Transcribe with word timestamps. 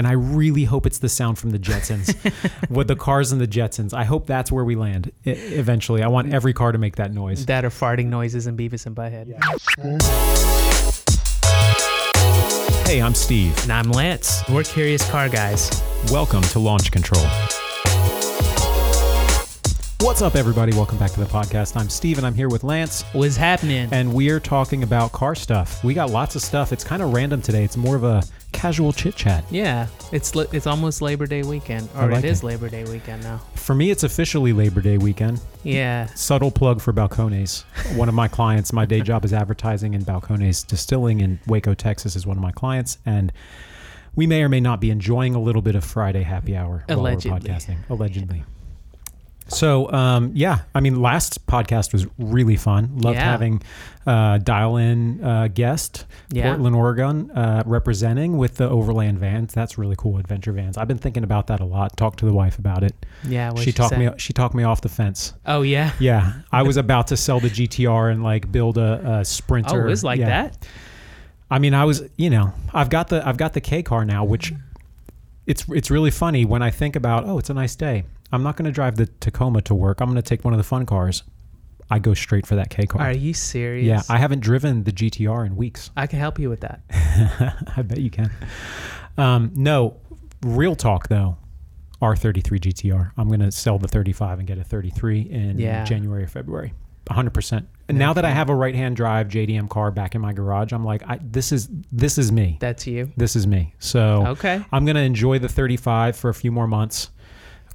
and 0.00 0.06
I 0.06 0.12
really 0.12 0.64
hope 0.64 0.86
it's 0.86 0.96
the 0.96 1.10
sound 1.10 1.38
from 1.38 1.50
the 1.50 1.58
Jetsons, 1.58 2.16
with 2.70 2.88
the 2.88 2.96
cars 2.96 3.32
and 3.32 3.40
the 3.40 3.46
Jetsons. 3.46 3.92
I 3.92 4.04
hope 4.04 4.26
that's 4.26 4.50
where 4.50 4.64
we 4.64 4.74
land 4.74 5.12
e- 5.26 5.32
eventually. 5.32 6.02
I 6.02 6.08
want 6.08 6.32
every 6.32 6.54
car 6.54 6.72
to 6.72 6.78
make 6.78 6.96
that 6.96 7.12
noise. 7.12 7.44
That 7.44 7.66
are 7.66 7.70
farting 7.70 8.06
noises 8.06 8.46
in 8.46 8.56
Beavis 8.56 8.86
and 8.86 8.96
Butthead. 8.96 9.36
Hey, 12.86 13.02
I'm 13.02 13.14
Steve. 13.14 13.54
And 13.64 13.72
I'm 13.72 13.90
Lance. 13.90 14.42
We're 14.48 14.62
Curious 14.62 15.08
Car 15.10 15.28
Guys. 15.28 15.70
Welcome 16.10 16.40
to 16.44 16.58
Launch 16.58 16.90
Control. 16.90 17.26
What's 20.02 20.22
up, 20.22 20.34
everybody? 20.34 20.72
Welcome 20.72 20.96
back 20.98 21.10
to 21.12 21.20
the 21.20 21.26
podcast. 21.26 21.76
I'm 21.76 21.90
Steve, 21.90 22.16
and 22.16 22.26
I'm 22.26 22.34
here 22.34 22.48
with 22.48 22.64
Lance, 22.64 23.02
What's 23.12 23.36
happening? 23.36 23.86
and 23.92 24.14
we're 24.14 24.40
talking 24.40 24.82
about 24.82 25.12
car 25.12 25.34
stuff. 25.34 25.84
We 25.84 25.92
got 25.92 26.08
lots 26.10 26.34
of 26.36 26.42
stuff. 26.42 26.72
It's 26.72 26.82
kind 26.82 27.02
of 27.02 27.12
random 27.12 27.42
today. 27.42 27.64
It's 27.64 27.76
more 27.76 27.96
of 27.96 28.04
a 28.04 28.22
casual 28.52 28.92
chit 28.94 29.14
chat. 29.14 29.44
yeah, 29.50 29.88
it's 30.10 30.34
li- 30.34 30.46
it's 30.52 30.66
almost 30.66 31.02
Labor 31.02 31.26
Day 31.26 31.42
weekend, 31.42 31.88
or 31.96 32.08
like 32.08 32.24
it 32.24 32.28
is 32.28 32.42
it. 32.42 32.46
Labor 32.46 32.70
Day 32.70 32.84
weekend 32.84 33.22
now. 33.22 33.42
For 33.54 33.74
me, 33.74 33.90
it's 33.90 34.02
officially 34.02 34.54
Labor 34.54 34.80
Day 34.80 34.96
weekend. 34.96 35.40
Yeah. 35.64 36.06
Subtle 36.14 36.50
plug 36.50 36.80
for 36.80 36.94
Balcones. 36.94 37.64
One 37.94 38.08
of 38.08 38.14
my 38.14 38.26
clients, 38.26 38.72
my 38.72 38.86
day 38.86 39.02
job 39.02 39.24
is 39.26 39.34
advertising, 39.34 39.94
and 39.94 40.04
Balcones 40.04 40.66
Distilling 40.66 41.20
in 41.20 41.38
Waco, 41.46 41.74
Texas 41.74 42.16
is 42.16 42.26
one 42.26 42.38
of 42.38 42.42
my 42.42 42.52
clients. 42.52 42.96
And 43.04 43.32
we 44.16 44.26
may 44.26 44.42
or 44.42 44.48
may 44.48 44.60
not 44.60 44.80
be 44.80 44.90
enjoying 44.90 45.34
a 45.34 45.40
little 45.40 45.62
bit 45.62 45.74
of 45.74 45.84
Friday 45.84 46.22
happy 46.22 46.56
hour 46.56 46.84
while 46.86 46.96
we're 47.02 47.10
Allegedly. 47.10 47.38
podcasting. 47.40 47.76
Allegedly. 47.90 48.44
So, 49.50 49.90
um, 49.92 50.30
yeah, 50.34 50.60
I 50.74 50.80
mean, 50.80 51.00
last 51.02 51.46
podcast 51.46 51.92
was 51.92 52.06
really 52.18 52.56
fun. 52.56 52.98
Loved 52.98 53.16
Yeah. 53.16 53.24
having 53.30 53.62
uh, 54.06 54.38
dial 54.38 54.76
in 54.76 55.22
uh, 55.22 55.48
guest, 55.52 56.06
Yeah. 56.30 56.48
Portland, 56.48 56.74
Oregon, 56.74 57.30
uh, 57.32 57.62
representing 57.66 58.38
with 58.38 58.56
the 58.56 58.68
Overland 58.68 59.18
vans. 59.18 59.52
That's 59.52 59.76
really 59.76 59.96
cool, 59.96 60.18
adventure 60.18 60.52
vans. 60.52 60.78
I've 60.78 60.88
been 60.88 60.98
thinking 60.98 61.22
about 61.24 61.48
that 61.48 61.60
a 61.60 61.64
lot. 61.64 61.96
Talked 61.96 62.20
to 62.20 62.26
the 62.26 62.32
wife 62.32 62.58
about 62.58 62.82
it. 62.82 62.94
Yeah. 63.28 63.54
she 63.56 63.72
talked 63.72 63.96
me. 63.98 64.08
She 64.16 64.32
talked 64.32 64.54
me 64.54 64.62
off 64.64 64.80
the 64.80 64.88
fence. 64.88 65.34
Oh 65.44 65.62
yeah. 65.62 65.92
Yeah, 65.98 66.32
I 66.50 66.62
was 66.62 66.76
about 66.86 67.08
to 67.08 67.16
sell 67.16 67.40
the 67.40 67.50
GTR 67.50 68.10
and 68.10 68.22
like 68.22 68.50
build 68.50 68.78
a, 68.78 69.00
a 69.04 69.18
Oh, 69.18 69.22
Sprinter. 69.24 69.86
it 69.86 69.90
was 69.90 70.02
like 70.04 70.18
Yeah. 70.20 70.28
that. 70.48 70.66
I 71.50 71.58
mean, 71.58 71.74
I 71.74 71.84
was, 71.84 72.02
you 72.16 72.30
know, 72.30 72.52
I've 72.72 72.88
got 72.90 73.08
the 73.08 73.26
I've 73.26 73.36
got 73.36 73.52
the 73.54 73.60
K 73.60 73.82
car 73.82 74.04
now, 74.04 74.24
which 74.24 74.52
it's 75.46 75.66
it's 75.68 75.90
really 75.90 76.10
funny 76.12 76.44
when 76.44 76.62
I 76.62 76.70
think 76.70 76.94
about, 76.96 77.24
oh, 77.26 77.38
it's 77.38 77.50
a 77.50 77.54
nice 77.54 77.74
day. 77.76 78.04
I'm 78.32 78.42
not 78.42 78.56
going 78.56 78.66
to 78.66 78.72
drive 78.72 78.96
the 78.96 79.06
Tacoma 79.06 79.60
to 79.62 79.74
work. 79.74 80.00
I'm 80.00 80.08
going 80.08 80.22
to 80.22 80.28
take 80.28 80.44
one 80.44 80.54
of 80.54 80.58
the 80.58 80.64
fun 80.64 80.86
cars. 80.86 81.22
I 81.90 81.98
go 81.98 82.14
straight 82.14 82.46
for 82.46 82.54
that 82.54 82.70
K 82.70 82.86
car. 82.86 83.02
Are 83.02 83.12
you 83.12 83.34
serious? 83.34 83.84
yeah, 83.86 84.02
I 84.08 84.18
haven't 84.18 84.40
driven 84.40 84.84
the 84.84 84.92
GTR 84.92 85.44
in 85.46 85.56
weeks. 85.56 85.90
I 85.96 86.06
can 86.06 86.20
help 86.20 86.38
you 86.38 86.48
with 86.48 86.60
that. 86.60 86.82
I 87.76 87.82
bet 87.82 87.98
you 87.98 88.10
can. 88.10 88.30
Um, 89.18 89.50
no, 89.54 89.96
real 90.42 90.76
talk 90.76 91.08
though. 91.08 91.36
R33 92.00 92.42
GTR. 92.60 93.10
I'm 93.18 93.26
going 93.28 93.40
to 93.40 93.50
sell 93.50 93.78
the 93.78 93.88
35 93.88 94.38
and 94.38 94.48
get 94.48 94.56
a 94.58 94.64
33 94.64 95.20
in 95.20 95.58
Yeah. 95.58 95.84
January 95.84 96.22
or 96.22 96.28
February. 96.28 96.72
100%. 97.06 97.66
And 97.88 97.98
now 97.98 98.12
that 98.12 98.24
I 98.24 98.30
have 98.30 98.50
a 98.50 98.54
right-hand 98.54 98.94
drive 98.94 99.26
JDM 99.26 99.68
car 99.68 99.90
back 99.90 100.14
in 100.14 100.20
my 100.20 100.32
garage, 100.32 100.72
I'm 100.72 100.84
like, 100.84 101.02
I, 101.08 101.18
this 101.20 101.50
is 101.50 101.68
this 101.90 102.18
is 102.18 102.30
me. 102.30 102.56
That's 102.60 102.86
you. 102.86 103.10
This 103.16 103.34
is 103.34 103.48
me. 103.48 103.74
So 103.80 104.28
Okay. 104.28 104.64
I'm 104.70 104.84
going 104.84 104.94
to 104.94 105.02
enjoy 105.02 105.40
the 105.40 105.48
35 105.48 106.14
for 106.14 106.28
a 106.30 106.34
few 106.34 106.52
more 106.52 106.68
months, 106.68 107.10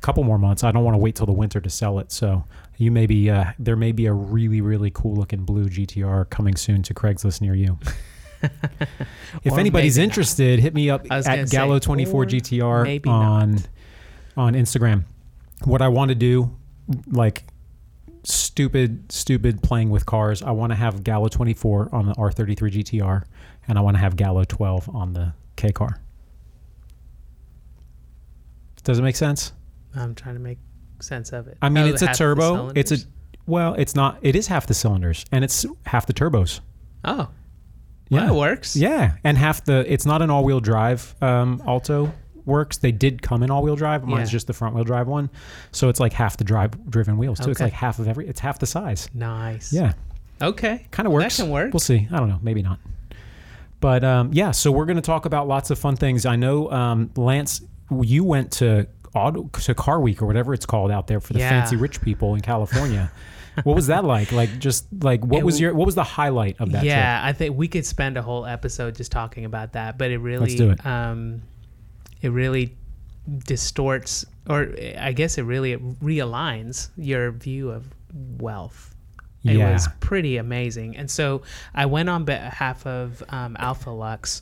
couple 0.05 0.23
more 0.23 0.37
months. 0.37 0.63
I 0.63 0.71
don't 0.71 0.83
want 0.83 0.93
to 0.93 0.99
wait 0.99 1.15
till 1.15 1.25
the 1.25 1.33
winter 1.33 1.59
to 1.59 1.69
sell 1.69 1.97
it. 1.97 2.11
So 2.11 2.45
you 2.77 2.91
may 2.91 3.07
be, 3.07 3.31
uh, 3.31 3.45
there 3.57 3.75
may 3.75 3.91
be 3.91 4.05
a 4.05 4.13
really, 4.13 4.61
really 4.61 4.91
cool 4.91 5.15
looking 5.15 5.43
blue 5.43 5.67
GTR 5.67 6.29
coming 6.29 6.55
soon 6.55 6.83
to 6.83 6.93
Craigslist 6.93 7.41
near 7.41 7.55
you. 7.55 7.79
if 9.43 9.57
anybody's 9.57 9.97
interested, 9.97 10.59
hit 10.59 10.75
me 10.75 10.91
up 10.91 11.07
at 11.09 11.25
gonna 11.25 11.43
Gallo24 11.45 12.07
GTR 12.07 13.07
on 13.07 13.55
not. 13.55 13.67
on 14.37 14.53
Instagram. 14.53 15.05
What 15.63 15.81
I 15.81 15.87
want 15.87 16.09
to 16.09 16.15
do, 16.15 16.55
like 17.07 17.43
stupid, 18.23 19.11
stupid 19.11 19.63
playing 19.63 19.89
with 19.89 20.05
cars. 20.05 20.43
I 20.43 20.51
want 20.51 20.71
to 20.71 20.75
have 20.75 21.03
Gallo 21.03 21.29
24 21.29 21.89
on 21.91 22.05
the 22.05 22.13
R33 22.13 22.55
GTR, 22.55 23.23
and 23.67 23.79
I 23.79 23.81
want 23.81 23.95
to 23.95 24.01
have 24.01 24.15
Gallo 24.15 24.43
12 24.43 24.95
on 24.95 25.13
the 25.13 25.33
K 25.55 25.71
car. 25.71 25.99
Does 28.83 28.99
it 28.99 29.01
make 29.01 29.15
sense? 29.15 29.51
I'm 29.95 30.15
trying 30.15 30.35
to 30.35 30.41
make 30.41 30.57
sense 31.01 31.31
of 31.33 31.47
it. 31.47 31.57
I 31.61 31.69
mean, 31.69 31.85
Oh, 31.85 31.87
it's 31.87 32.01
a 32.01 32.07
turbo. 32.13 32.71
It's 32.75 32.91
a 32.91 32.97
well, 33.47 33.73
it's 33.75 33.93
not. 33.95 34.17
It 34.21 34.35
is 34.35 34.47
half 34.47 34.65
the 34.67 34.73
cylinders, 34.73 35.25
and 35.31 35.43
it's 35.43 35.65
half 35.85 36.05
the 36.07 36.13
turbos. 36.13 36.61
Oh. 37.03 37.29
Yeah. 38.09 38.25
Well, 38.25 38.35
it 38.35 38.37
works. 38.39 38.75
Yeah, 38.75 39.13
and 39.23 39.37
half 39.37 39.63
the. 39.65 39.91
It's 39.91 40.05
not 40.05 40.21
an 40.21 40.29
all-wheel 40.29 40.59
drive 40.59 41.15
um, 41.21 41.61
Alto 41.67 42.11
works. 42.45 42.77
They 42.77 42.91
did 42.91 43.21
come 43.23 43.41
in 43.43 43.49
all-wheel 43.51 43.75
drive. 43.75 44.03
Mine's 44.03 44.29
Yeah. 44.29 44.33
just 44.33 44.47
the 44.47 44.53
front-wheel 44.53 44.83
drive 44.83 45.07
one, 45.07 45.29
so 45.71 45.89
it's 45.89 45.99
like 45.99 46.13
half 46.13 46.37
the 46.37 46.43
drive-driven 46.43 47.17
wheels 47.17 47.39
too. 47.39 47.49
It's 47.51 47.59
like 47.59 47.73
half 47.73 47.97
of 47.99 48.07
every. 48.07 48.27
It's 48.27 48.39
half 48.39 48.59
the 48.59 48.65
size. 48.67 49.09
Nice. 49.13 49.73
Yeah, 49.73 49.93
Okay. 50.41 50.85
kind 50.91 51.07
of 51.07 51.11
That 51.13 51.19
works. 51.23 51.35
can 51.37 51.49
work. 51.49 51.73
We'll 51.73 51.79
see. 51.79 52.07
I 52.11 52.17
don't 52.17 52.29
know. 52.29 52.39
Maybe 52.41 52.61
not. 52.61 52.79
But 53.79 54.03
um, 54.03 54.31
yeah, 54.33 54.51
so 54.51 54.71
we're 54.71 54.85
going 54.85 54.95
to 54.97 55.01
talk 55.01 55.25
about 55.25 55.47
lots 55.47 55.69
of 55.69 55.77
fun 55.77 55.95
things. 55.95 56.25
I 56.25 56.35
know 56.35 56.71
um, 56.71 57.11
Lance, 57.15 57.61
you 58.01 58.23
went 58.23 58.51
to 58.53 58.87
auto 59.15 59.49
to 59.61 59.73
Car 59.73 59.99
Week 59.99 60.21
or 60.21 60.25
whatever 60.25 60.53
it's 60.53 60.65
called 60.65 60.91
out 60.91 61.07
there 61.07 61.19
for 61.19 61.33
the 61.33 61.39
Yeah. 61.39 61.49
fancy 61.49 61.75
rich 61.77 62.01
people 62.01 62.35
in 62.35 62.41
California. 62.41 63.11
what 63.63 63.75
was 63.75 63.87
that 63.87 64.03
like? 64.03 64.31
Like 64.33 64.59
just 64.59 64.85
like 65.01 65.23
what 65.25 65.39
It 65.39 65.45
was 65.45 65.59
your 65.61 65.73
what 65.73 65.85
was 65.85 65.95
the 65.95 66.03
highlight 66.03 66.57
of 66.59 66.71
that 66.73 66.79
trip? 66.79 66.89
yeah, 66.89 67.21
I 67.23 67.31
think 67.33 67.57
we 67.57 67.67
could 67.69 67.85
spend 67.85 68.17
a 68.17 68.21
whole 68.21 68.45
episode 68.45 68.95
just 68.95 69.11
talking 69.11 69.45
about 69.45 69.73
that, 69.73 69.97
but 69.97 70.11
it 70.11 70.17
really, 70.17 70.53
it. 70.53 70.85
um, 70.85 71.41
it 72.21 72.29
really 72.31 72.75
distorts, 73.45 74.25
or 74.49 74.73
I 74.99 75.11
guess 75.13 75.37
it 75.37 75.43
really 75.43 75.77
realigns 75.77 76.89
your 76.97 77.31
view 77.31 77.71
of 77.71 77.85
wealth. 78.39 78.93
It 79.43 79.57
Yeah. 79.57 79.73
was 79.73 79.87
pretty 79.99 80.37
amazing, 80.37 80.97
and 80.97 81.09
so 81.09 81.43
I 81.73 81.85
went 81.85 82.09
on 82.09 82.25
behalf 82.25 82.85
of 82.85 83.23
um, 83.29 83.55
Alpha 83.59 83.91
Lux. 83.91 84.41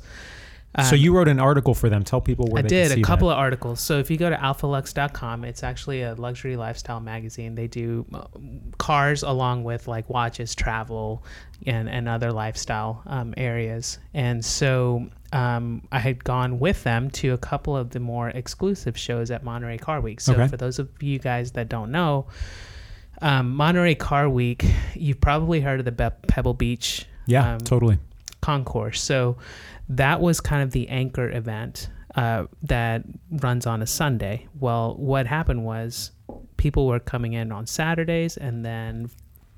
So 0.81 0.95
Um, 0.95 1.01
you 1.01 1.15
wrote 1.15 1.27
an 1.27 1.39
article 1.39 1.73
for 1.75 1.87
them. 1.89 2.03
Tell 2.03 2.19
people 2.21 2.47
where 2.49 2.59
I 2.59 2.61
they 2.63 2.67
did 2.69 2.87
can 2.87 2.95
see 2.95 3.01
a 3.01 3.03
couple 3.03 3.27
that. 3.27 3.35
of 3.35 3.39
articles. 3.39 3.79
So 3.79 3.99
if 3.99 4.09
you 4.09 4.17
go 4.17 4.29
to 4.29 4.35
alphalux.com, 4.35 5.43
it's 5.45 5.61
actually 5.63 6.01
a 6.01 6.15
luxury 6.15 6.55
lifestyle 6.55 6.99
magazine. 6.99 7.53
They 7.55 7.67
do 7.67 8.05
uh, 8.13 8.23
cars 8.79 9.21
along 9.23 9.63
with 9.65 9.87
like 9.87 10.09
watches, 10.09 10.55
travel, 10.55 11.23
and, 11.67 11.87
and 11.87 12.09
other 12.09 12.31
lifestyle 12.31 13.03
um, 13.05 13.33
areas. 13.37 13.99
And 14.15 14.43
so 14.43 15.07
um, 15.31 15.87
I 15.91 15.99
had 15.99 16.23
gone 16.23 16.59
with 16.59 16.83
them 16.83 17.09
to 17.11 17.33
a 17.33 17.37
couple 17.37 17.77
of 17.77 17.91
the 17.91 17.99
more 17.99 18.29
exclusive 18.29 18.97
shows 18.97 19.29
at 19.31 19.43
Monterey 19.43 19.77
Car 19.77 20.01
Week. 20.01 20.21
So 20.21 20.33
Okay. 20.33 20.47
for 20.47 20.57
those 20.57 20.79
of 20.79 20.89
you 21.01 21.19
guys 21.19 21.51
that 21.51 21.69
don't 21.69 21.91
know, 21.91 22.25
um, 23.21 23.55
Monterey 23.55 23.95
Car 23.95 24.27
Week, 24.27 24.65
you've 24.95 25.21
probably 25.21 25.61
heard 25.61 25.79
of 25.79 25.85
the 25.85 25.91
Be- 25.91 26.27
Pebble 26.27 26.53
Beach 26.55 27.05
Yeah, 27.27 27.53
um, 27.53 27.59
totally. 27.59 27.99
concourse. 28.41 29.01
So 29.01 29.37
that 29.89 30.21
was 30.21 30.39
kind 30.41 30.63
of 30.63 30.71
the 30.71 30.87
anchor 30.89 31.29
event 31.29 31.89
uh, 32.15 32.45
that 32.63 33.03
runs 33.31 33.65
on 33.65 33.81
a 33.81 33.87
Sunday. 33.87 34.47
Well, 34.59 34.95
what 34.97 35.27
happened 35.27 35.65
was 35.65 36.11
people 36.57 36.87
were 36.87 36.99
coming 36.99 37.33
in 37.33 37.51
on 37.51 37.65
Saturdays, 37.67 38.37
and 38.37 38.63
then 38.63 39.09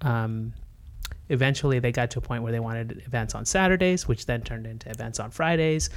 um, 0.02 0.54
eventually 1.30 1.80
they 1.80 1.92
got 1.92 2.12
to 2.12 2.20
a 2.20 2.22
point 2.22 2.44
where 2.44 2.52
they 2.52 2.60
wanted 2.60 3.04
events 3.06 3.36
on 3.36 3.46
Saturdays, 3.46 4.08
which 4.08 4.26
then 4.26 4.42
turned 4.42 4.66
into 4.68 4.90
events 4.90 5.20
on 5.20 5.32
Fridays. 5.32 5.90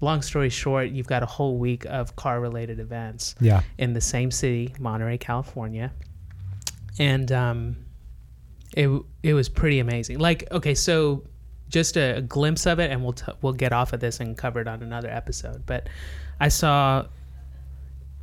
Long 0.00 0.20
story 0.22 0.48
short, 0.50 0.90
you've 0.90 1.06
got 1.06 1.22
a 1.22 1.26
whole 1.26 1.56
week 1.58 1.84
of 1.86 2.14
car 2.16 2.40
related 2.40 2.78
events 2.80 3.34
Yeah. 3.40 3.62
in 3.78 3.92
the 3.92 4.00
same 4.00 4.30
city, 4.30 4.74
Monterey, 4.78 5.16
California, 5.18 5.92
and 6.98 7.30
um, 7.32 7.76
it 8.76 8.88
it 9.22 9.34
was 9.34 9.48
pretty 9.48 9.78
amazing. 9.78 10.18
Like, 10.18 10.46
okay, 10.50 10.74
so 10.74 11.24
just 11.72 11.96
a, 11.96 12.20
glimpse 12.20 12.66
of 12.66 12.78
it, 12.78 12.90
and 12.90 13.02
we'll 13.02 13.14
t- 13.14 13.32
we'll 13.40 13.54
get 13.54 13.72
off 13.72 13.92
of 13.92 14.00
this 14.00 14.20
and 14.20 14.36
cover 14.36 14.60
it 14.60 14.68
on 14.68 14.82
another 14.82 15.08
episode. 15.10 15.66
But 15.66 15.88
I 16.38 16.48
saw 16.48 17.06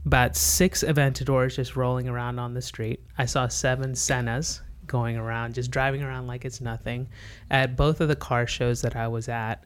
about 0.05 0.35
six 0.37 0.83
Aventadors 0.83 1.55
just 1.55 1.75
rolling 1.75 2.07
around 2.07 2.39
on 2.39 2.53
the 2.53 2.61
street. 2.61 3.03
I 3.17 3.25
saw 3.25 3.47
seven 3.47 3.93
Sennas 3.93 4.61
going 4.85 5.17
around, 5.17 5.55
just 5.55 5.71
driving 5.71 6.03
around 6.03 6.27
like 6.27 6.45
it's 6.45 6.61
nothing. 6.61 7.09
At 7.51 7.75
both 7.75 7.99
of 8.01 8.07
the 8.07 8.15
car 8.15 8.47
shows 8.47 8.81
that 8.81 8.95
I 8.95 9.07
was 9.07 9.27
at, 9.27 9.65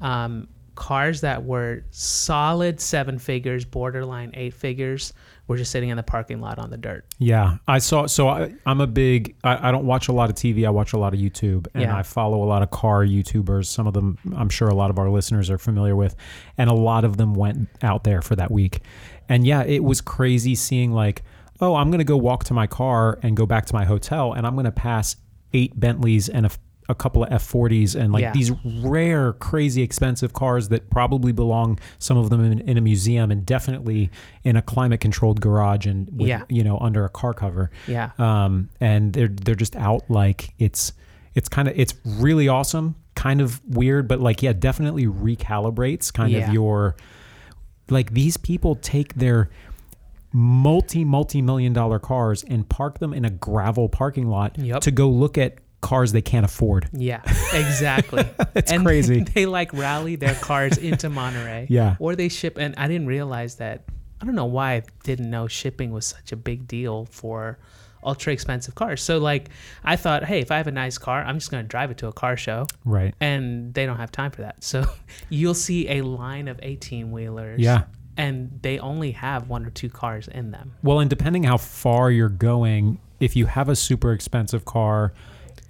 um, 0.00 0.48
cars 0.74 1.20
that 1.20 1.44
were 1.44 1.84
solid 1.90 2.80
seven 2.80 3.18
figures, 3.18 3.64
borderline 3.64 4.30
eight 4.34 4.54
figures, 4.54 5.12
were 5.50 5.56
just 5.56 5.72
sitting 5.72 5.88
in 5.88 5.96
the 5.96 6.02
parking 6.02 6.40
lot 6.40 6.60
on 6.60 6.70
the 6.70 6.76
dirt. 6.76 7.04
Yeah, 7.18 7.56
I 7.66 7.80
saw. 7.80 8.06
So 8.06 8.28
I, 8.28 8.54
I'm 8.64 8.80
a 8.80 8.86
big. 8.86 9.34
I, 9.42 9.68
I 9.68 9.72
don't 9.72 9.84
watch 9.84 10.06
a 10.06 10.12
lot 10.12 10.30
of 10.30 10.36
TV. 10.36 10.64
I 10.64 10.70
watch 10.70 10.92
a 10.92 10.96
lot 10.96 11.12
of 11.12 11.18
YouTube, 11.18 11.66
and 11.74 11.82
Yeah. 11.82 11.96
I 11.96 12.04
follow 12.04 12.42
a 12.42 12.46
lot 12.46 12.62
of 12.62 12.70
car 12.70 13.04
YouTubers. 13.04 13.66
Some 13.66 13.88
of 13.88 13.92
them, 13.92 14.16
I'm 14.36 14.48
sure, 14.48 14.68
a 14.68 14.74
lot 14.74 14.90
of 14.90 14.98
our 14.98 15.10
listeners 15.10 15.50
are 15.50 15.58
familiar 15.58 15.96
with, 15.96 16.14
and 16.56 16.70
a 16.70 16.74
lot 16.74 17.04
of 17.04 17.16
them 17.16 17.34
went 17.34 17.68
out 17.82 18.04
there 18.04 18.22
for 18.22 18.36
that 18.36 18.50
week. 18.52 18.80
And 19.28 19.44
yeah, 19.44 19.64
it 19.64 19.82
was 19.82 20.00
crazy 20.00 20.54
seeing 20.54 20.92
like, 20.92 21.22
oh, 21.60 21.74
I'm 21.74 21.90
gonna 21.90 22.04
go 22.04 22.16
walk 22.16 22.44
to 22.44 22.54
my 22.54 22.68
car 22.68 23.18
and 23.22 23.36
go 23.36 23.44
back 23.44 23.66
to 23.66 23.74
my 23.74 23.84
hotel, 23.84 24.32
and 24.32 24.46
I'm 24.46 24.54
gonna 24.54 24.70
pass 24.70 25.16
eight 25.52 25.78
Bentleys 25.78 26.28
and 26.28 26.46
a, 26.46 26.50
a 26.90 26.94
couple 26.94 27.22
of 27.22 27.30
F40s 27.30 27.94
and 27.98 28.12
like 28.12 28.22
Yeah. 28.22 28.32
these 28.32 28.50
rare, 28.82 29.32
crazy 29.34 29.80
expensive 29.82 30.32
cars 30.32 30.68
that 30.68 30.90
probably 30.90 31.32
belong, 31.32 31.78
some 31.98 32.16
of 32.18 32.28
them 32.30 32.44
in, 32.44 32.58
in 32.60 32.76
a 32.76 32.80
museum 32.80 33.30
and 33.30 33.46
definitely 33.46 34.10
in 34.44 34.56
a 34.56 34.62
climate 34.62 35.00
controlled 35.00 35.40
garage 35.40 35.86
and, 35.86 36.08
with, 36.12 36.28
Yeah. 36.28 36.42
you 36.48 36.64
know, 36.64 36.78
under 36.78 37.04
a 37.04 37.08
car 37.08 37.32
cover. 37.32 37.70
Yeah. 37.86 38.10
Um, 38.18 38.68
and 38.80 39.12
they're, 39.12 39.28
they're 39.28 39.54
just 39.54 39.76
out 39.76 40.10
like 40.10 40.52
it's, 40.58 40.92
it's 41.34 41.48
kind 41.48 41.68
of, 41.68 41.78
it's 41.78 41.94
really 42.04 42.48
awesome, 42.48 42.96
kind 43.14 43.40
of 43.40 43.60
weird, 43.66 44.08
but 44.08 44.20
like, 44.20 44.42
yeah, 44.42 44.52
definitely 44.52 45.06
recalibrates 45.06 46.12
kind 46.12 46.32
Yeah. 46.32 46.48
of 46.48 46.52
your, 46.54 46.96
like 47.88 48.12
these 48.12 48.36
people 48.36 48.74
take 48.76 49.14
their 49.14 49.48
multi 50.32 51.04
multi 51.04 51.42
million 51.42 51.72
dollar 51.72 51.98
cars 51.98 52.44
and 52.44 52.68
park 52.68 52.98
them 53.00 53.12
in 53.12 53.24
a 53.24 53.30
gravel 53.30 53.88
parking 53.88 54.28
lot 54.28 54.56
Yep. 54.58 54.82
to 54.82 54.90
go 54.92 55.08
look 55.08 55.36
at 55.36 55.56
cars 55.80 56.12
they 56.12 56.22
can't 56.22 56.44
afford. 56.44 56.88
Yeah, 56.92 57.22
exactly. 57.52 58.24
It's 58.54 58.70
and 58.72 58.84
crazy. 58.84 59.20
They, 59.34 59.46
like 59.46 59.72
rally 59.72 60.16
their 60.16 60.34
cars 60.34 60.76
into 60.76 61.08
Monterey. 61.08 61.66
Yeah. 61.70 61.96
Or 61.98 62.16
they 62.16 62.28
ship, 62.28 62.58
and 62.58 62.74
I 62.76 62.88
didn't 62.88 63.06
realize 63.06 63.56
that. 63.56 63.84
I 64.20 64.26
don't 64.26 64.34
know 64.34 64.44
why 64.46 64.74
I 64.74 64.82
didn't 65.04 65.30
know 65.30 65.46
shipping 65.48 65.92
was 65.92 66.06
such 66.06 66.32
a 66.32 66.36
big 66.36 66.66
deal 66.68 67.06
for 67.06 67.58
ultra 68.04 68.32
expensive 68.32 68.74
cars. 68.74 69.02
So 69.02 69.18
like, 69.18 69.48
I 69.84 69.96
thought, 69.96 70.24
hey, 70.24 70.40
if 70.40 70.50
I 70.50 70.56
have 70.58 70.66
a 70.66 70.72
nice 70.72 70.98
car, 70.98 71.22
I'm 71.22 71.36
just 71.38 71.50
gonna 71.50 71.62
drive 71.62 71.90
it 71.90 71.98
to 71.98 72.08
a 72.08 72.12
car 72.12 72.36
show, 72.36 72.66
Right. 72.84 73.14
and 73.20 73.72
they 73.72 73.86
don't 73.86 73.96
have 73.96 74.12
time 74.12 74.30
for 74.30 74.42
that. 74.42 74.62
So 74.62 74.84
you'll 75.30 75.54
see 75.54 75.88
a 75.88 76.02
line 76.02 76.48
of 76.48 76.58
18 76.62 77.10
wheelers. 77.12 77.60
Yeah. 77.60 77.84
And 78.16 78.58
they 78.62 78.78
only 78.78 79.12
have 79.12 79.48
one 79.48 79.64
or 79.64 79.70
two 79.70 79.88
cars 79.88 80.28
in 80.28 80.50
them. 80.50 80.72
Well, 80.82 81.00
and 81.00 81.08
depending 81.08 81.44
how 81.44 81.56
far 81.56 82.10
you're 82.10 82.28
going, 82.28 82.98
if 83.20 83.36
you 83.36 83.46
have 83.46 83.68
a 83.70 83.76
super 83.76 84.12
expensive 84.12 84.64
car, 84.66 85.14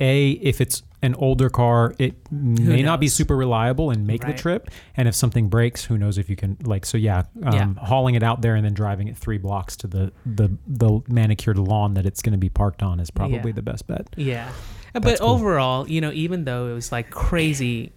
a 0.01 0.31
if 0.33 0.61
it's 0.61 0.83
an 1.03 1.15
older 1.15 1.49
car, 1.49 1.95
it 1.99 2.15
may 2.31 2.83
not 2.83 3.01
be 3.01 3.09
super 3.09 3.35
reliable 3.37 3.91
and 3.91 4.07
make 4.07 4.23
Right. 4.25 4.37
the 4.37 4.43
trip. 4.43 4.69
And 4.97 5.09
if 5.09 5.15
something 5.15 5.49
breaks, 5.49 5.85
who 5.85 5.97
knows 5.97 6.19
if 6.19 6.29
you 6.29 6.37
can 6.37 6.57
like 6.63 6.85
so 6.85 6.99
yeah, 6.99 7.23
um, 7.43 7.55
Yeah. 7.55 7.75
hauling 7.87 8.15
it 8.17 8.23
out 8.23 8.43
there 8.43 8.55
and 8.55 8.65
then 8.65 8.75
driving 8.75 9.09
it 9.09 9.17
three 9.17 9.39
blocks 9.39 9.77
to 9.79 9.87
the 9.87 10.13
the 10.27 10.51
the 10.67 11.01
manicured 11.09 11.59
lawn 11.59 11.95
that 11.95 12.05
it's 12.07 12.21
going 12.23 12.33
to 12.33 12.39
be 12.39 12.51
parked 12.51 12.83
on 12.83 13.01
is 13.01 13.11
probably 13.11 13.37
Yeah. 13.37 13.53
the 13.53 13.63
best 13.63 13.87
bet. 13.87 14.09
Yeah. 14.17 14.51
But 14.93 15.21
cool. 15.21 15.29
overall, 15.31 15.89
you 15.89 16.01
know, 16.01 16.11
even 16.13 16.45
though 16.45 16.67
it 16.69 16.75
was 16.75 16.91
like 16.93 17.11
crazy 17.11 17.93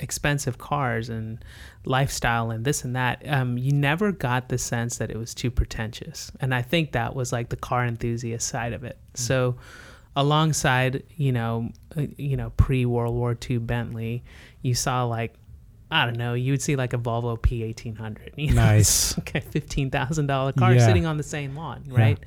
expensive 0.00 0.58
cars 0.58 1.08
and 1.08 1.44
lifestyle 1.84 2.50
and 2.50 2.64
this 2.64 2.84
and 2.84 2.96
that, 2.96 3.22
um, 3.28 3.56
you 3.58 3.72
never 3.72 4.12
got 4.12 4.48
the 4.48 4.58
sense 4.58 4.98
that 4.98 5.10
it 5.10 5.16
was 5.16 5.34
too 5.34 5.50
pretentious. 5.50 6.32
And 6.40 6.54
I 6.54 6.62
think 6.62 6.92
that 6.92 7.14
was 7.14 7.32
like 7.32 7.48
the 7.50 7.56
car 7.56 7.84
enthusiast 7.86 8.46
side 8.48 8.72
of 8.72 8.82
it. 8.84 8.98
Mm. 9.14 9.18
So 9.18 9.56
alongside, 10.16 11.02
you 11.16 11.32
know, 11.32 11.70
uh, 11.96 12.02
you 12.16 12.36
know, 12.36 12.50
pre 12.56 12.84
World 12.86 13.14
War 13.14 13.36
II 13.48 13.58
Bentley, 13.58 14.22
you 14.62 14.74
saw 14.74 15.04
like 15.04 15.34
I 15.94 16.04
don't 16.06 16.16
know, 16.18 16.34
you 16.34 16.52
would 16.52 16.62
see 16.62 16.74
like 16.76 16.92
a 16.92 16.98
Volvo 16.98 17.38
P1800. 17.38 18.30
You 18.36 18.48
know, 18.48 18.54
Nice. 18.54 19.16
like 19.18 19.34
a 19.36 19.40
fifteen 19.40 19.90
thousand 19.90 20.26
dollar 20.26 20.52
car 20.52 20.74
Yeah. 20.74 20.84
sitting 20.86 21.06
on 21.06 21.16
the 21.16 21.22
same 21.22 21.54
lawn, 21.54 21.84
right? 21.88 22.18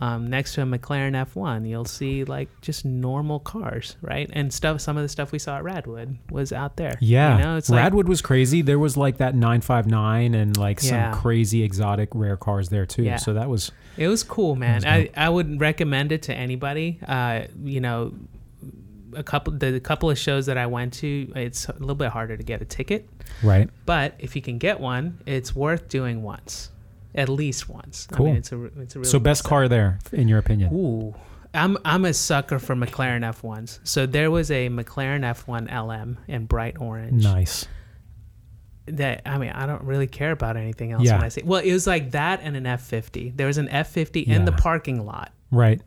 Um, 0.00 0.28
next 0.30 0.54
to 0.54 0.62
a 0.62 0.64
McLaren 0.64 1.14
F1, 1.26 1.66
you'll 1.68 1.84
see 1.86 2.22
like 2.22 2.48
just 2.60 2.84
normal 2.84 3.40
cars, 3.40 3.96
right? 4.02 4.30
And 4.32 4.52
stuff. 4.52 4.80
Some 4.80 4.96
of 4.96 5.02
the 5.02 5.08
stuff 5.08 5.32
we 5.32 5.40
saw 5.40 5.56
at 5.58 5.64
Radwood 5.64 6.16
was 6.30 6.52
out 6.52 6.76
there. 6.76 6.96
Yeah, 7.00 7.36
you 7.38 7.42
know, 7.44 7.56
it's 7.56 7.68
like 7.70 7.90
Radwood 7.92 8.04
was 8.04 8.20
crazy. 8.22 8.62
There 8.62 8.78
was 8.78 8.96
like 8.96 9.16
that 9.16 9.34
959 9.34 10.34
and 10.34 10.56
like 10.56 10.82
Yeah. 10.82 11.10
some 11.12 11.20
crazy 11.20 11.62
exotic 11.64 12.10
rare 12.14 12.36
cars 12.36 12.68
there 12.68 12.86
too. 12.86 13.04
Yeah. 13.04 13.16
So 13.16 13.32
that 13.34 13.48
was 13.48 13.72
it 13.96 14.06
was 14.06 14.22
cool, 14.22 14.54
man. 14.54 14.76
was 14.76 14.84
I. 14.84 15.10
I 15.16 15.28
would 15.30 15.60
recommend 15.60 16.12
it 16.12 16.22
to 16.24 16.34
anybody. 16.34 17.00
Uh, 17.08 17.44
you 17.64 17.80
know, 17.80 18.12
a 19.14 19.22
couple 19.22 19.52
the 19.52 19.80
couple 19.80 20.10
of 20.10 20.18
shows 20.18 20.46
that 20.46 20.56
I 20.58 20.66
went 20.66 20.92
to, 20.94 21.32
it's 21.36 21.68
a 21.68 21.72
little 21.78 21.94
bit 21.94 22.10
harder 22.10 22.36
to 22.36 22.42
get 22.42 22.60
a 22.62 22.64
ticket, 22.64 23.08
right. 23.42 23.68
but 23.86 24.14
if 24.18 24.34
you 24.36 24.42
can 24.42 24.58
get 24.58 24.80
one, 24.80 25.20
it's 25.26 25.54
worth 25.54 25.88
doing 25.88 26.22
once, 26.22 26.70
at 27.14 27.28
least 27.28 27.68
once. 27.68 28.06
I 28.12 28.16
Cool. 28.16 28.26
mean, 28.26 28.36
it's 28.36 28.52
a 28.52 28.64
it's 28.80 28.96
a 28.96 28.98
really 29.00 29.10
So 29.10 29.18
best 29.18 29.44
car 29.44 29.68
there 29.68 29.98
in 30.12 30.28
your 30.28 30.38
opinion? 30.38 30.72
Ooh. 30.74 31.14
I'm 31.54 31.78
I'm 31.84 32.04
a 32.04 32.12
sucker 32.12 32.58
for 32.58 32.74
McLaren 32.76 33.22
F1s. 33.24 33.80
So 33.82 34.04
there 34.04 34.30
was 34.30 34.50
a 34.50 34.68
McLaren 34.68 35.22
F1 35.22 35.72
LM 35.72 36.18
in 36.28 36.44
bright 36.44 36.78
orange. 36.78 37.24
Nice. 37.24 37.66
That 38.86 39.22
I 39.26 39.38
mean, 39.38 39.50
I 39.50 39.66
don't 39.66 39.82
really 39.84 40.06
care 40.06 40.30
about 40.32 40.56
anything 40.56 40.92
else 40.92 41.04
Yeah. 41.04 41.16
when 41.16 41.24
I 41.24 41.28
say. 41.28 41.42
Well, 41.44 41.60
it 41.62 41.72
was 41.72 41.86
like 41.86 42.12
that 42.12 42.40
and 42.42 42.56
an 42.56 42.64
F50. 42.64 43.36
There 43.36 43.46
was 43.46 43.58
an 43.58 43.68
F50 43.68 44.26
in 44.26 44.44
the 44.44 44.52
parking 44.52 45.04
lot. 45.04 45.32
Right. 45.50 45.80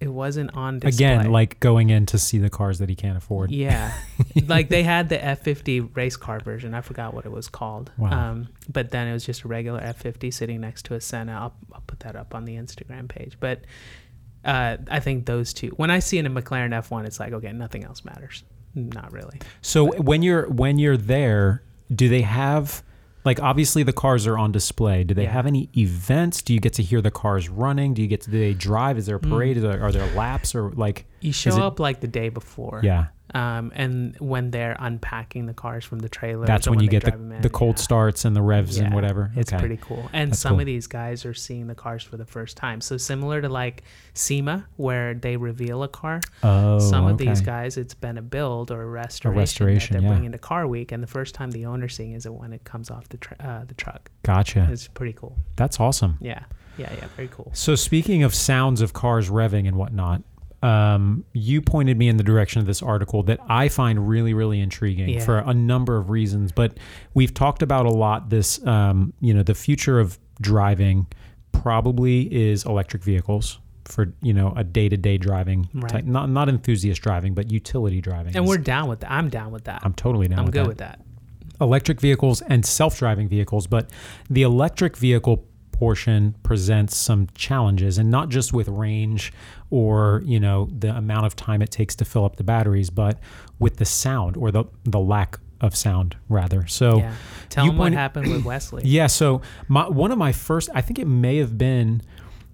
It 0.00 0.08
wasn't 0.08 0.56
on 0.56 0.78
display. 0.78 1.06
Again, 1.06 1.30
like 1.30 1.60
going 1.60 1.90
in 1.90 2.06
to 2.06 2.18
see 2.18 2.38
the 2.38 2.48
cars 2.48 2.78
that 2.78 2.88
he 2.88 2.94
can't 2.94 3.18
afford. 3.18 3.50
yeah, 3.50 3.92
like 4.46 4.70
they 4.70 4.82
had 4.82 5.10
the 5.10 5.18
F50 5.18 5.94
race 5.94 6.16
car 6.16 6.40
version. 6.40 6.72
I 6.72 6.80
forgot 6.80 7.12
what 7.12 7.26
it 7.26 7.32
was 7.32 7.48
called. 7.48 7.92
Wow. 7.98 8.30
Um, 8.30 8.48
but 8.72 8.90
then 8.90 9.06
it 9.08 9.12
was 9.12 9.26
just 9.26 9.42
a 9.42 9.48
regular 9.48 9.80
F50 9.80 10.32
sitting 10.32 10.62
next 10.62 10.86
to 10.86 10.94
a 10.94 11.00
Senna. 11.00 11.32
I'll, 11.32 11.54
I'll 11.74 11.82
put 11.86 12.00
that 12.00 12.16
up 12.16 12.34
on 12.34 12.46
the 12.46 12.56
Instagram 12.56 13.08
page. 13.08 13.36
But 13.38 13.64
uh, 14.44 14.78
I 14.90 15.00
think 15.00 15.26
those 15.26 15.52
two. 15.52 15.68
When 15.76 15.90
I 15.90 15.98
see 15.98 16.16
in 16.16 16.26
a 16.26 16.30
McLaren 16.30 16.70
F1, 16.70 17.06
it's 17.06 17.20
like 17.20 17.32
okay, 17.34 17.52
nothing 17.52 17.84
else 17.84 18.04
matters. 18.04 18.42
Not 18.74 19.12
really. 19.12 19.38
So 19.60 19.92
when 19.98 20.22
you're 20.22 20.48
when 20.48 20.78
you're 20.78 20.96
there, 20.96 21.62
do 21.94 22.08
they 22.08 22.22
have 22.22 22.82
like 23.24 23.40
obviously 23.40 23.82
the 23.82 23.92
cars 23.92 24.26
are 24.26 24.38
on 24.38 24.52
display. 24.52 25.04
Do 25.04 25.14
they 25.14 25.24
Yeah. 25.24 25.32
have 25.32 25.46
any 25.46 25.68
events? 25.76 26.42
Do 26.42 26.54
you 26.54 26.60
get 26.60 26.72
to 26.74 26.82
hear 26.82 27.00
the 27.02 27.10
cars 27.10 27.48
running? 27.48 27.94
Do 27.94 28.02
you 28.02 28.08
get 28.08 28.22
to 28.22 28.30
do 28.30 28.38
they 28.38 28.54
drive? 28.54 28.96
Is 28.98 29.06
there 29.06 29.16
a 29.16 29.20
mm. 29.20 29.28
parade? 29.30 29.56
Is 29.58 29.62
there, 29.62 29.82
are 29.82 29.92
there 29.92 30.06
laps 30.14 30.54
or 30.54 30.70
like 30.72 31.06
You 31.20 31.32
show 31.32 31.56
it- 31.56 31.62
up 31.62 31.78
like 31.80 32.00
the 32.00 32.08
day 32.08 32.28
before. 32.30 32.80
yeah? 32.82 33.06
Um, 33.34 33.72
and 33.74 34.16
when 34.18 34.50
they're 34.50 34.76
unpacking 34.78 35.46
the 35.46 35.54
cars 35.54 35.84
from 35.84 36.00
the 36.00 36.08
trailer, 36.08 36.46
That's 36.46 36.68
when 36.68 36.80
you 36.80 36.88
get 36.88 37.04
the, 37.04 37.10
drive 37.10 37.20
'em 37.20 37.32
in, 37.32 37.42
the 37.42 37.50
cold 37.50 37.76
yeah. 37.76 37.82
starts 37.82 38.24
and 38.24 38.34
the 38.34 38.42
revs 38.42 38.78
and 38.78 38.92
whatever. 38.92 39.30
It's 39.36 39.52
okay. 39.52 39.60
pretty 39.60 39.78
cool. 39.80 40.08
And 40.12 40.32
That's 40.32 40.40
some 40.40 40.52
cool. 40.54 40.60
of 40.60 40.66
these 40.66 40.86
guys 40.86 41.24
are 41.24 41.34
seeing 41.34 41.66
the 41.66 41.74
cars 41.74 42.02
for 42.02 42.16
the 42.16 42.24
first 42.24 42.56
time. 42.56 42.80
So 42.80 42.96
similar 42.96 43.40
to 43.40 43.48
like 43.48 43.84
SEMA, 44.14 44.66
where 44.76 45.14
they 45.14 45.36
reveal 45.36 45.82
a 45.82 45.88
car. 45.88 46.20
Oh, 46.42 46.78
some 46.78 47.06
of 47.06 47.18
these 47.18 47.40
guys, 47.40 47.76
it's 47.76 47.94
been 47.94 48.18
a 48.18 48.22
build 48.22 48.70
or 48.70 48.82
a 48.82 48.86
restoration, 48.86 49.38
restoration, 49.38 49.94
that 49.94 50.00
they're 50.00 50.08
yeah. 50.08 50.14
bringing 50.14 50.32
to 50.32 50.38
Car 50.38 50.66
Week, 50.66 50.92
and 50.92 51.02
the 51.02 51.06
first 51.06 51.34
time 51.34 51.50
the 51.50 51.66
owner's 51.66 51.94
seeing 51.94 52.12
is 52.12 52.26
it 52.26 52.32
when 52.32 52.52
it 52.52 52.64
comes 52.64 52.90
off 52.90 53.08
the 53.08 53.18
tr- 53.18 53.34
uh, 53.40 53.64
the 53.64 53.74
truck. 53.74 54.10
Gotcha. 54.22 54.68
It's 54.70 54.88
pretty 54.88 55.12
cool. 55.12 55.36
That's 55.56 55.78
awesome. 55.78 56.18
Yeah, 56.20 56.44
yeah, 56.76 56.92
yeah. 56.94 57.06
Very 57.16 57.28
cool. 57.28 57.50
So 57.54 57.74
speaking 57.74 58.22
of 58.22 58.34
sounds 58.34 58.80
of 58.80 58.92
cars 58.92 59.30
revving 59.30 59.68
and 59.68 59.76
whatnot, 59.76 60.22
um, 60.62 61.24
you 61.32 61.62
pointed 61.62 61.96
me 61.96 62.08
in 62.08 62.16
the 62.18 62.22
direction 62.22 62.60
of 62.60 62.66
this 62.66 62.82
article 62.82 63.22
that 63.24 63.40
I 63.48 63.68
find 63.68 64.08
really, 64.08 64.34
really 64.34 64.60
intriguing 64.60 65.08
Yeah. 65.08 65.20
for 65.24 65.38
a 65.38 65.54
number 65.54 65.96
of 65.96 66.10
reasons. 66.10 66.52
But 66.52 66.76
we've 67.14 67.32
talked 67.32 67.62
about 67.62 67.86
a 67.86 67.90
lot 67.90 68.28
this, 68.30 68.64
um, 68.66 69.12
you 69.20 69.32
know, 69.32 69.42
the 69.42 69.54
future 69.54 69.98
of 69.98 70.18
driving 70.40 71.06
probably 71.52 72.22
is 72.32 72.64
electric 72.64 73.02
vehicles 73.02 73.58
for 73.84 74.12
you 74.22 74.32
know 74.32 74.52
a 74.56 74.62
day-to-day 74.62 75.18
driving 75.18 75.68
Right. 75.74 75.90
type, 75.90 76.04
not 76.04 76.30
not 76.30 76.48
enthusiast 76.48 77.02
driving, 77.02 77.34
but 77.34 77.50
utility 77.50 78.00
driving. 78.00 78.36
And 78.36 78.46
we're 78.46 78.58
down 78.58 78.88
with 78.88 79.00
that. 79.00 79.10
I'm 79.10 79.28
down 79.28 79.50
with 79.50 79.64
that. 79.64 79.80
I'm 79.82 79.94
totally 79.94 80.28
down. 80.28 80.38
I'm 80.40 80.44
with 80.44 80.54
good 80.54 80.64
that 80.64 80.68
with 80.68 80.78
that. 80.78 81.00
electric 81.60 82.00
vehicles 82.00 82.40
and 82.42 82.64
self-driving 82.64 83.28
vehicles 83.28 83.66
but 83.66 83.90
the 84.30 84.42
electric 84.42 84.96
vehicle 84.96 85.44
portion 85.72 86.34
presents 86.42 86.96
some 86.96 87.26
challenges 87.34 87.98
and 87.98 88.10
not 88.10 88.28
just 88.28 88.52
with 88.52 88.68
range 88.68 89.32
or 89.70 90.22
you 90.24 90.38
know 90.40 90.68
the 90.78 90.94
amount 90.94 91.26
of 91.26 91.34
time 91.36 91.62
it 91.62 91.70
takes 91.70 91.94
to 91.96 92.04
fill 92.04 92.24
up 92.24 92.36
the 92.36 92.44
batteries 92.44 92.90
but 92.90 93.18
with 93.58 93.76
the 93.76 93.84
sound 93.84 94.36
or 94.36 94.50
the 94.50 94.64
the 94.84 94.98
lack 94.98 95.38
of 95.60 95.76
sound 95.76 96.16
rather 96.28 96.66
so 96.66 96.98
yeah. 96.98 97.14
Tell 97.50 97.64
you 97.64 97.70
them 97.72 97.78
what 97.78 97.92
happened 97.92 98.32
with 98.32 98.44
Wesley. 98.44 98.82
yeah, 98.84 99.08
so 99.08 99.42
my 99.68 99.88
one 99.88 100.12
of 100.12 100.18
my 100.18 100.32
first, 100.32 100.70
I 100.72 100.80
think 100.80 100.98
it 100.98 101.06
may 101.06 101.38
have 101.38 101.58
been 101.58 102.00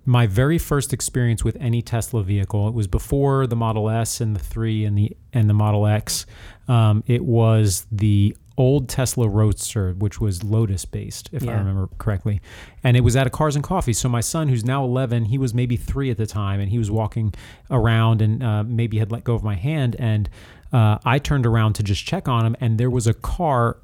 my 0.07 0.27
very 0.27 0.57
first 0.57 0.93
experience 0.93 1.45
with 1.45 1.57
any 1.61 1.83
Tesla 1.83 2.23
vehicle. 2.23 2.67
It 2.67 2.75
was 2.75 2.87
before 2.87 3.47
the 3.47 3.57
Model 3.57 3.91
S 3.91 4.21
and 4.21 4.35
the 4.35 4.41
three 4.41 4.85
and 4.85 4.97
the 4.97 5.17
and 5.33 5.51
the 5.51 5.55
Model 5.55 5.87
X. 5.87 6.25
Um, 6.67 7.05
it 7.07 7.25
was 7.25 7.87
the 7.93 8.37
old 8.59 8.89
Tesla 8.89 9.29
Roadster, 9.29 9.93
which 9.93 10.21
was 10.21 10.43
Lotus 10.43 10.85
based, 10.85 11.29
if 11.33 11.47
I 11.47 11.53
remember 11.53 11.89
correctly, 11.99 12.41
and 12.83 12.97
it 12.97 13.01
was 13.01 13.17
at 13.17 13.27
a 13.27 13.31
Cars 13.31 13.55
and 13.55 13.65
Coffee. 13.65 13.93
So 13.93 14.09
my 14.09 14.21
son, 14.21 14.49
who's 14.49 14.65
now 14.65 14.85
11, 14.85 15.27
he 15.27 15.39
was 15.39 15.53
maybe 15.53 15.77
three 15.77 16.11
at 16.11 16.17
the 16.17 16.27
time, 16.27 16.61
and 16.61 16.71
he 16.71 16.79
was 16.79 16.91
walking 16.91 17.35
around 17.71 18.23
and 18.23 18.43
uh, 18.43 18.63
maybe 18.63 18.99
had 18.99 19.13
let 19.13 19.25
go 19.25 19.35
of 19.35 19.43
my 19.43 19.55
hand, 19.55 19.97
and 19.99 20.29
uh, 20.73 20.99
I 21.05 21.19
turned 21.19 21.47
around 21.47 21.75
to 21.75 21.83
just 21.83 22.05
check 22.05 22.29
on 22.29 22.45
him, 22.47 22.57
and 22.61 22.79
there 22.79 22.91
was 22.91 23.07
a 23.07 23.15
car 23.15 23.79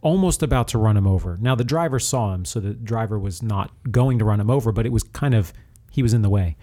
almost 0.00 0.42
about 0.42 0.68
to 0.68 0.78
run 0.78 0.96
him 0.96 1.06
over. 1.06 1.36
Now 1.40 1.54
the 1.54 1.64
driver 1.64 1.98
saw 1.98 2.34
him, 2.34 2.44
so 2.44 2.60
the 2.60 2.74
driver 2.74 3.18
was 3.18 3.42
not 3.42 3.70
going 3.90 4.18
to 4.18 4.24
run 4.24 4.40
him 4.40 4.50
over, 4.50 4.72
but 4.72 4.86
it 4.86 4.92
was 4.92 5.02
kind 5.02 5.34
of 5.34 5.52
he 5.90 6.02
was 6.02 6.14
in 6.14 6.22
the 6.22 6.28
way. 6.28 6.56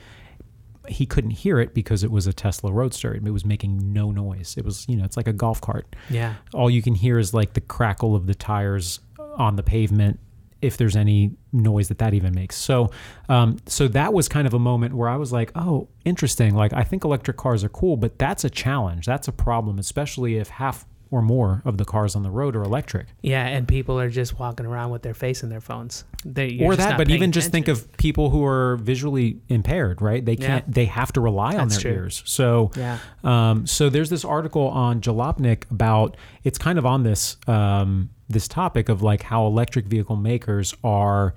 He 0.87 1.05
couldn't 1.05 1.31
hear 1.31 1.59
it 1.59 1.73
because 1.73 2.03
it 2.03 2.11
was 2.11 2.27
a 2.27 2.33
Tesla 2.33 2.71
Roadster. 2.71 3.13
It 3.13 3.23
was 3.23 3.45
making 3.45 3.93
no 3.93 4.11
noise. 4.11 4.55
It 4.57 4.65
was, 4.65 4.85
you 4.87 4.95
know, 4.95 5.03
it's 5.05 5.17
like 5.17 5.27
a 5.27 5.33
golf 5.33 5.61
cart. 5.61 5.95
Yeah. 6.09 6.35
All 6.53 6.69
you 6.69 6.81
can 6.81 6.95
hear 6.95 7.19
is 7.19 7.33
like 7.33 7.53
the 7.53 7.61
crackle 7.61 8.15
of 8.15 8.27
the 8.27 8.35
tires 8.35 8.99
on 9.37 9.55
the 9.55 9.63
pavement. 9.63 10.19
if 10.61 10.77
there's 10.77 10.95
any 10.95 11.31
noise 11.53 11.89
that 11.89 11.99
that 11.99 12.13
even 12.13 12.33
makes. 12.33 12.55
So, 12.55 12.89
um, 13.29 13.57
so 13.67 13.87
that 13.89 14.13
was 14.13 14.27
kind 14.27 14.47
of 14.47 14.53
a 14.53 14.59
moment 14.59 14.95
where 14.95 15.07
I 15.09 15.15
was 15.15 15.31
like, 15.31 15.51
oh, 15.55 15.87
interesting. 16.05 16.55
Like 16.55 16.73
I 16.73 16.83
think 16.83 17.03
electric 17.03 17.37
cars 17.37 17.63
are 17.63 17.69
cool, 17.69 17.97
but 17.97 18.17
that's 18.17 18.43
a 18.43 18.49
challenge. 18.49 19.05
That's 19.05 19.27
a 19.27 19.31
problem, 19.31 19.77
especially 19.77 20.37
if 20.37 20.47
half 20.49 20.85
or 21.11 21.21
more 21.21 21.61
of 21.65 21.77
the 21.77 21.85
cars 21.85 22.15
on 22.15 22.23
the 22.23 22.29
road 22.31 22.55
are 22.55 22.63
electric. 22.63 23.07
Yeah, 23.21 23.45
and 23.45 23.67
people 23.67 23.99
are 23.99 24.09
just 24.09 24.39
walking 24.39 24.65
around 24.65 24.91
with 24.91 25.01
their 25.01 25.13
face 25.13 25.43
in 25.43 25.49
their 25.49 25.61
phones. 25.61 26.03
They, 26.23 26.59
or 26.61 26.75
that, 26.75 26.97
but 26.97 27.09
even 27.09 27.31
just 27.31 27.51
think 27.51 27.67
of 27.67 27.91
people 27.97 28.29
who 28.29 28.43
are 28.45 28.77
visually 28.77 29.39
impaired, 29.47 30.01
right? 30.01 30.23
They 30.25 30.35
can't. 30.35 30.69
They 30.71 30.85
have 30.85 31.13
to 31.13 31.21
rely 31.21 31.55
on 31.55 31.67
their 31.69 31.79
true. 31.79 31.91
ears. 31.91 32.23
So, 32.25 32.71
Yeah. 32.75 32.97
um, 33.23 33.67
so 33.67 33.89
there's 33.89 34.09
this 34.09 34.25
article 34.25 34.67
on 34.69 35.01
Jalopnik 35.01 35.69
about. 35.71 36.17
It's 36.43 36.57
kind 36.57 36.77
of 36.79 36.85
on 36.85 37.03
this 37.03 37.37
um, 37.47 38.09
this 38.27 38.47
topic 38.47 38.89
of 38.89 39.01
like 39.01 39.21
how 39.23 39.45
electric 39.45 39.85
vehicle 39.85 40.15
makers 40.15 40.73
are 40.83 41.33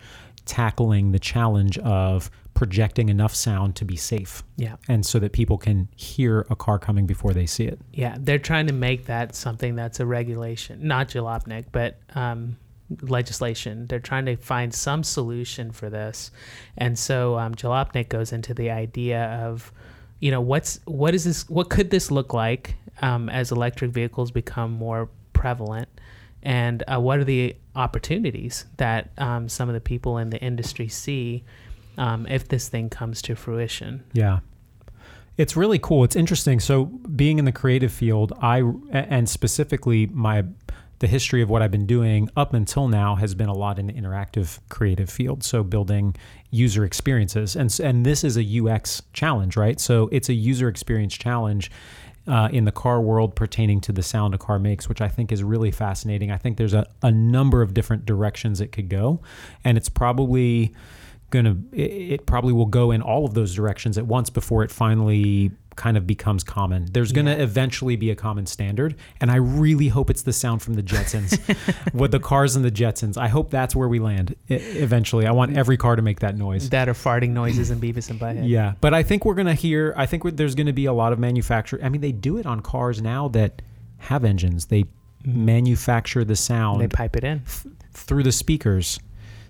tackling 0.47 1.13
the 1.13 1.19
challenge 1.19 1.77
of 1.79 2.31
projecting 2.59 3.09
enough 3.09 3.37
sound 3.37 3.77
to 3.77 3.85
be 3.85 3.95
safe, 3.95 4.43
Yeah. 4.57 4.75
and 4.89 5.07
so 5.07 5.21
that 5.21 5.31
people 5.31 5.59
can 5.59 5.87
hear 5.95 6.45
a 6.51 6.57
car 6.57 6.77
coming 6.77 7.07
before 7.07 7.33
they 7.33 7.47
see 7.47 7.63
it. 7.65 7.79
Yeah, 7.93 8.17
they're 8.19 8.41
trying 8.41 8.67
to 8.67 8.73
make 8.73 9.07
that 9.07 9.37
something 9.37 9.77
that's 9.77 10.01
a 10.01 10.07
regulation, 10.07 10.81
not 10.83 11.07
Jalopnik, 11.07 11.67
but 11.71 12.01
um, 12.17 12.57
legislation. 13.03 13.87
They're 13.87 14.01
trying 14.01 14.27
to 14.27 14.35
find 14.35 14.75
some 14.75 15.05
solution 15.05 15.71
for 15.71 15.89
this, 15.89 16.33
and 16.77 16.99
so 16.99 17.39
um, 17.39 17.55
Jalopnik 17.55 18.09
goes 18.09 18.33
into 18.33 18.55
the 18.55 18.71
idea 18.73 19.41
of, 19.47 19.73
you 20.19 20.33
know, 20.33 20.41
what's 20.41 20.81
what 20.85 21.15
is 21.15 21.23
this? 21.23 21.49
What 21.49 21.71
could 21.71 21.91
this 21.91 22.11
look 22.11 22.35
like 22.35 22.75
um, 23.03 23.29
as 23.29 23.53
electric 23.53 23.93
vehicles 23.93 24.33
become 24.33 24.73
more 24.73 25.09
prevalent? 25.33 25.89
And 26.43 26.83
uh, 26.89 26.99
what 27.01 27.21
are 27.21 27.25
the 27.25 27.55
opportunities 27.77 28.65
that 28.79 29.11
um, 29.19 29.49
some 29.49 29.69
of 29.69 29.75
the 29.75 29.81
people 29.81 30.19
in 30.19 30.31
the 30.31 30.41
industry 30.41 30.89
see 30.89 31.45
um, 31.99 32.27
if 32.27 32.49
this 32.49 32.69
thing 32.69 32.89
comes 32.89 33.21
to 33.23 33.37
fruition? 33.37 34.05
Yeah. 34.13 34.41
It's 35.37 35.57
really 35.57 35.79
cool. 35.79 36.03
It's 36.03 36.17
interesting. 36.17 36.59
So, 36.59 36.87
being 36.87 37.39
in 37.39 37.45
the 37.45 37.53
creative 37.53 37.93
field, 37.93 38.33
I 38.41 38.63
and 38.91 39.29
specifically 39.29 40.07
my 40.07 40.45
the 40.99 41.07
history 41.07 41.43
of 41.43 41.49
what 41.49 41.63
I've 41.63 41.71
been 41.71 41.87
doing 41.87 42.29
up 42.37 42.55
until 42.55 42.89
now 42.89 43.15
has 43.15 43.37
been 43.37 43.49
a 43.49 43.55
lot 43.55 43.79
in 43.79 43.87
the 43.87 43.93
interactive 43.93 44.59
creative 44.69 45.09
field. 45.09 45.45
So, 45.45 45.63
building 45.63 46.17
user 46.51 46.85
experiences, 46.85 47.55
and 47.55 47.79
and 47.81 48.05
this 48.05 48.25
is 48.25 48.37
a 48.37 48.61
UX 48.61 49.03
challenge, 49.13 49.57
right? 49.57 49.79
So, 49.79 50.09
it's 50.11 50.29
a 50.29 50.35
user 50.35 50.69
experience 50.69 51.17
challenge. 51.17 51.71
Uh, 52.27 52.47
in 52.53 52.67
the 52.67 52.73
car 52.73 53.01
world 53.01 53.35
pertaining 53.35 53.81
to 53.81 53.91
the 53.91 54.03
sound 54.03 54.35
a 54.35 54.39
car 54.39 54.59
makes, 54.59 54.87
which 54.87 55.01
I 55.01 55.09
think 55.09 55.33
is 55.33 55.43
really 55.43 55.71
fascinating. 55.71 56.31
I 56.31 56.37
think 56.37 56.59
there's 56.59 56.75
a, 56.75 56.87
a 57.03 57.11
number 57.11 57.63
of 57.63 57.73
different 57.73 58.05
directions 58.05 58.61
it 58.61 58.71
could 58.71 58.91
go, 58.91 59.23
and 59.65 59.79
it's 59.79 59.89
probably 59.89 60.75
gonna 61.31 61.57
it, 61.73 61.91
it 62.13 62.27
probably 62.27 62.53
will 62.53 62.67
go 62.67 62.91
in 62.91 63.03
all 63.03 63.25
of 63.25 63.35
those 63.35 63.55
directions 63.55 63.99
at 63.99 64.07
once 64.07 64.31
before 64.31 64.63
it 64.65 64.71
finally 64.71 65.51
kind 65.77 65.97
of 65.97 66.07
becomes 66.09 66.43
common. 66.43 66.89
There's 66.93 67.13
gonna 67.13 67.37
Yeah. 67.37 67.43
eventually 67.45 67.95
be 67.95 68.11
a 68.11 68.17
common 68.17 68.47
standard, 68.47 68.97
and 69.21 69.31
I 69.31 69.37
really 69.37 69.87
hope 69.89 70.11
it's 70.11 70.23
the 70.23 70.33
sound 70.33 70.61
from 70.61 70.75
the 70.75 70.83
Jetsons, 70.83 71.39
with 71.95 72.11
the 72.11 72.19
cars 72.19 72.57
and 72.57 72.65
the 72.65 72.71
Jetsons. 72.71 73.17
I 73.17 73.29
hope 73.29 73.51
that's 73.51 73.77
where 73.77 73.87
we 73.89 74.01
land 74.01 74.35
eventually. 74.49 75.25
I 75.27 75.31
want 75.31 75.57
every 75.57 75.77
car 75.77 75.95
to 75.95 76.03
make 76.03 76.19
that 76.21 76.37
noise. 76.37 76.71
That 76.71 76.89
are 76.89 76.95
farting 76.95 77.31
noises 77.31 77.71
and 77.71 77.81
Beavis 77.81 78.11
and 78.11 78.19
Butthead. 78.19 78.49
Yeah, 78.49 78.75
but 78.81 78.93
I 78.93 79.05
think 79.05 79.25
we're 79.25 79.35
gonna 79.37 79.55
hear. 79.55 79.95
I 79.97 80.07
think 80.07 80.25
we're- 80.25 80.35
there's 80.37 80.57
gonna 80.57 80.73
be 80.73 80.87
a 80.87 80.93
lot 80.93 81.13
of 81.13 81.19
manufacture. 81.21 81.79
I 81.83 81.89
mean, 81.91 82.01
they 82.01 82.13
do 82.13 82.39
it 82.39 82.47
on 82.47 82.61
cars 82.61 83.01
now 83.01 83.29
that 83.29 83.63
have 83.99 84.25
engines. 84.25 84.67
They 84.67 84.83
mm-hmm. 84.83 85.45
manufacture 85.45 86.25
the 86.25 86.37
sound 86.37 86.81
They 86.81 86.89
pipe 86.89 87.15
it 87.17 87.23
in. 87.23 87.43
through 87.93 88.23
the 88.25 88.33
speakers 88.33 88.99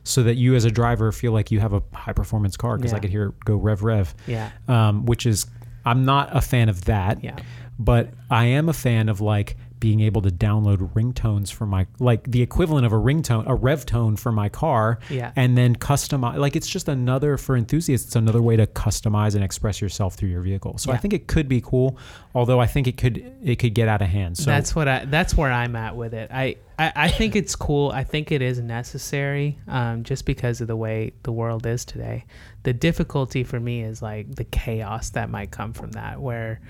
so 0.08 0.22
that 0.22 0.36
you 0.36 0.54
as 0.54 0.64
a 0.64 0.70
driver 0.70 1.12
feel 1.12 1.32
like 1.32 1.50
you 1.50 1.60
have 1.60 1.72
a 1.74 1.82
high 1.92 2.12
performance 2.14 2.56
car 2.56 2.76
because 2.76 2.92
I 2.94 2.98
could 2.98 3.10
hear 3.10 3.26
it 3.26 3.34
go 3.44 3.56
rev 3.56 3.82
rev, 3.82 4.14
Yeah. 4.26 4.50
um, 4.66 5.04
which 5.06 5.26
is 5.26 5.46
I'm 5.84 6.04
not 6.04 6.34
a 6.36 6.40
fan 6.40 6.68
of 6.68 6.84
that. 6.86 7.22
Yeah. 7.22 7.36
But 7.78 8.10
I 8.30 8.46
am 8.46 8.68
a 8.68 8.72
fan 8.72 9.08
of 9.08 9.20
like 9.20 9.56
being 9.80 10.00
able 10.00 10.22
to 10.22 10.30
download 10.30 10.92
ringtones 10.94 11.52
for 11.52 11.66
my 11.66 11.86
like 11.98 12.30
the 12.30 12.42
equivalent 12.42 12.86
of 12.86 12.92
a 12.92 12.96
ringtone, 12.96 13.44
a 13.46 13.54
rev 13.54 13.86
tone 13.86 14.16
for 14.16 14.32
my 14.32 14.48
car, 14.48 14.98
Yeah. 15.10 15.32
and 15.36 15.56
then 15.56 15.76
customize. 15.76 16.36
Like 16.36 16.56
it's 16.56 16.68
just 16.68 16.88
another 16.88 17.36
for 17.36 17.56
enthusiasts. 17.56 18.06
It's 18.08 18.16
another 18.16 18.42
way 18.42 18.56
to 18.56 18.66
customize 18.66 19.34
and 19.34 19.44
express 19.44 19.80
yourself 19.80 20.14
through 20.14 20.30
your 20.30 20.42
vehicle. 20.42 20.78
So 20.78 20.92
I 20.92 20.96
think 20.96 21.14
it 21.14 21.26
could 21.26 21.48
be 21.48 21.60
cool, 21.60 21.98
although 22.34 22.60
I 22.60 22.66
think 22.66 22.86
it 22.86 22.96
could 22.96 23.32
it 23.42 23.56
could 23.56 23.74
get 23.74 23.88
out 23.88 24.02
of 24.02 24.08
hand. 24.08 24.36
So 24.36 24.44
that's 24.50 24.74
what 24.74 24.88
I. 24.88 25.04
That's 25.04 25.36
where 25.36 25.52
I'm 25.52 25.76
at 25.76 25.96
with 25.96 26.14
it. 26.14 26.30
I. 26.32 26.56
I, 26.80 26.92
I 26.94 27.08
think 27.08 27.34
it's 27.34 27.56
cool. 27.56 27.90
I 27.90 28.04
think 28.04 28.30
it 28.30 28.40
is 28.40 28.60
necessary, 28.60 29.58
um, 29.66 30.04
just 30.04 30.24
because 30.24 30.60
of 30.60 30.68
the 30.68 30.76
way 30.76 31.12
the 31.24 31.32
world 31.32 31.66
is 31.66 31.84
today. 31.84 32.24
The 32.62 32.72
difficulty 32.72 33.42
for 33.42 33.58
me 33.58 33.82
is 33.82 34.00
like 34.00 34.32
the 34.36 34.44
chaos 34.44 35.10
that 35.10 35.28
might 35.28 35.50
come 35.50 35.72
from 35.72 35.90
that. 35.92 36.20
Where, 36.20 36.60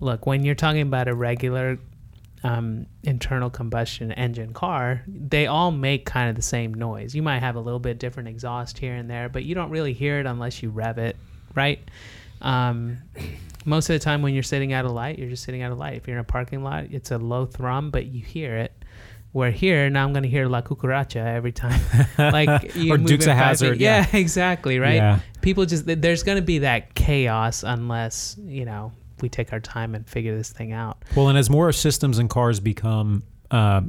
look, 0.00 0.24
when 0.24 0.42
you're 0.42 0.54
talking 0.54 0.80
about 0.80 1.06
a 1.06 1.14
regular 1.14 1.78
um, 2.44 2.86
internal 3.04 3.50
combustion 3.50 4.10
engine 4.12 4.52
car, 4.52 5.02
they 5.06 5.46
all 5.46 5.70
make 5.70 6.04
kind 6.06 6.28
of 6.28 6.36
the 6.36 6.42
same 6.42 6.74
noise. 6.74 7.14
You 7.14 7.22
might 7.22 7.38
have 7.38 7.54
a 7.56 7.60
little 7.60 7.78
bit 7.80 7.98
different 7.98 8.28
exhaust 8.28 8.78
here 8.78 8.94
and 8.94 9.08
there, 9.08 9.28
but 9.28 9.44
you 9.44 9.54
don't 9.54 9.70
really 9.70 9.92
hear 9.92 10.18
it 10.20 10.26
unless 10.26 10.62
you 10.62 10.70
rev 10.70 10.98
it, 10.98 11.16
right? 11.54 11.78
Um, 12.40 12.98
most 13.64 13.88
of 13.88 13.94
the 13.94 14.00
time 14.00 14.22
when 14.22 14.34
you're 14.34 14.42
sitting 14.42 14.72
at 14.72 14.84
a 14.84 14.90
light, 14.90 15.18
you're 15.18 15.30
just 15.30 15.44
sitting 15.44 15.62
at 15.62 15.70
a 15.70 15.74
light. 15.74 15.94
If 15.96 16.08
you're 16.08 16.16
in 16.16 16.20
a 16.20 16.24
parking 16.24 16.64
lot, 16.64 16.86
it's 16.90 17.10
a 17.12 17.18
low 17.18 17.46
thrum, 17.46 17.90
but 17.90 18.06
you 18.06 18.22
hear 18.24 18.56
it. 18.56 18.72
Where 19.30 19.50
here 19.50 19.88
now 19.88 20.04
I'm 20.04 20.12
gonna 20.12 20.26
hear 20.26 20.46
La 20.46 20.60
Cucaracha 20.60 21.16
every 21.16 21.52
time, 21.52 21.80
like 22.18 22.76
Or 22.90 22.98
Dukes 22.98 23.26
of 23.26 23.58
feet. 23.58 23.80
yeah. 23.80 24.06
Yeah, 24.12 24.16
exactly, 24.18 24.78
right? 24.78 24.96
Yeah. 24.96 25.20
People 25.40 25.64
just 25.64 25.84
there's 25.86 26.22
gonna 26.22 26.42
be 26.42 26.58
that 26.58 26.94
chaos 26.94 27.62
unless 27.62 28.36
you 28.38 28.66
know 28.66 28.92
we 29.22 29.28
take 29.28 29.52
our 29.52 29.60
time 29.60 29.94
and 29.94 30.06
figure 30.08 30.36
this 30.36 30.50
thing 30.52 30.72
out. 30.72 31.02
Well, 31.16 31.28
and 31.28 31.38
as 31.38 31.48
more 31.48 31.72
systems 31.72 32.18
and 32.18 32.28
cars 32.28 32.60
become 32.60 33.22
uh, 33.50 33.82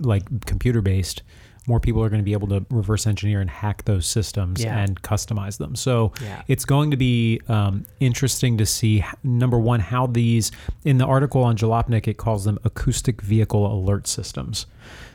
like 0.00 0.46
computer 0.46 0.80
based, 0.82 1.22
more 1.66 1.80
people 1.80 2.02
are 2.02 2.10
going 2.10 2.20
to 2.20 2.24
be 2.24 2.34
able 2.34 2.48
to 2.48 2.66
reverse 2.68 3.06
engineer 3.06 3.40
and 3.40 3.48
hack 3.48 3.84
those 3.86 4.06
systems 4.06 4.62
Yeah. 4.62 4.78
and 4.78 5.00
customize 5.00 5.56
them. 5.56 5.74
So 5.76 6.12
Yeah. 6.22 6.42
it's 6.46 6.66
going 6.66 6.90
to 6.90 6.96
be 6.98 7.40
um, 7.48 7.86
interesting 8.00 8.58
to 8.58 8.66
see 8.66 9.02
number 9.22 9.58
one 9.58 9.80
how 9.80 10.06
these 10.06 10.52
in 10.84 10.98
the 10.98 11.06
article 11.06 11.42
on 11.42 11.56
Jalopnik 11.56 12.06
it 12.06 12.18
calls 12.18 12.44
them 12.44 12.58
acoustic 12.64 13.22
vehicle 13.22 13.66
alert 13.72 14.06
systems. 14.06 14.66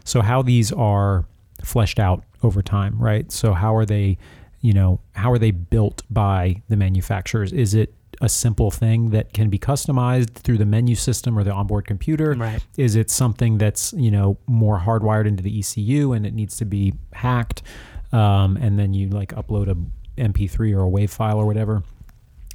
So 0.04 0.22
how 0.22 0.42
these 0.42 0.72
are 0.72 1.26
fleshed 1.64 2.00
out 2.00 2.24
over 2.42 2.64
time, 2.64 2.98
right? 2.98 3.32
So 3.32 3.54
how 3.54 3.76
are 3.76 3.86
they, 3.86 4.18
you 4.62 4.74
know, 4.74 5.02
how 5.12 5.32
are 5.32 5.38
they 5.38 5.52
built 5.52 6.02
by 6.10 6.64
the 6.68 6.76
manufacturers? 6.78 7.54
Is 7.54 7.76
it 7.76 7.94
a 8.22 8.30
simple 8.30 8.72
thing 8.72 9.12
that 9.12 9.34
can 9.34 9.50
be 9.50 9.58
customized 9.58 10.32
through 10.32 10.58
the 10.58 10.66
menu 10.66 10.96
system 10.96 11.38
or 11.38 11.44
the 11.44 11.52
onboard 11.52 11.88
computer? 11.88 12.34
Right. 12.34 12.64
Is 12.78 12.96
it 12.96 13.10
something 13.10 13.58
that's 13.58 13.94
you 13.94 14.12
know 14.12 14.38
more 14.48 14.80
hardwired 14.80 15.28
into 15.28 15.44
the 15.44 15.60
ECU 15.60 16.14
and 16.14 16.26
it 16.26 16.34
needs 16.34 16.58
to 16.58 16.66
be 16.66 16.94
hacked, 17.14 17.62
um, 18.12 18.58
and 18.58 18.78
then 18.78 18.94
you 18.94 19.10
like 19.10 19.30
upload 19.34 19.70
a 19.70 20.22
MP3 20.22 20.76
or 20.76 20.86
a 20.86 20.90
WAV 20.90 21.10
file 21.10 21.38
or 21.38 21.46
whatever? 21.46 21.84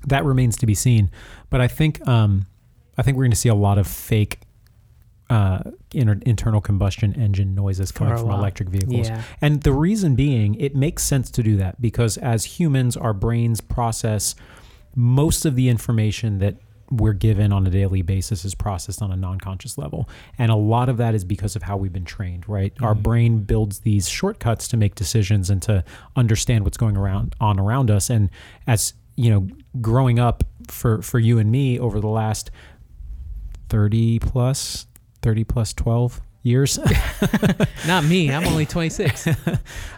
That 0.07 0.25
remains 0.25 0.57
to 0.59 0.67
be 0.67 0.75
seen. 0.75 1.11
But 1.51 1.61
I 1.61 1.69
think 1.69 2.07
um, 2.07 2.47
I 2.99 3.03
think 3.03 3.17
we're 3.17 3.25
going 3.25 3.31
to 3.33 3.37
see 3.37 3.49
a 3.49 3.55
lot 3.55 3.79
of 3.79 3.87
fake 3.87 4.41
uh, 5.31 5.71
inter- 5.93 6.21
internal 6.27 6.61
combustion 6.61 7.15
engine 7.15 7.55
noises 7.55 7.91
coming 7.91 8.17
from 8.17 8.31
electric 8.31 8.69
vehicles. 8.69 9.09
Yeah. 9.09 9.23
And 9.41 9.63
the 9.63 9.73
reason 9.73 10.15
being, 10.15 10.55
it 10.57 10.77
makes 10.77 11.03
sense 11.03 11.31
to 11.33 11.43
do 11.43 11.57
that 11.57 11.81
because 11.81 12.17
as 12.19 12.45
humans, 12.45 12.97
our 12.97 13.15
brains 13.15 13.61
process 13.61 14.35
most 14.95 15.45
of 15.45 15.57
the 15.57 15.69
information 15.69 16.39
that 16.39 16.57
we're 16.91 17.15
given 17.15 17.53
on 17.53 17.67
a 17.67 17.71
daily 17.71 18.03
basis 18.03 18.45
is 18.45 18.55
processed 18.55 19.01
on 19.03 19.11
a 19.11 19.17
non-conscious 19.17 19.79
level. 19.79 20.09
And 20.39 20.53
a 20.53 20.57
lot 20.57 20.89
of 20.89 20.99
that 20.99 21.15
is 21.15 21.25
because 21.25 21.57
of 21.57 21.63
how 21.63 21.77
we've 21.77 21.93
been 21.93 22.05
trained 22.05 22.49
right? 22.49 22.73
Our 22.83 22.95
brain 22.95 23.39
builds 23.39 23.81
these 23.81 24.09
shortcuts 24.09 24.69
to 24.69 24.77
make 24.77 24.95
decisions 24.95 25.51
and 25.51 25.63
to 25.63 25.85
understand 26.15 26.65
what's 26.65 26.77
going 26.77 26.97
around 26.97 27.35
on 27.41 27.59
around 27.59 27.91
us. 27.91 28.11
And 28.11 28.31
as 28.67 28.95
you 29.17 29.31
know 29.31 29.49
growing 29.81 30.19
up 30.19 30.45
for 30.69 31.01
for 31.03 31.19
you 31.19 31.39
and 31.39 31.51
me 31.51 31.79
over 31.79 32.01
the 32.01 32.09
last 32.09 32.51
30 33.69 34.19
plus 34.19 34.87
30 35.23 35.45
plus 35.45 35.73
12 35.73 36.21
years. 36.43 36.79
Not 37.87 38.05
me. 38.05 38.31
I'm 38.31 38.47
only 38.47 38.67
26. 38.67 39.29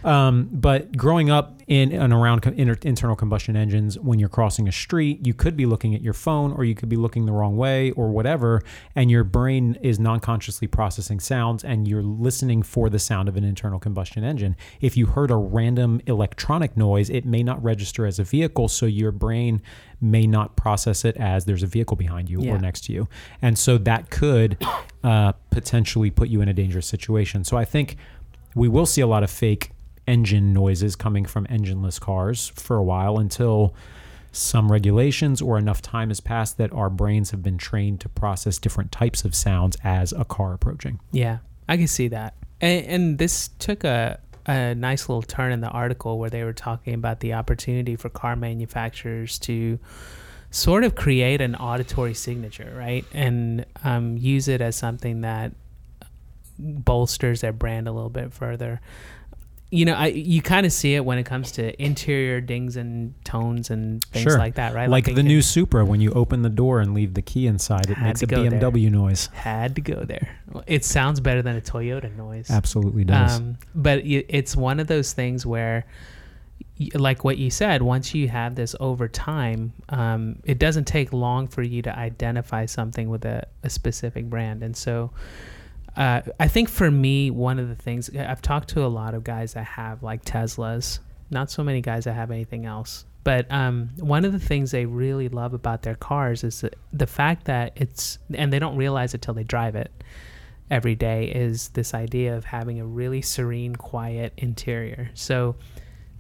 Um, 0.05 0.49
but 0.53 0.97
growing 0.97 1.31
up 1.31 1.56
in 1.67 1.91
and 1.93 2.13
around 2.13 2.43
co- 2.43 2.51
inter- 2.53 2.79
internal 2.83 3.17
combustion 3.17 3.57
engines, 3.57 3.99
when 3.99 4.19
you're 4.19 4.29
crossing 4.29 4.69
a 4.69 4.73
street, 4.73 5.27
you 5.27 5.35
could 5.35 5.57
be 5.57 5.67
looking 5.67 5.95
at 5.95 6.01
your 6.03 6.13
phone 6.13 6.53
or 6.53 6.65
you 6.65 6.75
could 6.77 6.89
be 6.89 6.97
looking 6.97 7.27
the 7.27 7.33
wrong 7.33 7.57
way 7.57 7.91
or 7.93 8.09
whatever, 8.11 8.63
and 8.95 9.11
your 9.11 9.25
brain 9.25 9.77
is 9.83 9.99
non 9.99 10.21
consciously 10.21 10.69
processing 10.69 11.19
sounds 11.19 11.65
and 11.65 11.89
you're 11.89 12.03
listening 12.03 12.63
for 12.63 12.89
the 12.89 12.99
sound 13.01 13.29
of 13.29 13.37
an 13.37 13.43
internal 13.45 13.81
combustion 13.81 14.23
engine. 14.23 14.55
If 14.81 14.97
you 14.97 15.07
heard 15.07 15.31
a 15.31 15.37
random 15.37 16.01
electronic 16.07 16.77
noise, 16.77 17.11
it 17.11 17.25
may 17.25 17.43
not 17.43 17.63
register 17.63 18.07
as 18.07 18.19
a 18.19 18.25
vehicle, 18.25 18.69
so 18.69 18.87
your 18.87 19.11
brain 19.11 19.61
may 20.01 20.27
not 20.27 20.57
process 20.57 21.05
it 21.05 21.17
as 21.17 21.47
there's 21.47 21.63
a 21.63 21.67
vehicle 21.67 21.97
behind 21.97 22.31
you 22.31 22.43
Yeah. 22.43 22.53
or 22.55 22.59
next 22.59 22.85
to 22.85 22.93
you. 22.93 23.09
And 23.43 23.59
so 23.59 23.77
that 23.79 24.11
could 24.11 24.57
uh, 25.03 25.33
potentially 25.51 26.11
put 26.11 26.29
you 26.29 26.41
in 26.43 26.49
a 26.49 26.55
dangerous 26.55 26.87
situation. 26.87 27.43
So 27.45 27.57
I 27.57 27.65
think 27.65 27.97
we 28.55 28.69
will 28.69 28.87
see 28.87 29.01
a 29.01 29.07
lot 29.07 29.23
of 29.23 29.31
fake 29.31 29.73
engine 30.07 30.53
noises 30.53 30.97
coming 30.97 31.25
from 31.25 31.47
engineless 31.47 32.01
cars 32.01 32.53
for 32.55 32.77
a 32.77 32.83
while 32.83 33.19
until 33.19 33.75
some 34.33 34.71
regulations 34.71 35.41
or 35.41 35.59
enough 35.59 35.81
time 35.81 36.09
has 36.09 36.21
passed 36.21 36.59
that 36.59 36.73
our 36.73 36.91
brains 36.91 37.31
have 37.31 37.43
been 37.43 37.57
trained 37.57 38.01
to 38.01 38.09
process 38.09 38.59
different 38.59 38.93
types 38.93 39.25
of 39.25 39.35
sounds 39.35 39.77
as 39.83 40.13
a 40.13 40.25
car 40.25 40.53
approaching. 40.53 41.01
Yeah, 41.11 41.39
I 41.69 41.77
can 41.77 41.87
see 41.87 42.09
that. 42.09 42.35
And, 42.61 42.87
and 42.87 43.19
this 43.19 43.49
took 43.59 43.85
a, 43.85 44.21
a 44.47 44.75
nice 44.75 45.09
little 45.09 45.23
turn 45.23 45.53
in 45.53 45.61
the 45.61 45.69
article 45.69 46.19
where 46.19 46.31
they 46.31 46.45
were 46.45 46.53
talking 46.53 46.95
about 46.95 47.21
the 47.21 47.33
opportunity 47.33 47.97
for 47.97 48.09
car 48.09 48.37
manufacturers 48.37 49.39
to 49.41 49.79
sort 50.51 50.85
of 50.85 50.95
create 50.95 51.41
an 51.41 51.55
auditory 51.55 52.15
signature, 52.15 52.73
right? 52.77 53.05
And 53.13 53.65
um, 53.85 54.17
use 54.17 54.49
it 54.49 54.61
as 54.61 54.77
something 54.77 55.23
that 55.23 55.53
bolsters 56.59 57.41
their 57.41 57.53
brand 57.53 57.89
a 57.89 57.93
little 57.93 58.11
bit 58.11 58.33
further. 58.33 58.81
You 59.71 59.85
know, 59.85 59.95
I 59.95 60.07
you 60.07 60.43
kind 60.43 60.65
of 60.65 60.73
see 60.73 60.95
it 60.95 61.05
when 61.05 61.19
it 61.19 61.25
comes 61.25 61.51
to 61.53 61.83
interior 61.83 62.41
dings 62.41 62.77
and 62.77 63.15
tones 63.25 63.69
and 63.69 64.05
things 64.05 64.23
Sure. 64.23 64.39
like 64.39 64.55
that, 64.55 64.75
right? 64.75 64.89
Like 64.89 65.07
they 65.07 65.15
the 65.15 65.25
new 65.25 65.43
Supra, 65.43 65.85
when 65.85 66.01
you 66.01 66.13
open 66.13 66.43
the 66.43 66.49
door 66.49 66.81
and 66.81 66.95
leave 66.95 67.15
the 67.15 67.23
key 67.23 67.49
inside, 67.49 67.91
it 67.91 67.99
makes 67.99 68.23
a 68.23 68.27
go 68.27 68.49
there. 68.49 68.61
BMW 68.61 68.91
noise. 68.91 69.27
had 69.35 69.75
to 69.75 69.81
go 69.81 70.05
there. 70.05 70.29
It 70.69 70.85
sounds 70.85 71.19
better 71.19 71.43
than 71.43 71.57
a 71.57 71.61
Toyota 71.61 72.15
noise. 72.17 72.49
Absolutely 72.49 73.05
does. 73.05 73.39
Um, 73.39 73.59
but 73.75 74.03
it's 74.05 74.55
one 74.55 74.79
of 74.79 74.87
those 74.87 75.13
things 75.13 75.45
where, 75.45 75.85
like 76.95 77.25
what 77.25 77.37
you 77.37 77.51
said, 77.51 77.83
once 77.83 78.15
you 78.15 78.29
have 78.29 78.55
this 78.55 78.77
over 78.79 79.09
time, 79.09 79.73
um, 79.89 80.37
it 80.45 80.59
doesn't 80.61 80.85
take 80.87 81.13
long 81.13 81.49
for 81.49 81.63
you 81.63 81.83
to 81.83 81.99
identify 81.99 82.67
something 82.67 83.09
with 83.09 83.25
a, 83.25 83.47
a 83.65 83.71
specific 83.71 84.27
brand. 84.27 84.63
And 84.63 84.77
so 84.77 85.11
uh, 85.97 86.21
I 86.39 86.49
think 86.49 86.69
for 86.69 86.91
me, 86.91 87.31
one 87.31 87.59
of 87.59 87.69
the 87.69 87.75
things 87.75 88.11
I've 88.15 88.43
talked 88.43 88.69
to 88.71 88.85
a 88.85 88.89
lot 88.89 89.15
of 89.15 89.25
guys 89.25 89.55
that 89.55 89.65
have 89.65 90.03
like 90.03 90.25
Teslas, 90.25 90.99
not 91.31 91.51
so 91.51 91.63
many 91.65 91.81
guys 91.81 92.05
that 92.05 92.15
have 92.15 92.31
anything 92.31 92.67
else. 92.67 93.05
But 93.25 93.51
um, 93.51 93.91
one 93.99 94.25
of 94.25 94.33
the 94.33 94.39
things 94.39 94.71
they 94.71 94.87
really 94.87 95.29
love 95.29 95.53
about 95.53 95.83
their 95.83 95.97
cars 95.97 96.45
is 96.45 96.61
the, 96.61 96.71
the 96.93 97.09
fact 97.09 97.47
that 97.47 97.73
it's, 97.75 98.19
and 98.33 98.53
they 98.53 98.61
don't 98.61 98.77
realize 98.77 99.15
it 99.15 99.23
till 99.23 99.35
they 99.35 99.43
drive 99.43 99.75
it 99.75 99.91
every 100.71 100.95
day, 100.95 101.25
is 101.27 101.71
this 101.71 101.93
idea 101.95 102.37
of 102.37 102.45
having 102.45 102.79
a 102.79 102.87
really 102.87 103.23
serene, 103.23 103.75
quiet 103.75 104.33
interior. 104.37 105.11
So 105.15 105.57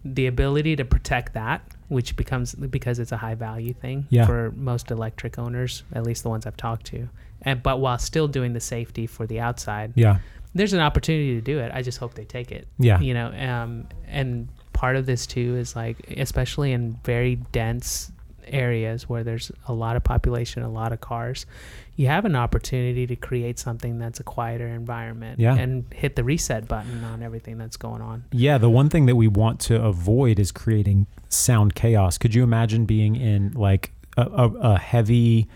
the 0.05 0.27
ability 0.27 0.75
to 0.77 0.85
protect 0.85 1.35
that, 1.35 1.63
which 1.89 2.17
becomes 2.17 2.55
because 2.57 2.99
it's 2.99 3.13
a 3.13 3.17
high 3.17 3.35
value 3.37 3.73
thing 3.73 4.07
Yeah. 4.11 4.27
for 4.27 4.53
most 4.57 4.91
electric 4.91 5.39
owners, 5.39 5.85
at 5.93 6.03
least 6.05 6.25
the 6.25 6.29
ones 6.29 6.45
I've 6.47 6.57
talked 6.57 6.87
to, 6.87 7.09
and 7.43 7.63
but 7.63 7.81
while 7.81 7.99
still 7.99 8.29
doing 8.29 8.53
the 8.53 8.61
safety 8.61 9.07
for 9.07 9.27
the 9.27 9.41
outside, 9.41 9.93
yeah. 9.95 10.19
there's 10.55 10.73
an 10.73 10.81
opportunity 10.81 11.35
to 11.35 11.41
do 11.41 11.59
it. 11.59 11.71
I 11.75 11.83
just 11.83 11.99
hope 11.99 12.15
they 12.15 12.25
take 12.25 12.53
it. 12.53 12.67
Yeah. 12.79 13.01
You 13.01 13.15
know, 13.15 13.27
um, 13.29 13.89
and 14.07 14.49
part 14.73 14.97
of 14.97 15.07
this 15.07 15.27
too 15.27 15.57
is 15.57 15.75
like, 15.77 15.97
especially 16.17 16.73
in 16.73 16.99
very 17.05 17.37
dense 17.53 18.13
areas 18.49 19.09
where 19.09 19.25
there's 19.25 19.51
a 19.67 19.73
lot 19.73 19.97
of 19.97 20.05
population, 20.05 20.63
a 20.63 20.69
lot 20.71 20.93
of 20.93 21.01
cars, 21.01 21.47
you 21.97 22.07
have 22.07 22.25
an 22.25 22.37
opportunity 22.37 23.07
to 23.07 23.17
create 23.17 23.59
something 23.59 23.99
that's 23.99 24.21
a 24.21 24.23
quieter 24.23 24.69
environment 24.69 25.41
Yeah. 25.41 25.57
and 25.57 25.85
hit 25.93 26.15
the 26.15 26.23
reset 26.23 26.69
button 26.69 27.03
on 27.03 27.23
everything 27.23 27.59
that's 27.59 27.77
going 27.77 28.03
on. 28.03 28.25
Yeah, 28.33 28.59
the 28.59 28.71
one 28.71 28.89
thing 28.89 29.07
that 29.07 29.17
we 29.17 29.27
want 29.29 29.59
to 29.61 29.83
avoid 29.83 30.39
is 30.39 30.53
creating 30.53 31.07
sound 31.29 31.75
chaos. 31.75 32.19
Could 32.19 32.35
you 32.35 32.45
imagine 32.45 32.85
being 32.87 33.17
in 33.17 33.53
like 33.53 33.93
a, 34.17 34.23
a, 34.23 34.49
a 34.75 34.79
heavy 34.79 35.49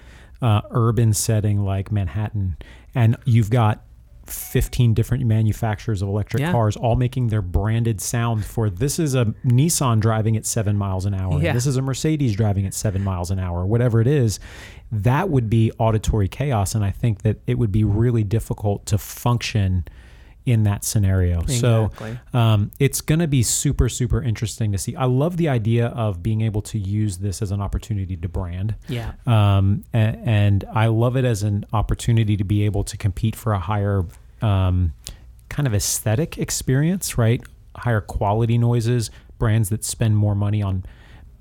uh, 0.42 0.62
urban 0.70 1.12
setting 1.12 1.64
like 1.64 1.90
Manhattan, 1.92 2.56
and 2.94 3.16
you've 3.24 3.50
got 3.50 3.84
15 4.26 4.94
different 4.94 5.24
manufacturers 5.26 6.02
of 6.02 6.08
electric 6.08 6.40
Yeah. 6.40 6.52
cars 6.52 6.76
all 6.76 6.94
making 6.94 7.28
their 7.28 7.42
branded 7.42 8.00
sound 8.00 8.44
for 8.44 8.70
this 8.70 8.98
is 9.00 9.14
a 9.16 9.24
Nissan 9.44 9.98
driving 9.98 10.36
at 10.36 10.46
seven 10.46 10.76
miles 10.76 11.04
an 11.04 11.14
hour. 11.14 11.40
Yeah. 11.42 11.52
This 11.52 11.66
is 11.66 11.76
a 11.76 11.82
Mercedes 11.82 12.36
driving 12.36 12.64
at 12.64 12.72
seven 12.72 13.02
miles 13.02 13.32
an 13.32 13.40
hour, 13.40 13.66
whatever 13.66 14.00
it 14.00 14.06
is. 14.06 14.38
That 14.92 15.30
would 15.30 15.50
be 15.50 15.72
auditory 15.78 16.28
chaos. 16.28 16.76
And 16.76 16.84
I 16.84 16.92
think 16.92 17.22
that 17.22 17.38
it 17.48 17.58
would 17.58 17.72
be 17.72 17.82
really 17.82 18.22
difficult 18.22 18.86
to 18.86 18.98
function 18.98 19.84
in 20.46 20.62
that 20.64 20.84
scenario. 20.84 21.44
So 21.46 21.90
um, 22.32 22.70
it's 22.78 23.00
going 23.00 23.18
to 23.18 23.28
be 23.28 23.42
super, 23.42 23.88
super 23.88 24.22
interesting 24.22 24.72
to 24.72 24.78
see. 24.78 24.96
I 24.96 25.04
love 25.04 25.36
the 25.36 25.48
idea 25.48 25.88
of 25.88 26.22
being 26.22 26.40
able 26.40 26.62
to 26.62 26.78
use 26.78 27.18
this 27.18 27.42
as 27.42 27.50
an 27.50 27.60
opportunity 27.60 28.16
to 28.16 28.28
brand. 28.28 28.74
Yeah. 28.88 29.12
Um, 29.26 29.84
a- 29.92 29.96
and, 29.96 30.64
I 30.72 30.86
love 30.86 31.16
it 31.16 31.24
as 31.24 31.42
an 31.42 31.64
opportunity 31.72 32.36
to 32.36 32.44
be 32.44 32.64
able 32.64 32.84
to 32.84 32.96
compete 32.96 33.36
for 33.36 33.52
a 33.52 33.58
higher 33.58 34.04
um, 34.42 34.92
kind 35.48 35.66
of 35.66 35.74
aesthetic 35.74 36.38
experience, 36.38 37.18
right? 37.18 37.42
Higher 37.76 38.00
quality 38.00 38.58
noises, 38.58 39.10
brands 39.38 39.68
that 39.68 39.84
spend 39.84 40.16
more 40.16 40.34
money 40.34 40.62
on, 40.62 40.84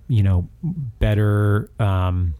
you 0.08 0.24
know, 0.24 0.50
better 0.64 1.70
um, 1.80 2.34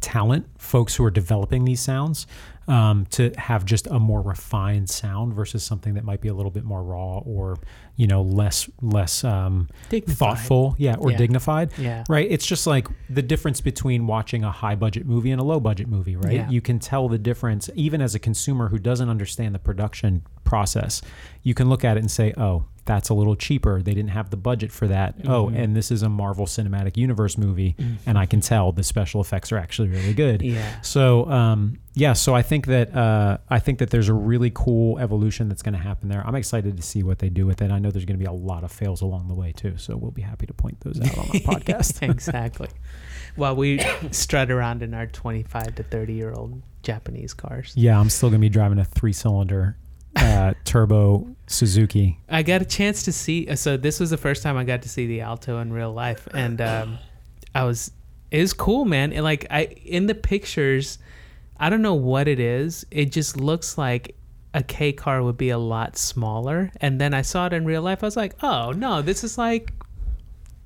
talent, 0.00 0.46
folks 0.58 0.96
who 0.96 1.04
are 1.04 1.10
developing 1.10 1.64
these 1.64 1.80
sounds, 1.80 2.26
um, 2.68 3.06
to 3.10 3.32
have 3.36 3.64
just 3.64 3.86
a 3.88 3.98
more 3.98 4.22
refined 4.22 4.88
sound 4.90 5.34
versus 5.34 5.62
something 5.62 5.94
that 5.94 6.04
might 6.04 6.20
be 6.20 6.28
a 6.28 6.34
little 6.34 6.50
bit 6.50 6.64
more 6.64 6.82
raw 6.82 7.18
or, 7.18 7.58
you 7.96 8.06
know, 8.06 8.22
less 8.22 8.68
less 8.80 9.22
um, 9.24 9.68
thoughtful, 9.90 10.74
yeah, 10.78 10.96
or 10.98 11.10
Yeah. 11.10 11.16
dignified. 11.16 11.72
Yeah. 11.78 12.04
Right. 12.08 12.26
It's 12.30 12.46
just 12.46 12.66
like 12.66 12.88
the 13.10 13.22
difference 13.22 13.60
between 13.60 14.06
watching 14.06 14.44
a 14.44 14.50
high 14.50 14.74
budget 14.74 15.06
movie 15.06 15.30
and 15.30 15.40
a 15.40 15.44
low 15.44 15.60
budget 15.60 15.88
movie, 15.88 16.16
right? 16.16 16.32
Yeah. 16.34 16.50
You 16.50 16.60
can 16.60 16.78
tell 16.78 17.08
the 17.08 17.18
difference 17.18 17.68
even 17.74 18.00
as 18.00 18.14
a 18.14 18.18
consumer 18.18 18.68
who 18.68 18.78
doesn't 18.78 19.08
understand 19.08 19.54
the 19.54 19.58
production 19.58 20.22
process. 20.44 21.02
You 21.42 21.54
can 21.54 21.68
look 21.68 21.84
at 21.84 21.96
it 21.96 22.00
and 22.00 22.10
say, 22.10 22.32
"Oh, 22.36 22.64
that's 22.86 23.08
a 23.08 23.14
little 23.14 23.36
cheaper. 23.36 23.82
They 23.82 23.94
didn't 23.94 24.10
have 24.10 24.30
the 24.30 24.36
budget 24.36 24.72
for 24.72 24.86
that." 24.88 25.14
Oh, 25.26 25.46
Mm-hmm. 25.46 25.56
and 25.56 25.76
this 25.76 25.90
is 25.90 26.02
a 26.02 26.08
Marvel 26.08 26.46
Cinematic 26.46 26.96
Universe 26.96 27.36
movie, 27.38 27.76
and 28.06 28.16
I 28.18 28.26
can 28.26 28.40
tell 28.40 28.72
the 28.72 28.82
special 28.82 29.20
effects 29.20 29.52
are 29.52 29.58
actually 29.58 29.88
really 29.88 30.14
good. 30.14 30.42
Yeah. 30.42 30.80
So, 30.82 31.26
um, 31.30 31.78
yeah, 31.94 32.12
so 32.14 32.34
I 32.34 32.42
think 32.42 32.66
that 32.66 32.94
uh, 32.94 33.38
I 33.48 33.58
think 33.60 33.78
that 33.78 33.90
there's 33.90 34.08
a 34.08 34.14
really 34.14 34.50
cool 34.54 34.98
evolution 34.98 35.48
that's 35.48 35.62
going 35.62 35.74
to 35.74 35.78
happen 35.80 36.08
there. 36.08 36.22
I'm 36.26 36.34
excited 36.34 36.76
to 36.76 36.82
see 36.82 37.02
what 37.02 37.18
they 37.20 37.28
do 37.28 37.46
with 37.46 37.62
it. 37.62 37.70
I 37.70 37.78
know 37.78 37.90
there's 37.90 38.04
going 38.04 38.18
to 38.18 38.22
be 38.24 38.28
a 38.28 38.32
lot 38.32 38.64
of 38.64 38.72
fails 38.72 39.00
along 39.02 39.28
the 39.28 39.34
way 39.34 39.52
too, 39.52 39.76
so 39.76 39.96
we'll 39.96 40.10
be 40.10 40.22
happy 40.22 40.46
to 40.46 40.54
point 40.54 40.80
those 40.80 41.00
out 41.00 41.16
on 41.18 41.24
our 41.26 41.34
podcast. 41.60 42.02
exactly. 42.10 42.68
While 43.36 43.56
we 43.56 43.80
strut 44.12 44.50
around 44.50 44.82
in 44.82 44.94
our 44.94 45.06
25 45.06 45.74
to 45.76 45.82
30 45.82 46.12
year 46.12 46.32
old 46.32 46.62
Japanese 46.82 47.34
cars. 47.34 47.72
Yeah, 47.76 47.98
I'm 47.98 48.08
still 48.10 48.28
going 48.30 48.40
to 48.40 48.44
be 48.44 48.48
driving 48.48 48.78
a 48.78 48.84
three-cylinder 48.84 49.76
uh, 50.16 50.53
turbo 50.74 51.24
Suzuki. 51.46 52.18
I 52.28 52.42
got 52.42 52.60
a 52.60 52.64
chance 52.64 53.04
to 53.04 53.12
see. 53.12 53.54
So 53.54 53.76
this 53.76 54.00
was 54.00 54.10
the 54.10 54.16
first 54.16 54.42
time 54.42 54.56
I 54.56 54.64
got 54.64 54.82
to 54.82 54.88
see 54.88 55.06
the 55.06 55.20
Alto 55.20 55.60
in 55.60 55.72
real 55.72 55.92
life, 55.92 56.26
and 56.34 56.60
um, 56.60 56.98
I 57.54 57.62
was 57.62 57.92
it 58.32 58.40
was 58.40 58.52
cool, 58.52 58.84
man. 58.84 59.12
And 59.12 59.22
like 59.22 59.46
I 59.50 59.66
in 59.84 60.06
the 60.06 60.16
pictures, 60.16 60.98
I 61.56 61.70
don't 61.70 61.80
know 61.82 61.94
what 61.94 62.26
it 62.26 62.40
is. 62.40 62.84
It 62.90 63.12
just 63.12 63.36
looks 63.36 63.78
like 63.78 64.16
a 64.52 64.64
K 64.64 64.92
car 64.92 65.22
would 65.22 65.36
be 65.36 65.50
a 65.50 65.58
lot 65.58 65.96
smaller. 65.96 66.72
And 66.80 67.00
then 67.00 67.14
I 67.14 67.22
saw 67.22 67.46
it 67.46 67.52
in 67.52 67.64
real 67.64 67.82
life. 67.82 68.02
I 68.02 68.06
was 68.06 68.16
like, 68.16 68.34
oh 68.42 68.72
no, 68.72 69.00
this 69.00 69.22
is 69.22 69.38
like 69.38 69.72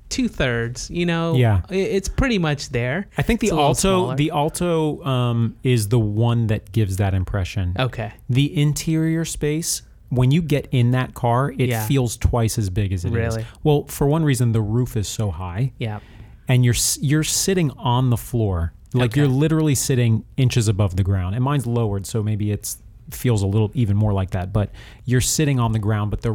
two 0.09 0.27
thirds. 0.27 0.89
You 0.89 1.05
know, 1.05 1.35
Yeah. 1.35 1.61
It's 1.69 2.09
pretty 2.09 2.39
much 2.39 2.69
there. 2.69 3.07
I 3.15 3.21
think 3.21 3.41
the 3.41 3.51
Alto, 3.51 4.15
the 4.15 4.31
Alto, 4.31 5.03
um, 5.05 5.55
is 5.61 5.89
the 5.89 5.99
one 5.99 6.47
that 6.47 6.71
gives 6.71 6.97
that 6.97 7.13
impression. 7.13 7.75
Okay. 7.77 8.13
The 8.27 8.59
interior 8.59 9.23
space, 9.23 9.83
when 10.09 10.31
you 10.31 10.41
get 10.41 10.67
in 10.71 10.91
that 10.91 11.13
car, 11.13 11.51
it 11.57 11.69
Yeah. 11.69 11.85
feels 11.87 12.17
twice 12.17 12.57
as 12.57 12.69
big 12.69 12.91
as 12.93 13.05
it 13.05 13.09
is. 13.09 13.13
Really? 13.13 13.45
Well, 13.63 13.85
for 13.85 14.07
one 14.07 14.23
reason, 14.23 14.51
the 14.51 14.61
roof 14.61 14.97
is 14.97 15.07
so 15.07 15.31
high. 15.31 15.73
Yeah. 15.79 15.99
and 16.47 16.65
you're 16.65 16.73
you're 16.99 17.23
sitting 17.23 17.69
on 17.77 18.09
the 18.09 18.17
floor 18.17 18.73
like 18.95 19.11
Okay. 19.11 19.19
you're 19.21 19.29
literally 19.29 19.75
sitting 19.75 20.23
inches 20.35 20.67
above 20.67 20.95
the 20.95 21.03
ground 21.03 21.35
and 21.35 21.43
mine's 21.43 21.67
lowered 21.67 22.07
so 22.07 22.23
maybe 22.23 22.49
it's 22.49 22.79
feels 23.11 23.43
a 23.43 23.45
little 23.45 23.69
even 23.75 23.95
more 23.95 24.13
like 24.13 24.31
that 24.31 24.51
but 24.51 24.71
you're 25.05 25.21
sitting 25.21 25.59
on 25.59 25.73
the 25.73 25.77
ground 25.79 26.09
but 26.09 26.21
the 26.21 26.31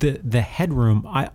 the 0.00 0.20
the 0.24 0.40
headroom 0.40 1.06
i 1.08 1.30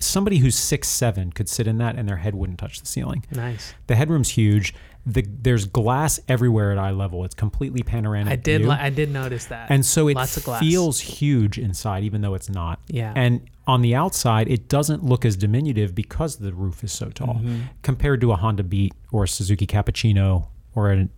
somebody 0.00 0.38
who's 0.38 0.56
six 0.56 0.88
seven 0.88 1.30
could 1.30 1.48
sit 1.48 1.68
in 1.68 1.78
that 1.78 1.94
and 1.94 2.08
their 2.08 2.16
head 2.16 2.34
wouldn't 2.34 2.58
touch 2.58 2.80
the 2.80 2.86
ceiling 2.86 3.24
Nice. 3.30 3.72
the 3.86 3.94
headroom's 3.94 4.30
huge 4.30 4.74
the 5.14 5.24
there's 5.42 5.66
glass 5.66 6.18
everywhere 6.28 6.72
at 6.72 6.78
eye 6.78 6.90
level 6.90 7.24
it's 7.24 7.34
completely 7.34 7.82
panoramic 7.82 8.32
I 8.32 8.36
did. 8.36 8.62
Li- 8.62 8.70
I 8.70 8.90
did 8.90 9.10
notice 9.12 9.46
that. 9.46 9.70
and 9.70 9.84
so 9.84 10.08
it 10.08 10.14
Lots 10.14 10.36
of 10.36 10.44
glass. 10.44 10.60
feels 10.60 11.00
huge 11.00 11.58
inside 11.58 12.04
even 12.04 12.20
though 12.20 12.34
it's 12.34 12.48
not 12.48 12.80
Yeah. 12.88 13.12
and 13.16 13.42
on 13.66 13.82
the 13.82 13.94
outside, 13.94 14.48
it 14.48 14.68
doesn't 14.68 15.04
look 15.04 15.24
as 15.24 15.36
diminutive 15.36 15.94
because 15.94 16.36
the 16.38 16.52
roof 16.52 16.82
is 16.82 16.90
so 16.90 17.08
tall 17.10 17.34
Mm-hmm. 17.34 17.60
compared 17.82 18.20
to 18.22 18.32
a 18.32 18.36
Honda 18.36 18.64
Beat 18.64 18.92
or 19.12 19.24
a 19.24 19.28
Suzuki 19.28 19.64
Cappuccino 19.66 20.48
or 20.74 20.92
a 20.92 21.08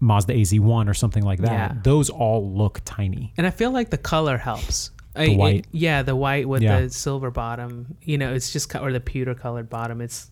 Mazda 0.00 0.32
AZ1 0.32 0.88
or 0.88 0.94
something 0.94 1.22
like 1.22 1.40
that. 1.40 1.52
Yeah. 1.52 1.74
Those 1.82 2.08
all 2.08 2.50
look 2.56 2.80
tiny. 2.86 3.34
And 3.36 3.46
I 3.46 3.50
feel 3.50 3.70
like 3.72 3.90
the 3.90 3.98
color 3.98 4.38
helps. 4.38 4.90
I- 5.14 5.26
The 5.26 5.32
it- 5.32 5.36
white. 5.36 5.66
yeah, 5.70 6.02
the 6.02 6.16
white 6.16 6.48
with 6.48 6.62
Yeah. 6.62 6.80
the 6.80 6.90
silver 6.90 7.30
bottom. 7.30 7.96
You 8.02 8.16
know, 8.16 8.32
it's 8.32 8.52
just 8.54 8.74
or 8.74 8.90
the 8.92 9.00
pewter 9.00 9.34
colored 9.34 9.68
bottom. 9.68 10.00
It's 10.00 10.30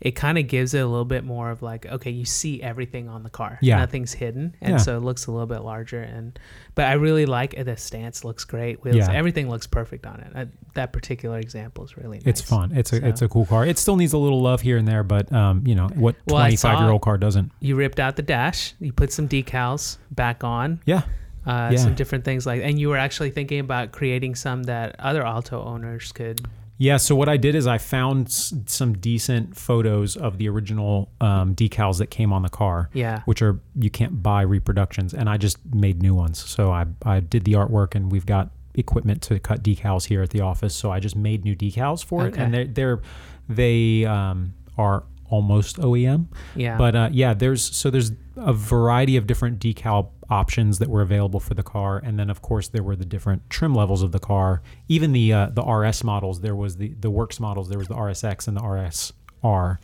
it 0.00 0.12
kind 0.12 0.38
of 0.38 0.46
gives 0.46 0.74
it 0.74 0.78
a 0.80 0.86
little 0.86 1.04
bit 1.04 1.24
more 1.24 1.50
of 1.50 1.60
like 1.62 1.84
okay 1.86 2.10
you 2.10 2.24
see 2.24 2.62
everything 2.62 3.08
on 3.08 3.22
the 3.22 3.30
car 3.30 3.58
Yeah. 3.60 3.78
nothing's 3.78 4.12
hidden 4.12 4.54
and 4.60 4.72
Yeah. 4.72 4.76
so 4.78 4.96
it 4.96 5.00
looks 5.00 5.26
a 5.26 5.32
little 5.32 5.46
bit 5.46 5.60
larger 5.62 6.00
and 6.00 6.38
but 6.76 6.84
i 6.86 6.92
really 6.92 7.26
like 7.26 7.54
it 7.54 7.64
the 7.64 7.76
stance 7.76 8.24
looks 8.24 8.44
great 8.44 8.84
wheels 8.84 8.96
Yeah. 8.96 9.12
everything 9.12 9.48
looks 9.50 9.66
perfect 9.66 10.06
on 10.06 10.20
it 10.20 10.32
I, 10.34 10.46
that 10.74 10.92
particular 10.92 11.38
example 11.38 11.84
is 11.84 11.96
really 11.96 12.18
nice 12.18 12.26
It's 12.26 12.40
fun. 12.40 12.72
It's 12.76 12.92
a 12.92 13.00
So- 13.00 13.06
it's 13.06 13.22
a 13.22 13.28
cool 13.28 13.46
car. 13.46 13.66
It 13.66 13.78
still 13.78 13.96
needs 13.96 14.12
a 14.12 14.18
little 14.18 14.40
love 14.40 14.60
here 14.60 14.76
and 14.76 14.86
there, 14.86 15.02
but 15.02 15.32
um, 15.32 15.66
you 15.66 15.74
know 15.74 15.88
what 15.88 16.14
Well, 16.26 16.38
twenty 16.42 16.56
five 16.56 16.78
year 16.78 16.90
old 16.90 17.02
car 17.02 17.18
doesn't. 17.18 17.50
you 17.60 17.74
ripped 17.74 17.98
out 17.98 18.14
the 18.16 18.22
dash 18.22 18.74
you 18.78 18.92
put 18.92 19.12
some 19.12 19.28
decals 19.28 19.98
back 20.12 20.44
on 20.44 20.80
Yeah, 20.84 21.02
uh, 21.46 21.70
Yeah. 21.72 21.76
some 21.78 21.94
different 21.94 22.24
things 22.24 22.46
like 22.46 22.62
and 22.62 22.78
you 22.78 22.88
were 22.90 22.96
actually 22.96 23.30
thinking 23.30 23.58
about 23.58 23.90
creating 23.90 24.36
some 24.36 24.62
that 24.64 24.94
other 25.00 25.24
alto 25.26 25.60
owners 25.64 26.12
could 26.12 26.46
yeah. 26.78 26.96
So 26.96 27.14
what 27.16 27.28
I 27.28 27.36
did 27.36 27.54
is 27.54 27.66
I 27.66 27.78
found 27.78 28.26
s- 28.28 28.54
some 28.66 28.94
decent 28.98 29.56
photos 29.56 30.16
of 30.16 30.38
the 30.38 30.48
original 30.48 31.10
um, 31.20 31.54
decals 31.54 31.98
that 31.98 32.06
came 32.10 32.32
on 32.32 32.42
the 32.42 32.48
car. 32.48 32.88
yeah 32.92 33.22
which 33.26 33.42
are 33.42 33.60
you 33.74 33.90
can't 33.90 34.22
buy 34.22 34.42
reproductions 34.42 35.12
and 35.12 35.28
i 35.28 35.36
just 35.36 35.58
made 35.74 36.00
new 36.02 36.14
ones 36.14 36.38
so 36.38 36.70
i 36.72 36.84
i 37.04 37.20
did 37.20 37.44
the 37.44 37.52
artwork 37.52 37.94
and 37.94 38.10
we've 38.12 38.26
got 38.26 38.50
equipment 38.74 39.20
to 39.22 39.38
cut 39.40 39.62
decals 39.62 40.04
here 40.06 40.22
at 40.22 40.30
the 40.30 40.40
office 40.40 40.74
so 40.74 40.90
i 40.92 40.98
just 41.00 41.16
made 41.16 41.44
new 41.44 41.54
decals 41.56 42.04
for 42.04 42.26
it 42.26 42.32
Okay. 42.34 42.42
and 42.42 42.54
they're 42.54 42.64
they're 42.66 43.00
they 43.48 44.04
um 44.04 44.54
are 44.76 45.02
almost 45.28 45.78
oem 45.78 46.26
yeah 46.54 46.76
but 46.76 46.94
uh 46.94 47.08
yeah 47.12 47.34
there's 47.34 47.62
so 47.62 47.90
there's 47.90 48.12
a 48.36 48.52
variety 48.52 49.16
of 49.16 49.26
different 49.26 49.58
decal 49.58 50.10
options 50.30 50.78
that 50.78 50.88
were 50.88 51.02
available 51.02 51.40
for 51.40 51.54
the 51.54 51.62
car 51.62 52.00
and 52.04 52.18
then 52.18 52.30
of 52.30 52.42
course 52.42 52.68
there 52.68 52.82
were 52.82 52.96
the 52.96 53.04
different 53.04 53.48
trim 53.50 53.74
levels 53.74 54.02
of 54.02 54.12
the 54.12 54.18
car 54.18 54.62
even 54.88 55.12
the 55.12 55.32
uh, 55.32 55.46
the 55.46 55.62
rs 55.62 56.04
models 56.04 56.40
there 56.40 56.56
was 56.56 56.76
the 56.76 56.94
the 57.00 57.10
works 57.10 57.40
models 57.40 57.68
there 57.68 57.78
was 57.78 57.88
the 57.88 57.94
rsx 57.94 58.46
and 58.46 58.56
the 58.56 58.60
rsr 58.60 59.78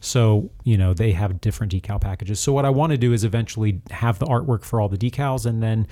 so, 0.00 0.50
you 0.64 0.78
know, 0.78 0.94
they 0.94 1.12
have 1.12 1.40
different 1.40 1.72
decal 1.72 2.00
packages. 2.00 2.40
So, 2.40 2.52
what 2.52 2.64
I 2.64 2.70
want 2.70 2.92
to 2.92 2.98
do 2.98 3.12
is 3.12 3.22
eventually 3.22 3.82
have 3.90 4.18
the 4.18 4.26
artwork 4.26 4.64
for 4.64 4.80
all 4.80 4.88
the 4.88 4.96
decals. 4.96 5.44
And 5.44 5.62
then, 5.62 5.86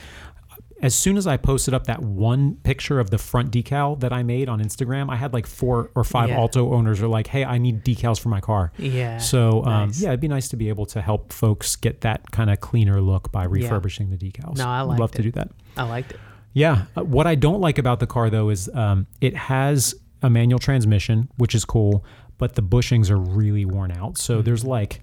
as 0.80 0.94
soon 0.94 1.16
as 1.16 1.26
I 1.26 1.36
posted 1.36 1.74
up 1.74 1.86
that 1.88 2.00
one 2.02 2.54
picture 2.62 3.00
of 3.00 3.10
the 3.10 3.18
front 3.18 3.50
decal 3.50 3.98
that 4.00 4.12
I 4.12 4.22
made 4.22 4.48
on 4.48 4.60
Instagram, 4.62 5.10
I 5.10 5.16
had 5.16 5.32
like 5.32 5.46
four 5.46 5.90
or 5.94 6.04
five 6.04 6.28
Yeah. 6.28 6.36
Alto 6.38 6.72
owners 6.72 7.02
are 7.02 7.08
like, 7.08 7.26
hey, 7.26 7.44
I 7.44 7.58
need 7.58 7.84
decals 7.84 8.20
for 8.20 8.28
my 8.28 8.40
car. 8.40 8.72
yeah 8.78 9.18
So, 9.18 9.64
um, 9.64 9.88
Nice. 9.88 10.00
yeah, 10.00 10.08
it'd 10.10 10.20
be 10.20 10.28
nice 10.28 10.48
to 10.50 10.56
be 10.56 10.68
able 10.68 10.86
to 10.86 11.00
help 11.00 11.32
folks 11.32 11.74
get 11.76 12.02
that 12.02 12.30
kind 12.30 12.48
of 12.50 12.60
cleaner 12.60 13.00
look 13.00 13.32
by 13.32 13.44
refurbishing 13.44 14.10
the 14.10 14.16
decals. 14.16 14.56
No, 14.58 14.66
I 14.68 14.82
liked 14.82 15.00
love 15.00 15.10
to 15.12 15.22
do 15.22 15.32
that. 15.32 15.48
i 15.76 15.82
liked 15.82 16.12
it 16.12 16.20
Yeah. 16.52 16.84
Uh, 16.96 17.02
what 17.04 17.26
I 17.26 17.34
don't 17.34 17.60
like 17.60 17.78
about 17.78 17.98
the 18.00 18.06
car 18.06 18.30
though 18.30 18.48
is 18.48 18.68
um, 18.74 19.06
it 19.20 19.34
has 19.36 19.94
a 20.22 20.30
manual 20.30 20.58
transmission, 20.58 21.28
which 21.36 21.54
is 21.54 21.64
cool, 21.64 22.04
but 22.38 22.54
the 22.54 22.62
bushings 22.62 23.10
are 23.10 23.16
really 23.18 23.64
worn 23.64 23.90
out. 23.90 24.16
So 24.18 24.42
there's 24.42 24.64
like, 24.64 25.00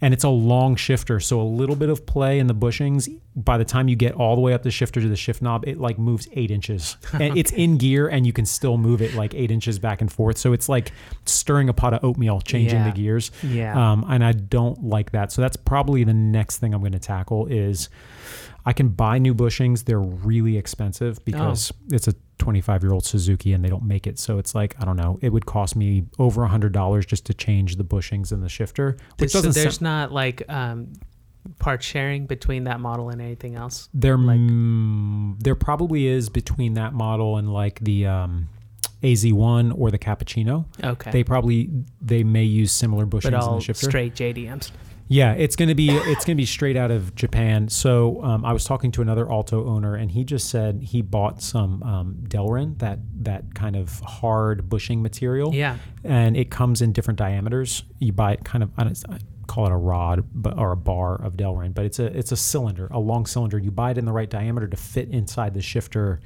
and 0.00 0.12
it's 0.12 0.24
a 0.24 0.28
long 0.28 0.76
shifter, 0.76 1.20
so 1.20 1.40
a 1.40 1.44
little 1.44 1.76
bit 1.76 1.88
of 1.88 2.04
play 2.06 2.38
in 2.38 2.46
the 2.46 2.54
bushings. 2.54 3.08
By 3.34 3.56
the 3.58 3.64
time 3.64 3.88
you 3.88 3.96
get 3.96 4.14
all 4.14 4.34
the 4.34 4.40
way 4.42 4.52
up 4.52 4.62
the 4.62 4.70
shifter 4.70 5.00
to 5.00 5.08
the 5.08 5.16
shift 5.16 5.40
knob, 5.42 5.66
it 5.66 5.78
like 5.78 5.98
moves 5.98 6.28
eight 6.32 6.50
inches, 6.50 6.96
and 7.12 7.36
it's 7.36 7.52
in 7.52 7.78
gear, 7.78 8.08
and 8.08 8.26
you 8.26 8.32
can 8.32 8.44
still 8.46 8.76
move 8.78 9.00
it 9.02 9.14
like 9.14 9.34
eight 9.34 9.50
inches 9.50 9.78
back 9.78 10.00
and 10.00 10.12
forth. 10.12 10.36
So 10.38 10.52
it's 10.52 10.68
like 10.68 10.92
stirring 11.24 11.68
a 11.68 11.72
pot 11.72 11.94
of 11.94 12.04
oatmeal, 12.04 12.40
changing 12.40 12.80
Yeah. 12.80 12.90
the 12.90 12.96
gears. 12.96 13.30
yeah 13.42 13.92
Um, 13.92 14.04
and 14.08 14.22
I 14.24 14.32
don't 14.32 14.84
like 14.84 15.12
that. 15.12 15.32
So 15.32 15.40
that's 15.42 15.56
probably 15.56 16.04
the 16.04 16.14
next 16.14 16.58
thing 16.58 16.74
I'm 16.74 16.80
going 16.80 16.92
to 16.92 16.98
tackle 16.98 17.46
is 17.46 17.88
I 18.64 18.72
can 18.72 18.88
buy 18.88 19.18
new 19.18 19.34
bushings. 19.34 19.84
They're 19.84 20.00
really 20.00 20.56
expensive 20.56 21.24
because 21.24 21.72
it's 21.92 22.08
a 22.08 22.14
25 22.38 22.82
year 22.82 22.92
old 22.92 23.04
Suzuki 23.04 23.52
and 23.52 23.64
they 23.64 23.68
don't 23.68 23.84
make 23.84 24.06
it. 24.06 24.18
So 24.18 24.38
it's 24.38 24.54
like, 24.54 24.74
I 24.80 24.84
don't 24.84 24.96
know, 24.96 25.18
it 25.22 25.30
would 25.30 25.46
cost 25.46 25.76
me 25.76 26.04
over 26.18 26.42
a 26.44 26.48
hundred 26.48 26.72
dollars 26.72 27.06
just 27.06 27.24
to 27.26 27.34
change 27.34 27.76
the 27.76 27.84
bushings 27.84 28.32
and 28.32 28.42
the 28.42 28.48
shifter, 28.48 28.96
which 29.18 29.30
so 29.32 29.38
doesn't 29.42 29.54
there's 29.60 29.76
sound, 29.76 29.82
not 29.82 30.12
like 30.12 30.42
um, 30.50 30.92
part 31.58 31.82
sharing 31.82 32.26
between 32.26 32.64
that 32.64 32.80
model 32.80 33.08
and 33.10 33.20
anything 33.22 33.54
else. 33.54 33.88
there, 33.94 34.16
like- 34.18 34.38
mm, 34.38 35.38
there 35.42 35.54
probably 35.54 36.06
is 36.06 36.28
between 36.28 36.74
that 36.74 36.92
model 36.92 37.36
and 37.36 37.52
like 37.52 37.80
the, 37.80 38.06
um, 38.06 38.48
AZ1 39.02 39.72
or 39.78 39.90
the 39.90 39.98
Cappuccino. 39.98 40.64
Okay, 40.82 41.10
They 41.10 41.22
probably, 41.22 41.70
they 42.00 42.24
may 42.24 42.44
use 42.44 42.72
similar 42.72 43.06
bushings 43.06 43.22
but 43.24 43.34
in 43.34 43.40
all 43.40 43.56
the 43.56 43.60
shifter. 43.62 43.86
straight 43.88 44.14
JDMs. 44.14 44.70
Yeah, 45.08 45.32
it's 45.32 45.54
gonna 45.54 45.74
be 45.74 45.90
it's 45.90 46.24
gonna 46.24 46.36
be 46.36 46.46
straight 46.46 46.76
out 46.76 46.90
of 46.90 47.14
Japan. 47.14 47.68
So 47.68 48.22
um, 48.24 48.44
I 48.44 48.52
was 48.52 48.64
talking 48.64 48.90
to 48.92 49.02
another 49.02 49.30
Alto 49.30 49.66
owner, 49.66 49.94
and 49.94 50.10
he 50.10 50.24
just 50.24 50.48
said 50.48 50.82
he 50.82 51.00
bought 51.00 51.40
some 51.40 51.82
um, 51.82 52.16
Delrin, 52.28 52.78
that 52.78 52.98
that 53.22 53.54
kind 53.54 53.76
of 53.76 54.00
hard 54.00 54.68
bushing 54.68 55.02
material, 55.02 55.54
Yeah, 55.54 55.76
and 56.02 56.36
it 56.36 56.50
comes 56.50 56.82
in 56.82 56.92
different 56.92 57.18
diameters. 57.18 57.84
You 58.00 58.12
buy 58.12 58.32
it 58.32 58.44
kind 58.44 58.64
of 58.64 58.70
I 58.76 58.84
don't 58.84 59.04
I 59.08 59.18
call 59.46 59.66
it 59.66 59.72
a 59.72 59.76
rod, 59.76 60.24
but 60.34 60.58
or 60.58 60.72
a 60.72 60.76
bar 60.76 61.22
of 61.22 61.34
Delrin, 61.34 61.72
but 61.72 61.84
it's 61.84 61.98
a 61.98 62.06
it's 62.06 62.32
a 62.32 62.36
cylinder, 62.36 62.88
a 62.90 62.98
long 62.98 63.26
cylinder. 63.26 63.58
You 63.58 63.70
buy 63.70 63.92
it 63.92 63.98
in 63.98 64.04
the 64.04 64.12
right 64.12 64.28
diameter 64.28 64.66
to 64.66 64.76
fit 64.76 65.08
inside 65.10 65.54
the 65.54 65.62
shifter. 65.62 66.20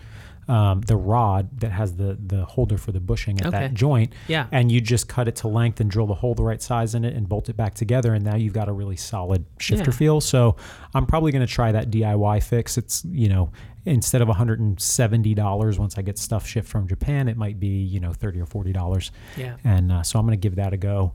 Um, 0.49 0.81
the 0.81 0.97
rod 0.97 1.61
that 1.61 1.71
has 1.71 1.95
the 1.95 2.19
the 2.27 2.45
holder 2.45 2.77
for 2.77 2.91
the 2.91 2.99
bushing 2.99 3.41
at 3.41 3.47
Okay. 3.47 3.61
that 3.61 3.75
joint, 3.75 4.13
yeah, 4.27 4.47
and 4.51 4.73
you 4.73 4.81
just 4.81 5.07
cut 5.07 5.29
it 5.29 5.37
to 5.37 5.49
length 5.49 5.81
and 5.81 5.89
drill 5.89 6.09
the 6.09 6.15
hole 6.15 6.35
the 6.35 6.43
right 6.43 6.61
size 6.61 6.97
in 6.97 7.05
it 7.05 7.15
and 7.15 7.29
bolt 7.29 7.49
it 7.49 7.57
back 7.57 7.75
together 7.75 8.15
and 8.15 8.25
now 8.25 8.35
you've 8.35 8.53
got 8.53 8.69
a 8.69 8.73
really 8.73 8.97
solid 8.97 9.45
shifter 9.59 9.91
Yeah. 9.93 9.97
feel 9.97 10.21
so 10.21 10.57
i'm 10.93 11.07
probably 11.07 11.31
going 11.31 11.47
to 11.47 11.53
try 11.53 11.71
that 11.71 11.91
diy 11.91 12.43
fix 12.43 12.77
it's 12.79 13.05
you 13.05 13.29
know 13.29 13.53
instead 13.85 14.23
of 14.23 14.29
$170 14.29 15.79
once 15.79 15.97
i 15.99 16.03
get 16.03 16.19
stuff 16.19 16.47
shipped 16.47 16.67
from 16.69 16.89
japan 16.89 17.29
it 17.29 17.37
might 17.37 17.61
be 17.61 17.69
you 17.85 18.01
know 18.01 18.13
30 18.13 18.41
or 18.41 18.47
40 18.47 18.73
dollars 18.73 19.13
yeah. 19.37 19.57
and 19.63 19.93
uh, 19.93 20.03
so 20.03 20.19
i'm 20.19 20.27
going 20.27 20.37
to 20.39 20.43
give 20.49 20.57
that 20.57 20.73
a 20.73 20.77
go 20.77 21.13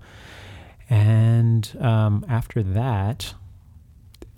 and 0.90 1.76
um, 1.82 2.26
after 2.30 2.64
that 2.64 3.34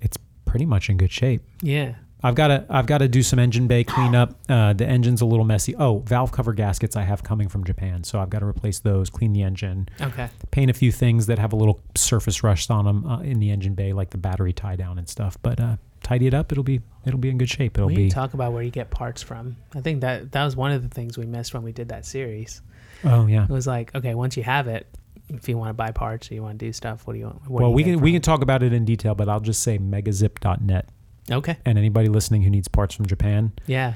it's 0.01 0.17
pretty 0.45 0.65
much 0.65 0.89
in 0.89 0.97
good 0.97 1.11
shape 1.11 1.43
Yeah. 1.61 1.95
I've 2.23 2.33
got 2.35 2.47
to 2.47 2.65
I've 2.69 2.87
got 2.87 2.97
to 2.99 3.07
do 3.07 3.21
some 3.21 3.37
engine 3.37 3.67
bay 3.67 3.83
cleanup. 3.83 4.35
Uh, 4.49 4.73
the 4.73 4.85
engine's 4.87 5.21
a 5.21 5.25
little 5.25 5.45
messy. 5.45 5.75
Oh, 5.75 5.99
valve 5.99 6.31
cover 6.31 6.53
gaskets 6.53 6.95
I 6.95 7.03
have 7.03 7.21
coming 7.23 7.47
from 7.47 7.63
Japan, 7.63 8.03
so 8.03 8.19
I've 8.19 8.29
got 8.31 8.39
to 8.39 8.45
replace 8.45 8.79
those. 8.79 9.09
Clean 9.09 9.31
the 9.33 9.43
engine, 9.43 9.87
Okay. 10.01 10.29
paint 10.51 10.71
a 10.71 10.73
few 10.73 10.91
things 10.91 11.27
that 11.27 11.37
have 11.37 11.53
a 11.53 11.55
little 11.55 11.79
surface 11.95 12.43
rust 12.43 12.71
on 12.71 12.85
them 12.85 13.05
uh, 13.05 13.19
in 13.21 13.39
the 13.39 13.51
engine 13.51 13.75
bay, 13.75 13.93
like 13.93 14.09
the 14.09 14.17
battery 14.17 14.51
tie 14.51 14.75
down 14.75 14.97
and 14.97 15.07
stuff. 15.07 15.37
But 15.43 15.59
uh, 15.59 15.77
tidy 16.01 16.25
it 16.27 16.33
up, 16.33 16.51
it'll 16.51 16.63
be 16.63 16.81
it'll 17.05 17.19
be 17.19 17.29
in 17.29 17.37
good 17.37 17.49
shape. 17.49 17.77
It'll 17.77 17.87
we 17.87 17.95
be 17.95 18.09
talk 18.09 18.33
about 18.33 18.51
where 18.51 18.63
you 18.63 18.71
get 18.71 18.89
parts 18.89 19.21
from. 19.21 19.55
I 19.75 19.81
think 19.81 20.01
that 20.01 20.31
that 20.31 20.43
was 20.43 20.55
one 20.55 20.71
of 20.71 20.81
the 20.81 20.89
things 20.89 21.17
we 21.19 21.25
missed 21.27 21.53
when 21.53 21.61
we 21.61 21.71
did 21.71 21.89
that 21.89 22.03
series. 22.05 22.61
oh 23.03 23.27
yeah. 23.27 23.43
It 23.43 23.49
was 23.51 23.67
like, 23.67 23.93
okay, 23.93 24.15
once 24.15 24.35
you 24.35 24.41
have 24.43 24.67
it, 24.67 24.87
if 25.29 25.47
you 25.47 25.55
want 25.57 25.69
to 25.69 25.73
buy 25.73 25.91
parts 25.91 26.31
or 26.31 26.33
you 26.33 26.41
want 26.41 26.57
to 26.57 26.65
do 26.65 26.73
stuff, 26.73 27.05
what 27.05 27.13
do 27.13 27.19
you 27.19 27.25
want? 27.25 27.47
Well, 27.47 27.61
do 27.65 27.69
you 27.69 27.75
we 27.75 27.83
can 27.83 27.93
it 27.93 28.01
we 28.01 28.11
can 28.11 28.21
talk 28.23 28.41
about 28.41 28.63
it 28.63 28.73
in 28.73 28.85
detail, 28.85 29.13
but 29.13 29.29
I'll 29.29 29.39
just 29.39 29.61
say 29.61 29.77
megazip.net. 29.77 30.89
Okay. 31.31 31.57
And 31.65 31.77
anybody 31.77 32.07
listening 32.09 32.43
who 32.43 32.49
needs 32.49 32.67
parts 32.67 32.95
from 32.95 33.05
Japan, 33.05 33.51
Yeah. 33.65 33.93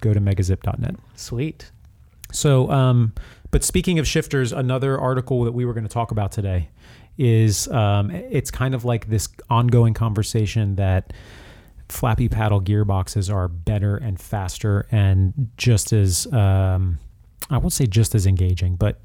go 0.00 0.12
to 0.14 0.20
megazip.net. 0.20 0.96
Sweet. 1.16 1.70
So, 2.32 2.70
um, 2.70 3.12
but 3.50 3.62
speaking 3.64 3.98
of 3.98 4.06
shifters, 4.08 4.52
another 4.52 4.98
article 4.98 5.44
that 5.44 5.52
we 5.52 5.64
were 5.64 5.72
going 5.72 5.84
to 5.86 5.92
talk 5.92 6.10
about 6.10 6.32
today 6.32 6.68
is 7.16 7.68
um, 7.68 8.10
it's 8.10 8.50
kind 8.50 8.74
of 8.74 8.84
like 8.84 9.08
this 9.08 9.28
ongoing 9.48 9.94
conversation 9.94 10.74
that 10.76 11.12
flappy 11.88 12.28
paddle 12.28 12.60
gearboxes 12.60 13.32
are 13.32 13.46
better 13.46 13.96
and 13.96 14.20
faster 14.20 14.86
and 14.90 15.50
just 15.56 15.92
as 15.92 16.26
um, 16.32 16.98
I 17.50 17.58
won't 17.58 17.72
say 17.72 17.86
just 17.86 18.14
as 18.16 18.26
engaging, 18.26 18.74
but 18.76 18.98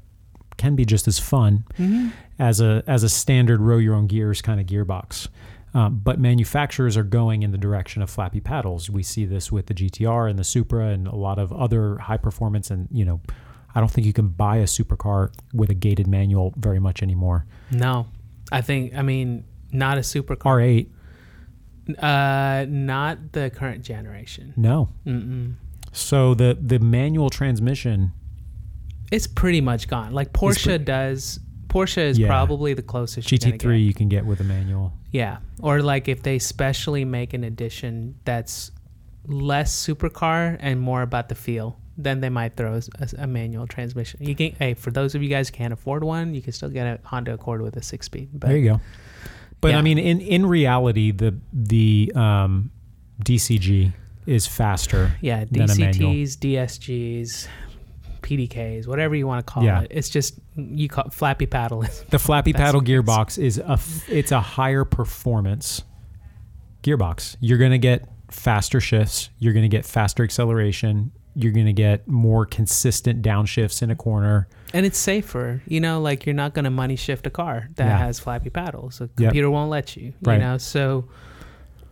can 0.56 0.74
be 0.76 0.84
just 0.84 1.06
as 1.06 1.18
fun 1.18 1.64
Mm-hmm. 1.78 2.08
as 2.38 2.60
a 2.60 2.82
as 2.86 3.02
a 3.04 3.08
standard 3.08 3.60
row 3.60 3.78
your 3.78 3.94
own 3.94 4.06
gears 4.08 4.42
kind 4.42 4.60
of 4.60 4.66
gearbox. 4.66 5.28
Um, 5.72 6.00
but 6.02 6.18
manufacturers 6.18 6.96
are 6.96 7.04
going 7.04 7.42
in 7.44 7.52
the 7.52 7.58
direction 7.58 8.02
of 8.02 8.10
flappy 8.10 8.40
paddles. 8.40 8.90
We 8.90 9.02
see 9.04 9.24
this 9.24 9.52
with 9.52 9.66
the 9.66 9.74
GTR 9.74 10.28
and 10.28 10.36
the 10.38 10.44
Supra 10.44 10.88
and 10.88 11.06
a 11.06 11.14
lot 11.14 11.38
of 11.38 11.52
other 11.52 11.96
high 11.98 12.16
performance 12.16 12.70
and 12.72 12.88
you 12.90 13.04
know, 13.04 13.20
I 13.74 13.78
don't 13.78 13.88
think 13.90 14.04
you 14.06 14.12
can 14.12 14.28
buy 14.28 14.56
a 14.56 14.64
supercar 14.64 15.32
with 15.54 15.70
a 15.70 15.74
gated 15.74 16.08
manual 16.08 16.52
very 16.56 16.80
much 16.80 17.02
anymore. 17.04 17.46
No, 17.70 18.08
I 18.50 18.62
think 18.62 18.94
I 18.96 19.02
mean 19.02 19.44
not 19.72 19.96
a 19.96 20.00
supercar. 20.00 20.88
R8, 21.88 21.98
Uh, 21.98 22.66
not 22.68 23.32
the 23.32 23.50
current 23.50 23.84
generation. 23.84 24.52
no. 24.56 24.88
Mm-mm. 25.06 25.54
So 25.92 26.34
the 26.34 26.56
the 26.60 26.78
manual 26.78 27.30
transmission, 27.30 28.12
It's 29.10 29.26
pretty 29.26 29.60
much 29.60 29.88
gone. 29.88 30.12
Like 30.12 30.32
Porsche 30.32 30.64
pretty- 30.64 30.84
does. 30.84 31.40
Porsche 31.70 31.98
is 32.02 32.18
Yeah. 32.18 32.26
probably 32.26 32.74
the 32.74 32.82
closest. 32.82 33.30
you're 33.30 33.38
gonna 33.38 33.52
GT3 33.56 33.78
get. 33.78 33.86
you 33.86 33.94
can 33.94 34.08
get 34.08 34.26
with 34.26 34.40
a 34.40 34.44
manual. 34.44 34.92
Yeah, 35.12 35.38
or 35.60 35.80
like 35.82 36.08
if 36.08 36.22
they 36.22 36.38
specially 36.38 37.04
make 37.04 37.32
an 37.32 37.44
edition 37.44 38.16
that's 38.24 38.70
less 39.26 39.74
supercar 39.86 40.56
and 40.60 40.80
more 40.80 41.02
about 41.02 41.28
the 41.28 41.34
feel, 41.34 41.78
then 41.96 42.20
they 42.20 42.28
might 42.30 42.56
throw 42.56 42.80
a, 42.98 43.08
a 43.18 43.26
manual 43.26 43.66
transmission. 43.66 44.20
You 44.22 44.34
can, 44.34 44.52
hey, 44.58 44.74
for 44.74 44.90
those 44.90 45.14
of 45.14 45.22
you 45.22 45.28
guys 45.28 45.48
who 45.48 45.56
can't 45.56 45.72
afford 45.72 46.02
one, 46.04 46.34
you 46.34 46.42
can 46.42 46.52
still 46.52 46.70
get 46.70 46.86
a 46.86 46.98
Honda 47.06 47.34
Accord 47.34 47.62
with 47.62 47.76
a 47.76 47.82
six 47.82 48.06
speed. 48.06 48.30
But 48.32 48.48
there 48.48 48.56
you 48.56 48.70
go. 48.70 48.80
But 49.60 49.74
I 49.74 49.82
mean, 49.82 49.98
in 49.98 50.20
in 50.20 50.46
reality, 50.46 51.10
the 51.12 51.34
the 51.52 52.10
um, 52.14 52.70
DCT 53.22 53.92
is 54.26 54.46
faster 54.46 55.12
yeah, 55.20 55.44
than 55.50 55.70
a 55.70 55.74
manual. 55.76 56.12
DCTs, 56.12 56.36
DSGs, 56.38 57.48
PDKs, 58.22 58.86
whatever 58.86 59.14
you 59.14 59.26
want 59.26 59.46
to 59.46 59.52
call 59.52 59.62
Yeah. 59.64 59.82
it. 59.82 59.88
It's 59.90 60.08
just 60.08 60.38
you 60.56 60.88
call 60.88 61.10
flappy 61.10 61.46
paddle. 61.46 61.84
The 62.10 62.18
flappy 62.18 62.52
paddle 62.62 62.80
gearbox 62.80 63.38
is 63.42 63.58
a 63.58 63.72
f- 63.72 64.08
it's 64.08 64.32
a 64.32 64.40
higher 64.40 64.84
performance 64.84 65.82
gearbox. 66.82 67.36
You're 67.40 67.58
going 67.58 67.72
to 67.72 67.78
get 67.78 68.08
faster 68.30 68.80
shifts, 68.80 69.30
you're 69.38 69.52
going 69.52 69.64
to 69.64 69.68
get 69.76 69.84
faster 69.84 70.22
acceleration, 70.22 71.10
you're 71.34 71.52
going 71.52 71.66
to 71.66 71.72
get 71.72 72.06
more 72.08 72.46
consistent 72.46 73.22
downshifts 73.22 73.82
in 73.82 73.90
a 73.90 73.96
corner. 73.96 74.48
and 74.72 74.86
it's 74.86 74.98
safer. 74.98 75.60
You 75.66 75.80
know, 75.80 76.00
like 76.00 76.26
you're 76.26 76.34
not 76.34 76.54
going 76.54 76.64
to 76.64 76.70
money 76.70 76.94
shift 76.96 77.26
a 77.26 77.30
car 77.30 77.68
that 77.74 77.86
Yeah. 77.86 77.98
has 77.98 78.20
flappy 78.20 78.50
paddles. 78.50 78.98
The 78.98 79.04
Yep. 79.04 79.16
computer 79.18 79.50
won't 79.50 79.70
let 79.70 79.96
you. 79.96 80.04
You 80.06 80.12
Right. 80.22 80.40
know, 80.40 80.58
so 80.58 81.06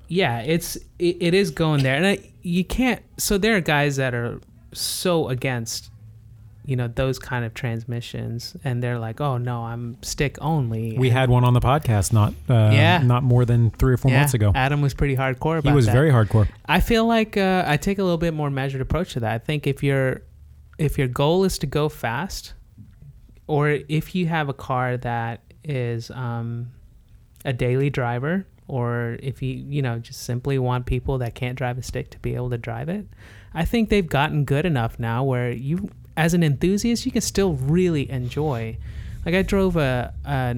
yeah, 0.07 0.41
it's 0.41 0.77
it, 0.99 1.17
it 1.21 1.35
is 1.35 1.51
going 1.51 1.83
there, 1.83 1.97
and 1.97 2.07
I, 2.07 2.19
you 2.43 2.65
can't. 2.65 3.03
So 3.19 3.37
there 3.37 3.57
are 3.57 3.61
guys 3.61 3.97
that 3.97 4.15
are 4.15 4.41
so 4.73 5.29
against. 5.29 5.91
You 6.69 6.77
know 6.77 6.87
those 6.87 7.19
kind 7.19 7.47
of 7.47 7.55
transmissions, 7.55 8.55
and 8.63 8.83
they're 8.83 8.99
like, 8.99 9.23
"Oh 9.23 9.39
no, 9.39 9.63
I'm 9.65 9.97
stick 10.03 10.37
only." 10.43 10.99
We 10.99 11.09
And- 11.09 11.17
had 11.19 11.31
one 11.31 11.43
on 11.43 11.55
the 11.55 11.61
podcast 11.61 12.13
not 12.13 12.35
uh, 12.51 12.71
Yeah. 12.75 12.99
not 12.99 13.23
more 13.23 13.47
than 13.47 13.71
3 13.71 13.95
or 13.95 13.97
4 13.97 14.11
yeah, 14.11 14.19
months 14.19 14.35
ago. 14.35 14.53
Adam 14.55 14.83
was 14.83 14.93
pretty 14.93 15.17
hardcore 15.17 15.59
about 15.59 15.71
He 15.71 15.75
was 15.75 15.87
that. 15.87 15.93
very 15.93 16.11
hardcore. 16.11 16.47
I 16.67 16.81
feel 16.81 17.07
like 17.07 17.39
uh, 17.39 17.65
I 17.67 17.79
take 17.79 17.99
a 17.99 18.03
little 18.03 18.19
bit 18.19 18.35
more 18.35 18.51
measured 18.51 18.83
approach 18.83 19.15
to 19.15 19.21
that. 19.21 19.33
I 19.33 19.39
think 19.39 19.67
if 19.67 19.83
your 19.83 20.21
if 20.79 20.99
your 20.99 21.09
goal 21.09 21.45
is 21.45 21.57
to 21.59 21.67
go 21.67 21.89
fast, 21.89 22.53
or 23.47 23.71
if 23.89 24.15
you 24.15 24.27
have 24.27 24.49
a 24.51 24.55
car 24.55 24.97
that 24.99 25.41
is 25.65 26.11
um, 26.11 26.69
a 27.47 27.53
daily 27.55 27.89
driver, 27.91 28.47
or 28.67 29.17
if 29.23 29.41
you 29.41 29.55
you 29.55 29.81
know 29.81 29.99
just 29.99 30.21
simply 30.23 30.59
want 30.59 30.85
people 30.85 31.17
that 31.19 31.35
can't 31.35 31.57
drive 31.57 31.79
a 31.79 31.83
stick 31.83 32.11
to 32.11 32.19
be 32.19 32.35
able 32.35 32.51
to 32.51 32.59
drive 32.59 32.91
it, 32.91 33.07
I 33.55 33.65
think 33.65 33.89
they've 33.89 34.07
gotten 34.07 34.45
good 34.45 34.67
enough 34.67 34.99
now 34.99 35.25
where 35.25 35.51
you, 35.51 35.89
as 36.19 36.35
an 36.35 36.43
enthusiast, 36.43 37.07
you 37.07 37.13
can 37.13 37.23
still 37.23 37.55
really 37.55 38.11
enjoy. 38.11 38.77
Like 39.25 39.37
I 39.37 39.43
drove 39.43 39.77
a, 39.77 40.13
a 40.25 40.53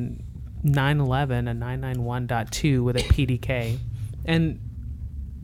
911, 0.64 1.48
a 1.48 1.54
991.2 1.54 2.82
with 2.82 2.96
a 2.96 3.00
PDK, 3.00 3.78
and 4.24 4.58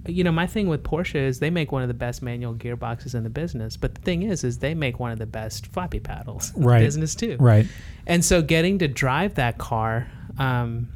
you 0.07 0.24
know 0.24 0.33
my 0.33 0.46
thing 0.46 0.68
with 0.68 0.83
Porsche 0.83 1.16
is 1.16 1.38
they 1.40 1.50
make 1.50 1.70
one 1.70 1.83
of 1.83 1.88
the 1.88 1.94
best 1.94 2.22
manual 2.22 2.55
gearboxes 2.55 3.14
in 3.14 3.24
the 3.24 3.31
business. 3.31 3.76
But 3.76 3.94
the 3.94 4.00
thing 4.00 4.22
is, 4.22 4.42
is 4.42 4.59
they 4.59 4.72
make 4.74 4.98
one 4.98 5.12
of 5.12 5.18
the 5.18 5.26
best 5.26 5.66
flappy 5.66 6.00
paddles 6.00 6.55
in 6.57 6.62
Right. 6.62 6.79
the 6.79 6.85
business 6.87 7.14
too. 7.14 7.37
Right. 7.38 7.66
And 8.07 8.24
so 8.24 8.40
getting 8.40 8.79
to 8.79 8.88
drive 8.88 9.35
that 9.35 9.59
car, 9.59 10.07
um, 10.38 10.88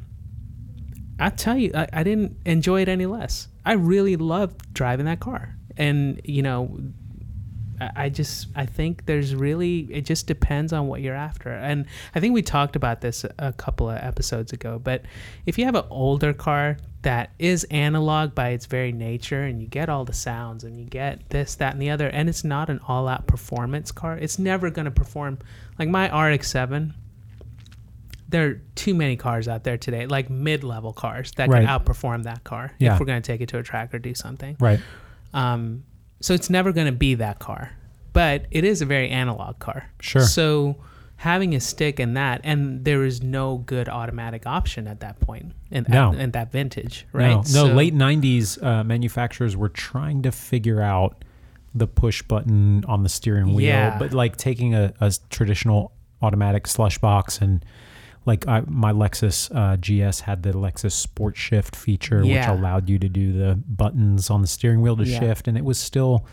I 1.19 1.29
tell 1.29 1.57
you, 1.57 1.71
I, 1.75 1.87
I 1.93 2.03
didn't 2.03 2.37
enjoy 2.45 2.81
it 2.81 2.89
any 2.89 3.05
less. 3.05 3.49
I 3.65 3.73
really 3.73 4.15
loved 4.15 4.73
driving 4.73 5.05
that 5.05 5.19
car. 5.19 5.55
And, 5.77 6.21
you 6.23 6.41
know, 6.41 6.79
I, 7.95 8.09
just, 8.09 8.47
I 8.55 8.65
think 8.65 9.05
there's 9.07 9.33
really, 9.33 9.87
it 9.91 10.05
just 10.05 10.27
depends 10.27 10.71
on 10.71 10.87
what 10.87 11.01
you're 11.01 11.15
after. 11.15 11.49
And 11.49 11.85
I 12.13 12.19
think 12.19 12.33
we 12.33 12.41
talked 12.41 12.75
about 12.75 13.01
this 13.01 13.25
a, 13.39 13.51
couple 13.53 13.89
of 13.89 13.97
episodes 13.97 14.53
ago, 14.53 14.79
but 14.79 15.03
if 15.45 15.57
you 15.57 15.65
have 15.65 15.75
an 15.75 15.85
older 15.89 16.33
car 16.33 16.77
that 17.01 17.31
is 17.39 17.63
analog 17.65 18.35
by 18.35 18.49
its 18.49 18.67
very 18.67 18.91
nature 18.91 19.41
and 19.43 19.59
you 19.61 19.67
get 19.67 19.89
all 19.89 20.05
the 20.05 20.13
sounds 20.13 20.63
and 20.63 20.79
you 20.79 20.85
get 20.85 21.27
this, 21.29 21.55
that, 21.55 21.73
and 21.73 21.81
the 21.81 21.89
other, 21.89 22.07
and 22.09 22.29
it's 22.29 22.43
not 22.43 22.69
an 22.69 22.79
all 22.87 23.07
out 23.07 23.25
performance 23.25 23.91
car, 23.91 24.15
it's 24.17 24.37
never 24.37 24.69
going 24.69 24.85
to 24.85 24.91
perform 24.91 25.39
like 25.79 25.89
my 25.89 26.05
RX 26.29 26.51
7 26.51 26.93
there 28.29 28.47
are 28.47 28.61
too 28.75 28.93
many 28.93 29.17
cars 29.17 29.49
out 29.49 29.65
there 29.65 29.77
today, 29.77 30.05
like 30.05 30.29
mid-level 30.29 30.93
cars 30.93 31.33
that 31.33 31.49
Right. 31.49 31.65
can 31.65 31.79
outperform 31.79 32.23
that 32.23 32.45
car 32.45 32.71
Yeah. 32.79 32.93
if 32.93 32.99
we're 33.01 33.05
going 33.05 33.21
to 33.21 33.27
take 33.27 33.41
it 33.41 33.49
to 33.49 33.57
a 33.57 33.63
track 33.63 33.93
or 33.93 33.99
do 33.99 34.15
something. 34.15 34.55
Right. 34.57 34.79
Um, 35.33 35.83
so 36.21 36.33
it's 36.33 36.49
never 36.49 36.71
going 36.71 36.87
to 36.87 36.91
be 36.97 37.15
that 37.15 37.39
car, 37.39 37.71
but 38.13 38.45
it 38.51 38.63
is 38.63 38.81
a 38.81 38.85
very 38.85 39.09
analog 39.09 39.59
car. 39.59 39.89
Sure. 39.99 40.21
So 40.21 40.77
having 41.17 41.53
a 41.53 41.59
stick 41.59 41.99
in 41.99 42.13
that, 42.15 42.41
and 42.43 42.83
there 42.85 43.03
is 43.03 43.21
no 43.21 43.57
good 43.57 43.87
automatic 43.89 44.47
option 44.47 44.87
at 44.87 45.01
that 45.01 45.19
point 45.19 45.51
in, 45.69 45.85
No. 45.89 46.11
in 46.13 46.31
that 46.31 46.51
vintage, 46.51 47.05
right? 47.13 47.29
No, 47.29 47.35
no 47.37 47.43
So- 47.43 47.65
late 47.67 47.93
90s 47.93 48.57
uh, 48.63 48.83
manufacturers 48.83 49.55
were 49.57 49.69
trying 49.69 50.21
to 50.23 50.31
figure 50.31 50.81
out 50.81 51.23
the 51.75 51.87
push 51.87 52.21
button 52.23 52.83
on 52.85 53.03
the 53.03 53.09
steering 53.09 53.53
wheel, 53.53 53.67
Yeah. 53.67 53.97
but 53.99 54.13
like 54.13 54.35
taking 54.35 54.73
a, 54.75 54.93
a 54.99 55.11
traditional 55.29 55.91
automatic 56.21 56.67
slush 56.67 56.97
box 56.97 57.39
and 57.39 57.63
like 58.25 58.47
I, 58.47 58.61
my 58.67 58.91
Lexus 58.93 59.49
uh, 59.55 59.77
GS 59.77 60.21
had 60.21 60.43
the 60.43 60.51
Lexus 60.53 60.91
Sport 60.91 61.35
Shift 61.37 61.75
feature, 61.75 62.23
Yeah. 62.23 62.51
which 62.51 62.59
allowed 62.59 62.89
you 62.89 62.99
to 62.99 63.09
do 63.09 63.33
the 63.33 63.55
buttons 63.67 64.29
on 64.29 64.41
the 64.41 64.47
steering 64.47 64.81
wheel 64.81 64.95
to 64.97 65.03
Yeah. 65.05 65.19
shift, 65.19 65.47
and 65.47 65.57
it 65.57 65.65
was 65.65 65.79
still 65.79 66.25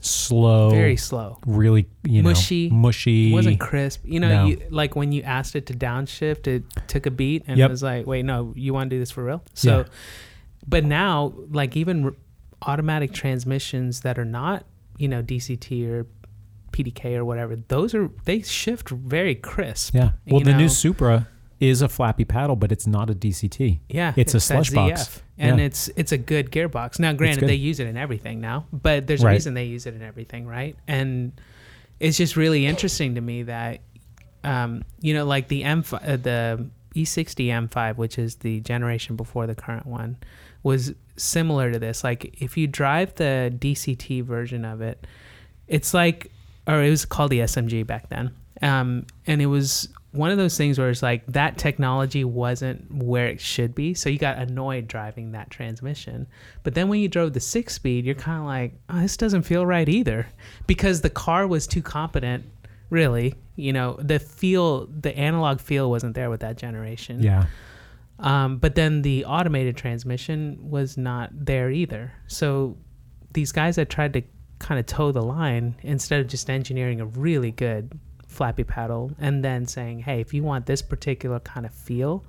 slow, 0.00 0.70
very 0.70 0.96
slow. 0.96 1.38
really 1.46 1.86
you 2.04 2.22
know 2.22 2.28
Mushy. 2.30 2.68
mushy. 2.70 3.30
It 3.30 3.34
wasn't 3.34 3.60
crisp. 3.60 4.02
You 4.04 4.20
know, 4.20 4.28
No. 4.28 4.46
you, 4.46 4.62
like 4.70 4.94
when 4.94 5.10
you 5.12 5.22
asked 5.22 5.56
it 5.56 5.66
to 5.66 5.74
downshift, 5.74 6.46
it 6.46 6.64
took 6.86 7.06
a 7.06 7.10
beat 7.10 7.44
and 7.46 7.58
Yep. 7.58 7.68
it 7.68 7.72
was 7.72 7.82
like, 7.82 8.06
wait, 8.06 8.24
no, 8.24 8.52
you 8.56 8.72
want 8.74 8.90
to 8.90 8.96
do 8.96 9.00
this 9.00 9.10
for 9.10 9.24
real? 9.24 9.42
So, 9.54 9.78
Yeah. 9.78 9.84
but 10.68 10.84
now, 10.84 11.32
like 11.50 11.76
even 11.76 12.04
r- 12.04 12.14
automatic 12.62 13.12
transmissions 13.12 14.00
that 14.00 14.18
are 14.18 14.24
not, 14.24 14.64
you 14.98 15.08
know, 15.08 15.22
DCT 15.22 15.86
or 15.88 16.06
PDK 16.84 17.16
or 17.16 17.24
whatever, 17.24 17.56
those 17.56 17.94
are, 17.94 18.10
they 18.24 18.42
shift 18.42 18.88
very 18.90 19.34
crisp. 19.34 19.94
yeah. 19.94 20.12
Well, 20.26 20.40
the 20.40 20.52
know. 20.52 20.58
new 20.58 20.68
Supra 20.68 21.28
is 21.58 21.80
a 21.82 21.88
flappy 21.88 22.24
paddle, 22.24 22.56
but 22.56 22.70
it's 22.70 22.86
not 22.86 23.08
a 23.08 23.14
DCT. 23.14 23.80
Yeah, 23.88 24.12
It's 24.16 24.34
a 24.34 24.36
that 24.36 24.40
slush 24.40 24.70
box. 24.70 25.22
And 25.38 25.58
Yeah. 25.58 25.66
it's 25.66 25.88
it's 25.96 26.12
a 26.12 26.18
good 26.18 26.50
gearbox. 26.50 26.98
Now, 26.98 27.12
granted, 27.12 27.48
they 27.48 27.54
use 27.54 27.80
it 27.80 27.86
in 27.86 27.96
everything 27.96 28.40
now, 28.40 28.66
but 28.72 29.06
there's 29.06 29.22
a 29.22 29.28
reason 29.28 29.54
they 29.54 29.64
use 29.64 29.86
it 29.86 29.94
in 29.94 30.02
everything, 30.02 30.46
right? 30.46 30.76
And 30.88 31.32
it's 32.00 32.16
just 32.16 32.36
really 32.36 32.66
interesting 32.66 33.14
to 33.16 33.20
me 33.20 33.42
that, 33.44 33.80
um, 34.44 34.82
you 35.00 35.12
know, 35.14 35.24
like 35.24 35.48
the 35.48 35.62
M 35.64 35.84
uh, 35.92 36.16
the 36.16 36.70
E60 36.94 37.48
M5, 37.48 37.96
which 37.96 38.18
is 38.18 38.36
the 38.36 38.60
generation 38.60 39.16
before 39.16 39.46
the 39.46 39.54
current 39.54 39.86
one, 39.86 40.16
was 40.62 40.94
similar 41.16 41.70
to 41.70 41.78
this. 41.78 42.02
Like 42.02 42.36
if 42.40 42.56
you 42.56 42.66
drive 42.66 43.14
the 43.16 43.54
DCT 43.56 44.22
version 44.24 44.64
of 44.64 44.80
it, 44.80 45.06
it's 45.68 45.92
like, 45.92 46.30
or 46.66 46.82
it 46.82 46.90
was 46.90 47.04
called 47.04 47.30
the 47.30 47.40
SMG 47.40 47.86
back 47.86 48.08
then, 48.08 48.32
um, 48.62 49.06
and 49.26 49.40
it 49.40 49.46
was 49.46 49.88
one 50.12 50.30
of 50.30 50.38
those 50.38 50.56
things 50.56 50.78
where 50.78 50.88
it's 50.88 51.02
like 51.02 51.26
that 51.26 51.58
technology 51.58 52.24
wasn't 52.24 52.90
where 52.90 53.26
it 53.26 53.40
should 53.40 53.74
be, 53.74 53.92
so 53.94 54.08
you 54.08 54.18
got 54.18 54.38
annoyed 54.38 54.88
driving 54.88 55.32
that 55.32 55.50
transmission. 55.50 56.26
But 56.62 56.74
then 56.74 56.88
when 56.88 57.00
you 57.00 57.08
drove 57.08 57.34
the 57.34 57.40
six 57.40 57.74
speed, 57.74 58.06
you're 58.06 58.14
kind 58.14 58.40
of 58.40 58.46
like, 58.46 58.74
oh, 58.88 59.00
this 59.00 59.16
doesn't 59.16 59.42
feel 59.42 59.66
right 59.66 59.88
either, 59.88 60.26
because 60.66 61.02
the 61.02 61.10
car 61.10 61.46
was 61.46 61.66
too 61.66 61.82
competent. 61.82 62.44
Really, 62.88 63.34
you 63.56 63.72
know, 63.72 63.98
the 64.00 64.20
feel, 64.20 64.86
the 64.86 65.16
analog 65.18 65.60
feel 65.60 65.90
wasn't 65.90 66.14
there 66.14 66.30
with 66.30 66.40
that 66.40 66.56
generation. 66.56 67.20
Yeah. 67.20 67.46
Um, 68.20 68.58
but 68.58 68.76
then 68.76 69.02
the 69.02 69.24
automated 69.24 69.76
transmission 69.76 70.58
was 70.70 70.96
not 70.96 71.30
there 71.32 71.70
either. 71.70 72.12
So 72.28 72.76
these 73.32 73.52
guys 73.52 73.76
that 73.76 73.90
tried 73.90 74.12
to 74.14 74.22
kind 74.58 74.80
of 74.80 74.86
toe 74.86 75.12
the 75.12 75.22
line 75.22 75.76
instead 75.82 76.20
of 76.20 76.26
just 76.26 76.48
engineering 76.48 77.00
a 77.00 77.06
really 77.06 77.50
good 77.50 77.98
flappy 78.26 78.64
paddle 78.64 79.12
and 79.18 79.44
then 79.44 79.66
saying, 79.66 80.00
hey, 80.00 80.20
if 80.20 80.34
you 80.34 80.42
want 80.42 80.66
this 80.66 80.82
particular 80.82 81.40
kind 81.40 81.66
of 81.66 81.74
feel, 81.74 82.24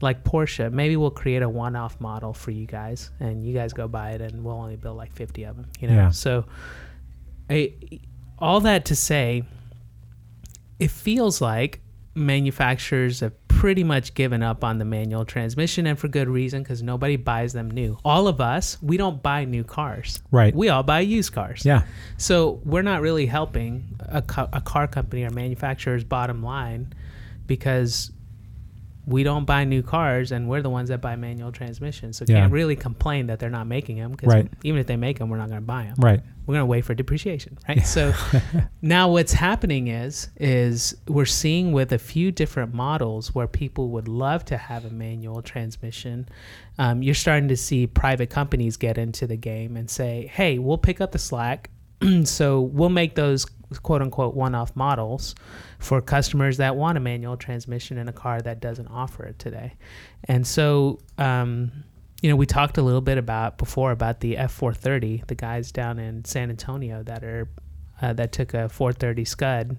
like 0.00 0.24
Porsche, 0.24 0.70
maybe 0.70 0.96
we'll 0.96 1.10
create 1.10 1.42
a 1.42 1.48
one 1.48 1.76
off 1.76 2.00
model 2.00 2.32
for 2.32 2.50
you 2.50 2.66
guys 2.66 3.10
and 3.20 3.44
you 3.44 3.54
guys 3.54 3.72
go 3.72 3.88
buy 3.88 4.10
it 4.10 4.20
and 4.20 4.44
we'll 4.44 4.54
only 4.54 4.76
build 4.76 4.96
like 4.96 5.12
50 5.12 5.44
of 5.44 5.56
them, 5.56 5.66
you 5.80 5.88
know? 5.88 5.94
Yeah. 5.94 6.10
So 6.10 6.44
I, 7.48 7.72
all 8.38 8.60
that 8.60 8.84
to 8.86 8.96
say, 8.96 9.44
it 10.78 10.90
feels 10.90 11.40
like 11.40 11.80
manufacturers 12.14 13.20
have 13.20 13.43
pretty 13.64 13.82
much 13.82 14.12
given 14.12 14.42
up 14.42 14.62
on 14.62 14.76
the 14.76 14.84
manual 14.84 15.24
transmission 15.24 15.86
and 15.86 15.98
for 15.98 16.06
good 16.06 16.28
reason 16.28 16.62
because 16.62 16.82
nobody 16.82 17.16
buys 17.16 17.54
them 17.54 17.70
new. 17.70 17.96
All 18.04 18.28
of 18.28 18.38
us, 18.38 18.76
we 18.82 18.98
don't 18.98 19.22
buy 19.22 19.46
new 19.46 19.64
cars. 19.64 20.20
Right. 20.30 20.54
We 20.54 20.68
all 20.68 20.82
buy 20.82 21.00
used 21.00 21.32
cars. 21.32 21.64
Yeah. 21.64 21.84
So 22.18 22.60
we're 22.66 22.82
not 22.82 23.00
really 23.00 23.24
helping 23.24 23.98
a, 24.00 24.20
co- 24.20 24.50
a 24.52 24.60
car 24.60 24.86
company 24.86 25.24
or 25.24 25.30
manufacturer's 25.30 26.04
bottom 26.04 26.42
line 26.42 26.92
because 27.46 28.12
we 29.06 29.22
don't 29.22 29.44
buy 29.44 29.64
new 29.64 29.82
cars 29.82 30.32
and 30.32 30.48
we're 30.48 30.62
the 30.62 30.70
ones 30.70 30.88
that 30.88 31.00
buy 31.00 31.14
manual 31.16 31.52
transmissions. 31.52 32.16
So 32.16 32.24
Yeah. 32.28 32.40
can't 32.40 32.52
really 32.52 32.76
complain 32.76 33.26
that 33.26 33.38
they're 33.38 33.50
not 33.50 33.66
making 33.66 33.96
them 33.98 34.12
because 34.12 34.32
Right. 34.32 34.48
even 34.62 34.80
if 34.80 34.86
they 34.86 34.96
make 34.96 35.18
them, 35.18 35.28
we're 35.28 35.36
not 35.38 35.48
going 35.48 35.60
to 35.60 35.66
buy 35.66 35.84
them 35.84 35.94
Right. 35.98 36.20
we're 36.46 36.54
gonna 36.54 36.66
wait 36.66 36.84
for 36.84 36.94
depreciation, 36.94 37.56
right? 37.68 37.86
So 37.86 38.12
now 38.82 39.10
what's 39.10 39.32
happening 39.32 39.88
is 39.88 40.28
is 40.38 40.94
we're 41.08 41.24
seeing 41.24 41.72
with 41.72 41.92
a 41.92 41.98
few 41.98 42.30
different 42.32 42.74
models 42.74 43.34
where 43.34 43.46
people 43.46 43.88
would 43.90 44.08
love 44.08 44.44
to 44.46 44.56
have 44.56 44.84
a 44.84 44.90
manual 44.90 45.40
transmission. 45.42 46.28
Um, 46.78 47.02
you're 47.02 47.14
starting 47.14 47.48
to 47.48 47.56
see 47.56 47.86
private 47.86 48.28
companies 48.30 48.76
get 48.76 48.98
into 48.98 49.26
the 49.26 49.36
game 49.36 49.76
and 49.76 49.88
say, 49.88 50.30
"Hey, 50.32 50.58
we'll 50.58 50.78
pick 50.78 51.00
up 51.00 51.12
the 51.12 51.18
slack." 51.18 51.70
so 52.24 52.60
we'll 52.60 52.88
make 52.90 53.14
those 53.14 53.46
quote 53.82 54.02
unquote 54.02 54.34
one-off 54.34 54.74
models 54.76 55.34
for 55.78 56.00
customers 56.00 56.56
that 56.58 56.76
want 56.76 56.96
a 56.96 57.00
manual 57.00 57.36
transmission 57.36 57.98
in 57.98 58.08
a 58.08 58.12
car 58.12 58.40
that 58.42 58.60
doesn't 58.60 58.88
offer 58.88 59.24
it 59.24 59.38
today. 59.38 59.74
And 60.24 60.46
so 60.46 61.00
um, 61.18 61.72
you 62.22 62.30
know, 62.30 62.36
we 62.36 62.46
talked 62.46 62.78
a 62.78 62.82
little 62.82 63.02
bit 63.02 63.18
about 63.18 63.58
before 63.58 63.90
about 63.90 64.20
the 64.20 64.36
F430, 64.36 65.26
the 65.26 65.34
guys 65.34 65.70
down 65.72 65.98
in 65.98 66.24
San 66.24 66.48
Antonio 66.48 67.02
that 67.02 67.22
are 67.22 67.48
uh, 68.00 68.12
that 68.14 68.32
took 68.32 68.54
a 68.54 68.68
430 68.68 69.24
Scud, 69.24 69.76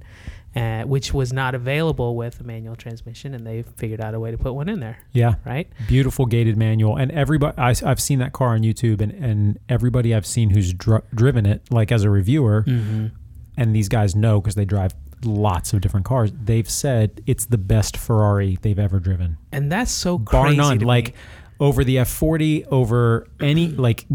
uh, 0.55 0.83
which 0.83 1.13
was 1.13 1.33
not 1.33 1.53
available 1.53 2.15
with 2.15 2.39
a 2.39 2.43
manual 2.43 2.75
transmission, 2.75 3.33
and 3.33 3.45
they 3.45 3.63
figured 3.63 3.99
out 3.99 4.13
a 4.13 4.19
way 4.19 4.31
to 4.31 4.37
put 4.37 4.53
one 4.53 4.69
in 4.69 4.79
there, 4.79 4.99
Yeah, 5.11 5.35
right? 5.45 5.67
beautiful 5.87 6.25
gated 6.25 6.55
manual, 6.55 6.95
and 6.95 7.11
everybody 7.11 7.57
I, 7.57 7.73
have 7.73 7.99
seen 7.99 8.19
that 8.19 8.31
car 8.31 8.49
on 8.49 8.61
YouTube, 8.61 9.01
and 9.01 9.11
and 9.11 9.59
everybody 9.67 10.15
I've 10.15 10.25
seen 10.25 10.51
who's 10.51 10.71
dr- 10.71 11.03
driven 11.13 11.45
it, 11.45 11.61
like 11.71 11.91
as 11.91 12.03
a 12.03 12.09
reviewer, 12.09 12.63
Mm-hmm. 12.67 13.07
And 13.57 13.75
these 13.75 13.87
guys 13.89 14.15
know 14.15 14.41
because 14.41 14.55
they 14.55 14.65
drive 14.65 14.93
lots 15.23 15.73
of 15.73 15.81
different 15.81 16.05
cars. 16.05 16.31
They've 16.33 16.69
said 16.69 17.21
it's 17.25 17.45
the 17.45 17.57
best 17.57 17.95
Ferrari 17.97 18.57
they've 18.61 18.77
ever 18.79 18.99
driven, 18.99 19.37
And 19.51 19.71
that's 19.71 19.91
so 19.91 20.17
bar 20.17 20.43
crazy. 20.45 20.57
none. 20.57 20.79
Like 20.79 21.07
me. 21.07 21.13
over 21.61 21.83
the 21.83 21.95
F40, 21.97 22.67
over 22.67 23.27
any 23.39 23.67
like 23.69 24.05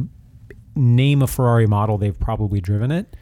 name 0.77 1.23
a 1.23 1.27
Ferrari 1.27 1.67
model 1.67 1.99
they've 1.99 2.19
probably 2.19 2.61
driven 2.61 2.91
it. 2.93 3.17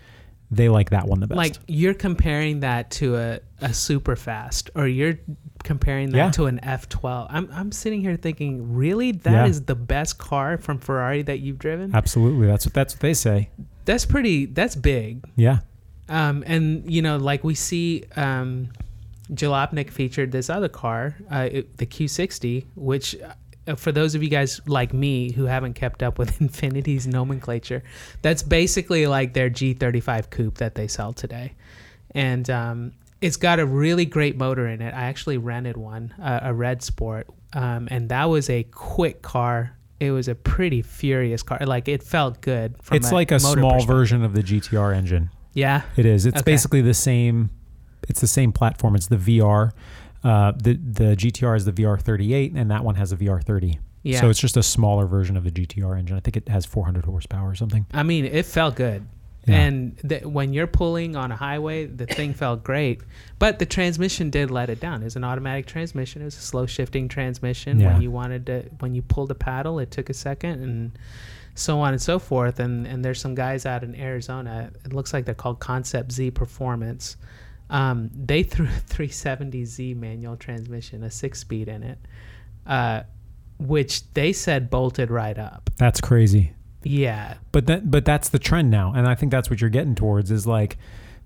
They 0.50 0.68
like 0.70 0.90
that 0.90 1.06
one 1.06 1.20
the 1.20 1.26
best. 1.26 1.36
like 1.36 1.56
you're 1.66 1.92
comparing 1.94 2.60
that 2.60 2.90
to 2.92 3.16
a, 3.16 3.34
a 3.60 3.68
Superfast 3.68 4.70
or 4.74 4.86
you're 4.86 5.18
comparing 5.62 6.10
that 6.12 6.16
Yeah. 6.16 6.30
to 6.32 6.46
an 6.46 6.58
F12. 6.62 7.26
I'm, 7.30 7.48
I'm 7.52 7.70
sitting 7.70 8.00
here 8.00 8.16
thinking, 8.16 8.72
really? 8.74 9.12
that 9.12 9.48
is 9.48 9.58
Yeah. 9.58 9.64
the 9.66 9.74
best 9.74 10.16
car 10.18 10.56
from 10.56 10.78
Ferrari 10.78 11.20
that 11.22 11.40
you've 11.40 11.58
driven? 11.58 11.94
Absolutely, 11.94 12.46
that's 12.46 12.64
what 12.64 12.72
that's 12.74 12.94
what 12.94 13.00
they 13.00 13.12
say. 13.14 13.50
That's 13.84 14.06
pretty, 14.06 14.46
that's 14.46 14.74
big. 14.74 15.22
Yeah, 15.36 15.58
Um, 16.08 16.42
and, 16.46 16.90
you 16.90 17.02
know, 17.02 17.16
like 17.16 17.44
we 17.44 17.54
see 17.54 18.04
um, 18.16 18.70
Jalopnik 19.32 19.90
featured 19.90 20.32
this 20.32 20.48
other 20.48 20.68
car, 20.68 21.16
uh, 21.30 21.48
it- 21.50 21.76
the 21.78 21.86
Q60, 21.86 22.64
which. 22.74 23.16
Uh, 23.20 23.32
for 23.76 23.92
those 23.92 24.14
of 24.14 24.22
you 24.22 24.30
guys 24.30 24.62
like 24.66 24.94
me 24.94 25.30
who 25.32 25.44
haven't 25.44 25.74
kept 25.74 26.02
up 26.02 26.18
with 26.18 26.38
Infiniti's 26.40 27.06
nomenclature, 27.06 27.82
that's 28.22 28.42
basically 28.42 29.06
like 29.06 29.34
their 29.34 29.50
G35 29.50 30.30
coupe 30.30 30.56
that 30.56 30.74
they 30.74 30.88
sell 30.88 31.12
today. 31.12 31.52
And 32.12 32.48
um, 32.48 32.92
it's 33.20 33.36
got 33.36 33.60
a 33.60 33.66
really 33.66 34.06
great 34.06 34.38
motor 34.38 34.66
in 34.66 34.80
it. 34.80 34.94
I 34.94 35.02
actually 35.02 35.36
rented 35.36 35.76
one, 35.76 36.14
uh, 36.18 36.40
a 36.44 36.54
Red 36.54 36.82
Sport, 36.82 37.26
um, 37.52 37.88
and 37.90 38.08
that 38.08 38.24
was 38.30 38.48
a 38.48 38.62
quick 38.62 39.20
car. 39.20 39.76
It 40.00 40.12
was 40.12 40.28
a 40.28 40.34
pretty 40.34 40.80
furious 40.80 41.42
car. 41.42 41.58
Like 41.66 41.88
it 41.88 42.02
felt 42.02 42.40
good. 42.40 42.74
From 42.82 42.96
it's 42.96 43.12
like 43.12 43.32
a 43.32 43.38
small 43.38 43.84
version 43.84 44.24
of 44.24 44.32
the 44.32 44.42
GTR 44.42 44.96
engine. 44.96 45.28
Yeah. 45.58 45.82
It 45.96 46.06
is. 46.06 46.26
It's 46.26 46.38
Okay. 46.40 46.52
basically 46.52 46.80
the 46.80 46.94
same. 46.94 47.50
It's 48.08 48.20
the 48.20 48.26
same 48.26 48.52
platform. 48.52 48.94
It's 48.94 49.08
the 49.08 49.16
VR. 49.16 49.72
Uh, 50.24 50.52
the 50.52 50.74
the 50.74 51.14
GTR 51.16 51.56
is 51.56 51.64
the 51.64 51.72
VR38, 51.72 52.54
and 52.56 52.70
that 52.70 52.84
one 52.84 52.94
has 52.96 53.12
a 53.12 53.16
VR30. 53.16 53.78
Yeah. 54.02 54.20
So 54.20 54.30
it's 54.30 54.38
just 54.40 54.56
a 54.56 54.62
smaller 54.62 55.06
version 55.06 55.36
of 55.36 55.44
the 55.44 55.50
GTR 55.50 55.98
engine. 55.98 56.16
I 56.16 56.20
think 56.20 56.36
it 56.36 56.48
has 56.48 56.64
400 56.64 57.04
horsepower 57.04 57.48
or 57.50 57.54
something. 57.54 57.86
I 57.92 58.02
mean, 58.04 58.24
it 58.24 58.46
felt 58.46 58.76
good. 58.76 59.04
Yeah. 59.46 59.56
And 59.60 59.98
th- 60.08 60.24
when 60.24 60.52
you're 60.52 60.66
pulling 60.66 61.16
on 61.16 61.32
a 61.32 61.36
highway, 61.36 61.86
the 61.86 62.06
thing 62.06 62.34
felt 62.34 62.62
great. 62.62 63.00
But 63.38 63.58
the 63.58 63.66
transmission 63.66 64.30
did 64.30 64.50
let 64.50 64.68
it 64.70 64.78
down. 64.78 65.00
It 65.00 65.04
was 65.04 65.16
an 65.16 65.24
automatic 65.24 65.66
transmission. 65.66 66.20
It 66.22 66.26
was 66.26 66.36
a 66.36 66.40
slow 66.42 66.66
shifting 66.66 67.08
transmission. 67.08 67.80
Yeah. 67.80 67.92
When 67.94 68.02
you 68.02 68.10
wanted 68.10 68.46
to, 68.46 68.62
when 68.80 68.94
you 68.94 69.02
pulled 69.02 69.28
the 69.28 69.34
paddle, 69.34 69.78
it 69.78 69.90
took 69.90 70.10
a 70.10 70.14
second, 70.14 70.62
and 70.62 70.92
so 71.58 71.80
on 71.80 71.92
and 71.92 72.00
so 72.00 72.18
forth. 72.18 72.60
And 72.60 72.86
and 72.86 73.04
there's 73.04 73.20
some 73.20 73.34
guys 73.34 73.66
out 73.66 73.82
in 73.82 73.94
Arizona. 73.94 74.70
It 74.84 74.92
looks 74.92 75.12
like 75.12 75.24
they're 75.24 75.34
called 75.34 75.60
Concept 75.60 76.12
Z 76.12 76.30
Performance. 76.30 77.16
Um, 77.70 78.10
they 78.14 78.42
threw 78.42 78.66
a 78.66 78.68
370Z 78.68 79.96
manual 79.96 80.36
transmission, 80.36 81.02
a 81.02 81.10
six 81.10 81.40
speed 81.40 81.68
in 81.68 81.82
it, 81.82 81.98
uh, 82.66 83.02
which 83.58 84.10
they 84.14 84.32
said 84.32 84.70
bolted 84.70 85.10
right 85.10 85.38
up. 85.38 85.70
That's 85.76 86.00
crazy. 86.00 86.52
Yeah. 86.82 87.34
But 87.52 87.66
that 87.66 87.90
but 87.90 88.04
that's 88.04 88.28
the 88.28 88.38
trend 88.38 88.70
now, 88.70 88.92
and 88.94 89.06
I 89.06 89.14
think 89.14 89.32
that's 89.32 89.50
what 89.50 89.60
you're 89.60 89.70
getting 89.70 89.94
towards 89.94 90.30
is 90.30 90.46
like, 90.46 90.78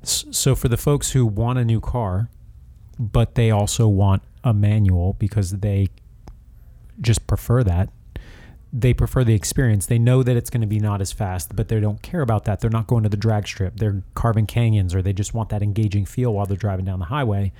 so 0.02 0.54
for 0.54 0.68
the 0.68 0.76
folks 0.76 1.12
who 1.12 1.26
want 1.26 1.58
a 1.58 1.64
new 1.64 1.80
car, 1.80 2.28
but 2.98 3.34
they 3.34 3.50
also 3.50 3.86
want 3.86 4.22
a 4.42 4.52
manual 4.52 5.12
because 5.14 5.52
they 5.52 5.88
just 7.00 7.26
prefer 7.26 7.62
that. 7.64 7.90
They 8.72 8.94
prefer 8.94 9.22
the 9.22 9.34
experience. 9.34 9.86
They 9.86 9.98
know 9.98 10.22
that 10.22 10.36
it's 10.36 10.48
going 10.48 10.62
to 10.62 10.66
be 10.66 10.78
not 10.78 11.00
as 11.00 11.12
fast, 11.12 11.54
but 11.54 11.68
they 11.68 11.78
don't 11.78 12.00
care 12.00 12.22
about 12.22 12.46
that. 12.46 12.60
They're 12.60 12.70
not 12.70 12.86
going 12.86 13.02
to 13.02 13.08
the 13.08 13.18
drag 13.18 13.46
strip. 13.46 13.76
They're 13.76 14.02
carving 14.14 14.46
canyons, 14.46 14.94
or 14.94 15.02
they 15.02 15.12
just 15.12 15.34
want 15.34 15.50
that 15.50 15.62
engaging 15.62 16.06
feel 16.06 16.32
while 16.32 16.46
they're 16.46 16.56
driving 16.56 16.86
down 16.86 16.98
the 16.98 17.06
highway. 17.06 17.52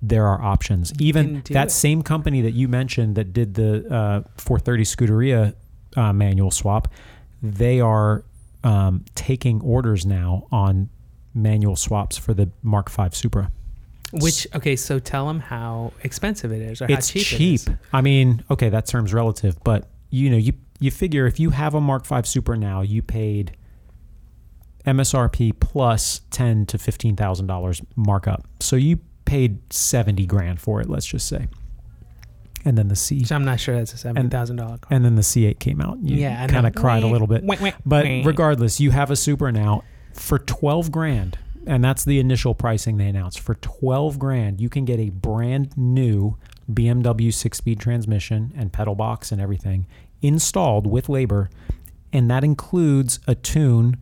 There 0.00 0.26
are 0.26 0.40
options. 0.40 0.92
Even 1.00 1.42
that 1.50 1.68
it. 1.68 1.70
same 1.70 2.02
company 2.02 2.42
that 2.42 2.52
you 2.52 2.68
mentioned 2.68 3.16
that 3.16 3.32
did 3.32 3.54
the 3.54 3.86
uh, 3.92 4.22
430 4.36 4.84
Scuderia 4.84 5.54
uh, 5.96 6.12
manual 6.12 6.50
swap, 6.50 6.88
they 7.42 7.80
are 7.80 8.24
um, 8.62 9.04
taking 9.14 9.60
orders 9.62 10.06
now 10.06 10.46
on 10.52 10.88
manual 11.34 11.76
swaps 11.76 12.16
for 12.16 12.34
the 12.34 12.50
Mark 12.62 12.90
V 12.90 13.08
Supra. 13.12 13.50
Which 14.12 14.46
okay, 14.54 14.76
so 14.76 14.98
tell 14.98 15.26
them 15.26 15.40
how 15.40 15.92
expensive 16.02 16.52
it 16.52 16.60
is 16.60 16.82
or 16.82 16.84
it's 16.84 17.08
how 17.08 17.12
cheap, 17.14 17.26
cheap. 17.26 17.40
it 17.40 17.54
is. 17.54 17.68
I 17.94 18.02
mean, 18.02 18.44
okay, 18.50 18.68
that 18.68 18.86
term's 18.86 19.14
relative, 19.14 19.56
but 19.64 19.88
you 20.12 20.30
know, 20.30 20.36
you 20.36 20.52
you 20.78 20.90
figure 20.92 21.26
if 21.26 21.40
you 21.40 21.50
have 21.50 21.74
a 21.74 21.80
Mark 21.80 22.06
V 22.06 22.20
Supra 22.24 22.56
now, 22.56 22.82
you 22.82 23.02
paid 23.02 23.56
MSRP 24.86 25.58
plus 25.60 26.20
ten 26.30 26.66
to 26.66 26.78
fifteen 26.78 27.16
thousand 27.16 27.46
dollars 27.46 27.80
markup, 27.96 28.46
so 28.60 28.76
you 28.76 28.98
paid 29.24 29.60
seventy 29.72 30.26
grand 30.26 30.60
for 30.60 30.80
it. 30.80 30.88
Let's 30.90 31.06
just 31.06 31.28
say, 31.28 31.46
and 32.64 32.76
then 32.76 32.88
the 32.88 32.96
C 32.96 33.20
Which 33.20 33.30
I'm 33.30 33.44
not 33.44 33.60
sure 33.60 33.76
that's 33.76 33.94
a 33.94 33.96
seventy 33.96 34.28
thousand 34.28 34.56
dollar 34.56 34.78
car. 34.78 34.88
and 34.90 35.04
then 35.04 35.14
the 35.14 35.22
C8 35.22 35.60
came 35.60 35.80
out. 35.80 35.98
You 36.02 36.16
Yeah, 36.16 36.46
kind 36.48 36.66
of 36.66 36.74
cried 36.74 37.04
a 37.04 37.06
little 37.06 37.28
bit. 37.28 37.44
Wah, 37.44 37.56
wah, 37.60 37.70
But 37.86 38.04
regardless, 38.24 38.80
you 38.80 38.90
have 38.90 39.10
a 39.10 39.16
Supra 39.16 39.52
now 39.52 39.84
for 40.14 40.38
12 40.38 40.90
grand. 40.90 41.38
And 41.64 41.84
that's 41.84 42.04
the 42.04 42.18
initial 42.18 42.54
pricing 42.56 42.96
they 42.96 43.06
announced. 43.06 43.38
For 43.38 43.54
12 43.54 44.18
grand, 44.18 44.60
you 44.60 44.68
can 44.68 44.84
get 44.84 44.98
a 44.98 45.10
brand 45.10 45.76
new 45.76 46.36
BMW 46.70 47.32
six 47.32 47.58
speed 47.58 47.80
transmission 47.80 48.52
and 48.56 48.72
pedal 48.72 48.94
box 48.94 49.32
and 49.32 49.40
everything 49.40 49.86
installed 50.20 50.86
with 50.86 51.08
labor. 51.08 51.50
And 52.12 52.30
that 52.30 52.44
includes 52.44 53.18
a 53.26 53.34
tune 53.34 53.96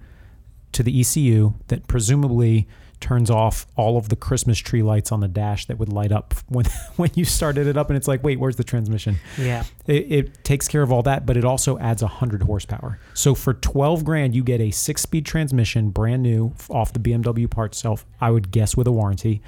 to 0.72 0.82
the 0.82 1.00
ECU 1.00 1.54
that 1.68 1.86
presumably 1.86 2.68
turns 3.00 3.30
off 3.30 3.66
all 3.76 3.96
of 3.96 4.10
the 4.10 4.16
Christmas 4.16 4.58
tree 4.58 4.82
lights 4.82 5.10
on 5.10 5.20
the 5.20 5.28
dash 5.28 5.64
that 5.66 5.78
would 5.78 5.88
light 5.88 6.12
up 6.12 6.34
when 6.48 6.66
when 6.96 7.10
you 7.14 7.24
started 7.24 7.66
it 7.66 7.76
up 7.76 7.88
and 7.88 7.96
it's 7.96 8.06
like, 8.06 8.22
wait, 8.22 8.38
where's 8.38 8.56
the 8.56 8.64
transmission? 8.64 9.16
yeah, 9.38 9.64
It, 9.86 10.12
it 10.12 10.44
takes 10.44 10.68
care 10.68 10.82
of 10.82 10.92
all 10.92 11.02
that, 11.02 11.24
but 11.26 11.36
it 11.36 11.44
also 11.44 11.78
adds 11.78 12.02
100 12.02 12.42
horsepower. 12.42 12.98
So 13.14 13.34
for 13.34 13.54
12 13.54 14.04
grand, 14.04 14.34
you 14.34 14.44
get 14.44 14.60
a 14.60 14.70
six 14.70 15.02
speed 15.02 15.24
transmission, 15.24 15.90
brand 15.90 16.22
new 16.22 16.54
off 16.68 16.92
the 16.92 17.00
BMW 17.00 17.50
part 17.50 17.72
itself, 17.72 18.04
I 18.20 18.30
would 18.30 18.50
guess 18.50 18.76
with 18.76 18.86
a 18.86 18.92
warranty, 18.92 19.40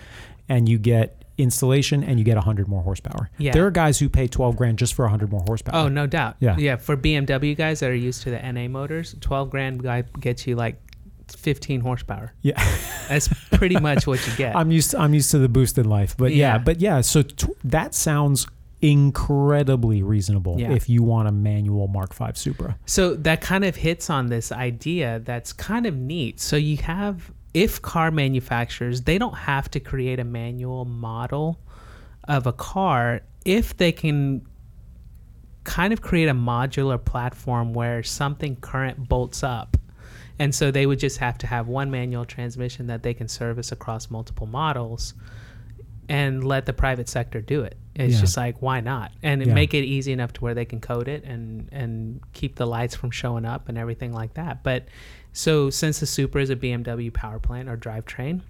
and 0.48 0.68
you 0.68 0.78
get 0.78 1.21
installation 1.42 2.02
and 2.04 2.18
you 2.18 2.24
get 2.24 2.36
100 2.36 2.68
more 2.68 2.82
horsepower. 2.82 3.30
Yeah. 3.38 3.52
There 3.52 3.66
are 3.66 3.70
guys 3.70 3.98
who 3.98 4.08
pay 4.08 4.28
12 4.28 4.56
grand 4.56 4.78
just 4.78 4.94
for 4.94 5.04
100 5.04 5.30
more 5.30 5.42
horsepower. 5.46 5.74
Oh, 5.84 5.88
no 5.88 6.06
doubt. 6.06 6.36
Yeah. 6.40 6.56
yeah. 6.58 6.76
For 6.76 6.96
BMW 6.96 7.56
guys 7.56 7.80
that 7.80 7.90
are 7.90 7.94
used 7.94 8.22
to 8.22 8.30
the 8.30 8.38
NA 8.52 8.68
motors, 8.68 9.14
twelve 9.20 9.50
grand 9.50 9.82
guy 9.82 10.02
gets 10.20 10.46
you 10.46 10.54
like 10.56 10.80
fifteen 11.28 11.80
horsepower. 11.80 12.32
Yeah. 12.42 12.62
That's 13.08 13.28
pretty 13.50 13.78
much 13.78 14.06
what 14.06 14.24
you 14.26 14.34
get. 14.36 14.54
I'm 14.60 14.70
used 14.70 14.92
to, 14.92 14.98
I'm 15.00 15.14
used 15.14 15.30
to 15.32 15.38
the 15.38 15.48
boost 15.48 15.76
in 15.78 15.88
life, 15.88 16.16
but 16.16 16.32
yeah, 16.32 16.54
Yeah. 16.54 16.58
but 16.58 16.80
yeah, 16.80 17.00
so 17.00 17.22
t- 17.22 17.48
that 17.64 17.94
sounds 17.94 18.46
incredibly 18.80 20.02
reasonable 20.02 20.56
Yeah. 20.58 20.72
if 20.72 20.88
you 20.88 21.02
want 21.02 21.28
a 21.28 21.32
manual 21.32 21.88
Mark 21.88 22.14
V 22.14 22.26
Supra. 22.34 22.76
So 22.86 23.14
that 23.16 23.40
kind 23.40 23.64
of 23.64 23.76
hits 23.76 24.10
on 24.10 24.26
this 24.26 24.50
idea 24.52 25.20
that's 25.24 25.52
kind 25.52 25.86
of 25.86 25.96
neat. 25.96 26.40
So 26.40 26.56
you 26.56 26.76
have 26.78 27.30
if 27.54 27.82
car 27.82 28.10
manufacturers, 28.10 29.02
they 29.02 29.18
don't 29.18 29.36
have 29.36 29.70
to 29.72 29.80
create 29.80 30.18
a 30.18 30.24
manual 30.24 30.84
model 30.84 31.58
of 32.24 32.46
a 32.46 32.52
car 32.52 33.20
if 33.44 33.76
they 33.76 33.92
can 33.92 34.46
kind 35.64 35.92
of 35.92 36.00
create 36.00 36.28
a 36.28 36.34
modular 36.34 37.02
platform 37.02 37.72
where 37.72 38.02
something 38.02 38.56
current 38.56 39.08
bolts 39.08 39.42
up. 39.42 39.76
And 40.38 40.54
so 40.54 40.70
they 40.70 40.86
would 40.86 40.98
just 40.98 41.18
have 41.18 41.38
to 41.38 41.46
have 41.46 41.68
one 41.68 41.90
manual 41.90 42.24
transmission 42.24 42.86
that 42.88 43.02
they 43.02 43.14
can 43.14 43.28
service 43.28 43.70
across 43.70 44.10
multiple 44.10 44.46
models 44.46 45.14
and 46.08 46.42
let 46.42 46.66
the 46.66 46.72
private 46.72 47.08
sector 47.08 47.40
do 47.40 47.62
it. 47.62 47.76
It's 47.94 48.14
Yeah. 48.14 48.20
just 48.20 48.36
like 48.36 48.60
why 48.60 48.80
not? 48.80 49.12
And 49.22 49.44
Yeah. 49.46 49.54
make 49.54 49.72
it 49.74 49.84
easy 49.84 50.12
enough 50.12 50.32
to 50.34 50.40
where 50.40 50.54
they 50.54 50.64
can 50.64 50.80
code 50.80 51.06
it 51.06 51.24
and 51.24 51.68
and 51.70 52.20
keep 52.32 52.56
the 52.56 52.66
lights 52.66 52.96
from 52.96 53.10
showing 53.10 53.44
up 53.44 53.68
and 53.68 53.78
everything 53.78 54.12
like 54.12 54.34
that. 54.34 54.62
But 54.62 54.86
so 55.32 55.70
since 55.70 56.00
the 56.00 56.06
Supra 56.06 56.42
is 56.42 56.50
a 56.50 56.56
BMW 56.56 57.12
power 57.12 57.38
plant 57.38 57.68
or 57.68 57.76
drivetrain, 57.76 58.42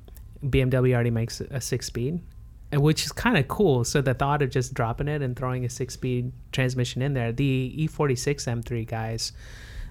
BMW 0.44 0.94
already 0.94 1.10
makes 1.10 1.40
a 1.40 1.60
six 1.60 1.86
speed, 1.86 2.20
which 2.72 3.04
is 3.04 3.12
kind 3.12 3.38
of 3.38 3.46
cool. 3.48 3.84
So 3.84 4.00
the 4.00 4.14
thought 4.14 4.42
of 4.42 4.50
just 4.50 4.74
dropping 4.74 5.08
it 5.08 5.22
and 5.22 5.36
throwing 5.36 5.64
a 5.64 5.70
six 5.70 5.94
speed 5.94 6.32
transmission 6.50 7.00
in 7.00 7.14
there, 7.14 7.32
the 7.32 7.74
E46 7.78 8.62
M3 8.62 8.86
guys 8.86 9.32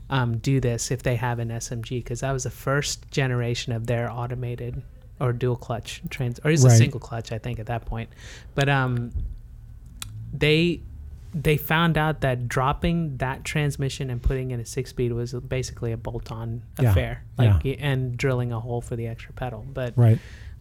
um, 0.10 0.38
do 0.38 0.60
this 0.60 0.92
if 0.92 1.04
they 1.04 1.16
have 1.16 1.40
an 1.40 1.50
SMG 1.50 2.04
because 2.04 2.20
that 2.20 2.34
was 2.34 2.44
the 2.44 2.50
first 2.50 3.10
generation 3.12 3.72
of 3.72 3.88
their 3.88 4.12
automated 4.12 4.84
or 5.22 5.32
dual 5.32 5.56
clutch 5.56 6.02
trans 6.10 6.40
or 6.44 6.52
is 6.52 6.66
a 6.66 6.70
single 6.72 7.00
clutch 7.00 7.32
I 7.32 7.38
think 7.38 7.60
at 7.60 7.68
that 7.68 7.86
point, 7.86 8.10
but 8.56 8.68
um, 8.68 9.12
they 10.34 10.82
they 11.34 11.56
found 11.58 11.98
out 11.98 12.22
that 12.22 12.48
dropping 12.48 13.18
that 13.18 13.44
transmission 13.46 14.10
and 14.10 14.22
putting 14.22 14.52
in 14.52 14.60
a 14.60 14.66
six 14.66 14.90
speed 14.90 15.14
was 15.14 15.34
basically 15.34 15.92
a 15.92 15.98
bolt 15.98 16.32
on 16.32 16.64
Yeah, 16.80 16.92
affair, 16.92 17.24
like 17.38 17.66
and 17.80 18.18
drilling 18.18 18.52
a 18.52 18.60
hole 18.60 18.82
for 18.82 18.96
the 18.96 19.08
extra 19.08 19.34
pedal. 19.34 19.66
But 19.74 19.94
Right. 19.96 20.20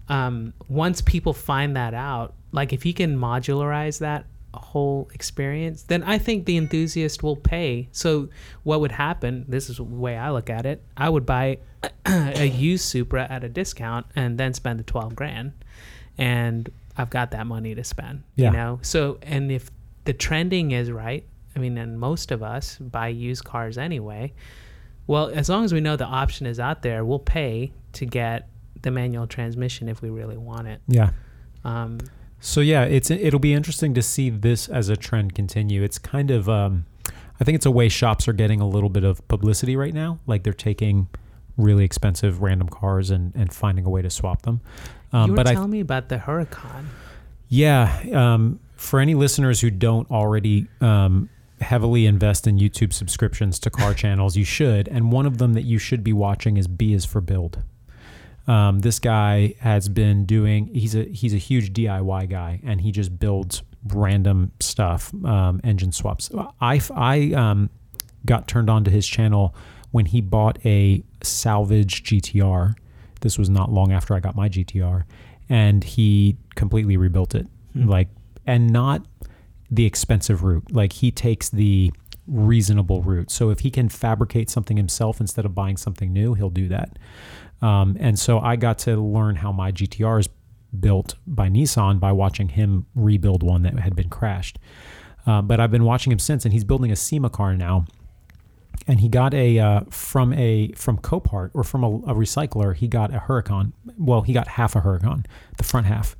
um, 0.08 0.52
once 0.68 1.00
people 1.00 1.32
find 1.32 1.76
that 1.76 1.92
out, 1.94 2.34
like 2.52 2.72
if 2.72 2.86
you 2.86 2.94
can 2.94 3.16
modularize 3.18 3.98
that 3.98 4.26
whole 4.54 5.08
experience, 5.14 5.82
then 5.84 6.02
I 6.02 6.18
think 6.18 6.44
the 6.46 6.56
enthusiast 6.56 7.22
will 7.22 7.36
pay. 7.36 7.88
So 7.92 8.28
what 8.64 8.80
would 8.80 8.92
happen? 8.92 9.44
This 9.48 9.70
is 9.70 9.76
the 9.78 9.84
way 9.84 10.16
I 10.16 10.30
look 10.30 10.50
at 10.50 10.66
it. 10.66 10.82
I 10.96 11.08
would 11.08 11.26
buy 11.26 11.58
a 12.06 12.44
used 12.46 12.84
Supra 12.84 13.26
at 13.30 13.42
a 13.44 13.48
discount 13.48 14.06
and 14.16 14.38
then 14.38 14.52
spend 14.54 14.78
the 14.78 14.84
twelve 14.84 15.14
grand, 15.16 15.52
and 16.18 16.68
I've 16.96 17.10
got 17.10 17.30
that 17.30 17.46
money 17.46 17.74
to 17.74 17.84
spend. 17.84 18.22
Yeah. 18.36 18.46
You 18.46 18.52
know. 18.56 18.78
So 18.82 19.18
and 19.22 19.50
if 19.52 19.70
the 20.04 20.12
trending 20.12 20.70
is 20.72 20.90
right, 20.90 21.26
I 21.54 21.58
mean, 21.58 21.76
and 21.78 21.98
most 21.98 22.30
of 22.30 22.42
us 22.42 22.76
buy 22.78 23.08
used 23.08 23.44
cars 23.44 23.78
anyway. 23.78 24.32
Well, 25.06 25.30
as 25.34 25.48
long 25.48 25.64
as 25.64 25.72
we 25.72 25.80
know 25.80 25.96
the 25.96 26.04
option 26.04 26.46
is 26.46 26.60
out 26.60 26.82
there, 26.82 27.04
we'll 27.04 27.18
pay 27.18 27.72
to 27.94 28.06
get 28.06 28.48
the 28.82 28.90
manual 28.90 29.26
transmission 29.26 29.88
if 29.88 30.02
we 30.02 30.10
really 30.10 30.36
want 30.36 30.68
it. 30.68 30.80
Yeah. 30.86 31.10
Um, 31.64 31.98
So 32.40 32.60
yeah, 32.60 32.84
it's 32.84 33.10
it'll 33.10 33.40
be 33.40 33.52
interesting 33.52 33.92
to 33.94 34.02
see 34.02 34.30
this 34.30 34.68
as 34.68 34.88
a 34.88 34.96
trend 34.96 35.34
continue. 35.34 35.82
It's 35.82 35.98
kind 35.98 36.30
of 36.30 36.48
um, 36.48 36.86
I 37.40 37.44
think 37.44 37.56
it's 37.56 37.66
a 37.66 37.70
way 37.70 37.88
shops 37.88 38.28
are 38.28 38.32
getting 38.32 38.60
a 38.60 38.68
little 38.68 38.88
bit 38.88 39.04
of 39.04 39.26
publicity 39.28 39.76
right 39.76 39.92
now. 39.92 40.20
Like 40.26 40.42
they're 40.44 40.52
taking 40.52 41.08
really 41.56 41.84
expensive 41.84 42.40
random 42.40 42.68
cars 42.68 43.10
and, 43.10 43.34
and 43.34 43.52
finding 43.52 43.84
a 43.84 43.90
way 43.90 44.00
to 44.02 44.10
swap 44.10 44.42
them. 44.42 44.60
Um, 45.12 45.26
you 45.26 45.32
were 45.32 45.36
but 45.36 45.48
I 45.48 45.54
telling 45.54 45.70
me 45.70 45.80
about 45.80 46.08
the 46.08 46.16
Huracan. 46.16 46.86
yeah, 47.48 48.02
um, 48.12 48.60
for 48.80 48.98
any 48.98 49.14
listeners 49.14 49.60
who 49.60 49.70
don't 49.70 50.10
already 50.10 50.66
um, 50.80 51.28
heavily 51.60 52.06
invest 52.06 52.46
in 52.46 52.56
YouTube 52.56 52.94
subscriptions 52.94 53.58
to 53.58 53.68
car 53.68 53.92
channels, 54.02 54.36
you 54.36 54.44
should. 54.44 54.88
And 54.88 55.12
one 55.12 55.26
of 55.26 55.36
them 55.36 55.52
that 55.52 55.64
you 55.64 55.78
should 55.78 56.02
be 56.02 56.14
watching 56.14 56.56
is 56.56 56.66
B 56.66 56.94
is 56.94 57.04
for 57.04 57.20
Build. 57.20 57.62
Um, 58.48 58.80
this 58.80 58.98
guy 58.98 59.54
has 59.60 59.90
been 59.90 60.24
doing. 60.24 60.74
He's 60.74 60.94
a 60.96 61.04
he's 61.04 61.34
a 61.34 61.36
huge 61.36 61.74
DIY 61.74 62.30
guy, 62.30 62.60
and 62.64 62.80
he 62.80 62.90
just 62.90 63.18
builds 63.18 63.62
random 63.86 64.50
stuff, 64.60 65.12
um, 65.26 65.60
engine 65.62 65.92
swaps. 65.92 66.30
I 66.60 66.80
I 66.94 67.32
um, 67.34 67.68
got 68.24 68.48
turned 68.48 68.70
on 68.70 68.82
to 68.84 68.90
his 68.90 69.06
channel 69.06 69.54
when 69.90 70.06
he 70.06 70.22
bought 70.22 70.58
a 70.64 71.04
salvage 71.22 72.02
GTR. 72.02 72.74
This 73.20 73.36
was 73.36 73.50
not 73.50 73.70
long 73.70 73.92
after 73.92 74.14
I 74.14 74.20
got 74.20 74.34
my 74.34 74.48
GTR, 74.48 75.04
and 75.50 75.84
he 75.84 76.38
completely 76.54 76.96
rebuilt 76.96 77.34
it, 77.34 77.46
like 77.74 78.08
and 78.46 78.70
not 78.70 79.06
the 79.70 79.86
expensive 79.86 80.42
route. 80.42 80.72
Like 80.72 80.94
he 80.94 81.10
takes 81.10 81.48
the 81.48 81.92
reasonable 82.26 83.02
route. 83.02 83.30
So 83.30 83.50
if 83.50 83.60
he 83.60 83.70
can 83.70 83.88
fabricate 83.88 84.50
something 84.50 84.76
himself 84.76 85.20
instead 85.20 85.44
of 85.44 85.54
buying 85.54 85.76
something 85.76 86.12
new, 86.12 86.34
he'll 86.34 86.50
do 86.50 86.68
that. 86.68 86.98
Um, 87.62 87.96
and 88.00 88.18
so 88.18 88.40
I 88.40 88.56
got 88.56 88.78
to 88.80 88.96
learn 88.96 89.36
how 89.36 89.52
my 89.52 89.72
GTR 89.72 90.20
is 90.20 90.28
built 90.78 91.16
by 91.26 91.48
Nissan 91.48 91.98
by 91.98 92.12
watching 92.12 92.50
him 92.50 92.86
rebuild 92.94 93.42
one 93.42 93.62
that 93.62 93.78
had 93.78 93.96
been 93.96 94.08
crashed. 94.08 94.58
Uh, 95.26 95.42
but 95.42 95.60
I've 95.60 95.70
been 95.70 95.84
watching 95.84 96.12
him 96.12 96.18
since, 96.18 96.44
and 96.44 96.52
he's 96.52 96.64
building 96.64 96.90
a 96.90 96.96
SEMA 96.96 97.30
car 97.30 97.54
now. 97.54 97.84
And 98.86 99.00
he 99.00 99.08
got 99.08 99.34
a 99.34 99.58
uh, 99.58 99.80
from 99.90 100.32
a 100.32 100.72
from 100.72 100.96
Copart 100.98 101.50
or 101.52 101.62
from 101.62 101.84
a, 101.84 101.88
a 101.88 102.14
recycler. 102.14 102.74
He 102.74 102.88
got 102.88 103.14
a 103.14 103.18
Huracan. 103.18 103.72
Well, 103.98 104.22
he 104.22 104.32
got 104.32 104.48
half 104.48 104.74
a 104.74 104.80
Huracan, 104.80 105.26
the 105.58 105.64
front 105.64 105.86
half. 105.86 106.16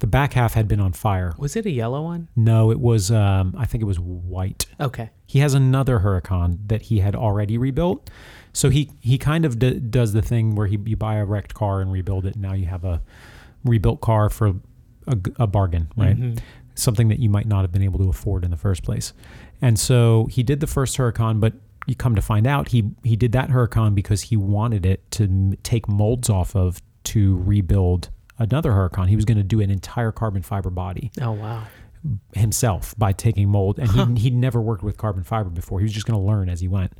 The 0.00 0.06
back 0.06 0.34
half 0.34 0.54
had 0.54 0.68
been 0.68 0.80
on 0.80 0.92
fire. 0.92 1.34
Was 1.38 1.56
it 1.56 1.64
a 1.64 1.70
yellow 1.70 2.02
one? 2.02 2.28
No, 2.36 2.70
it 2.70 2.78
was. 2.80 3.10
Um, 3.10 3.54
I 3.56 3.64
think 3.64 3.80
it 3.82 3.86
was 3.86 3.98
white. 3.98 4.66
Okay. 4.78 5.10
He 5.26 5.38
has 5.38 5.54
another 5.54 6.00
Huracan 6.00 6.58
that 6.68 6.82
he 6.82 6.98
had 7.00 7.16
already 7.16 7.56
rebuilt. 7.56 8.10
So 8.52 8.68
he 8.68 8.90
he 9.00 9.16
kind 9.18 9.44
of 9.44 9.58
d- 9.58 9.78
does 9.80 10.12
the 10.12 10.22
thing 10.22 10.54
where 10.54 10.66
he 10.66 10.78
you 10.84 10.96
buy 10.96 11.14
a 11.16 11.24
wrecked 11.24 11.54
car 11.54 11.80
and 11.80 11.90
rebuild 11.90 12.26
it. 12.26 12.34
And 12.34 12.42
now 12.42 12.52
you 12.52 12.66
have 12.66 12.84
a 12.84 13.00
rebuilt 13.64 14.00
car 14.02 14.28
for 14.28 14.54
a 15.38 15.46
bargain, 15.46 15.88
right? 15.96 16.16
Mhm. 16.18 16.38
Something 16.74 17.08
that 17.08 17.18
you 17.20 17.30
might 17.30 17.46
not 17.46 17.62
have 17.62 17.72
been 17.72 17.82
able 17.82 17.98
to 18.00 18.08
afford 18.10 18.44
in 18.44 18.50
the 18.50 18.56
first 18.56 18.82
place. 18.82 19.12
And 19.62 19.78
so 19.78 20.26
he 20.30 20.42
did 20.42 20.60
the 20.60 20.66
first 20.66 20.96
Huracan, 20.98 21.40
but 21.40 21.54
you 21.86 21.94
come 21.94 22.14
to 22.16 22.22
find 22.22 22.46
out 22.46 22.68
he 22.68 22.90
he 23.02 23.16
did 23.16 23.32
that 23.32 23.48
Huracan 23.48 23.94
because 23.94 24.22
he 24.22 24.36
wanted 24.36 24.84
it 24.84 25.10
to 25.12 25.24
m- 25.24 25.54
take 25.62 25.88
molds 25.88 26.28
off 26.28 26.54
of 26.54 26.82
to 27.04 27.36
rebuild 27.38 28.10
another 28.38 28.72
Huracan. 28.72 29.08
He 29.08 29.16
was 29.16 29.24
going 29.24 29.38
to 29.38 29.44
do 29.44 29.60
an 29.60 29.70
entire 29.70 30.12
carbon 30.12 30.42
fiber 30.42 30.70
body 30.70 31.10
Oh 31.20 31.32
wow. 31.32 31.64
himself 32.34 32.94
by 32.98 33.12
taking 33.12 33.48
mold, 33.48 33.78
and 33.78 33.90
he 33.90 34.22
he'd 34.22 34.34
never 34.34 34.60
worked 34.60 34.82
with 34.82 34.96
carbon 34.96 35.22
fiber 35.24 35.50
before. 35.50 35.80
He 35.80 35.84
was 35.84 35.92
just 35.92 36.06
going 36.06 36.18
to 36.18 36.24
learn 36.24 36.48
as 36.48 36.60
he 36.60 36.68
went. 36.68 36.92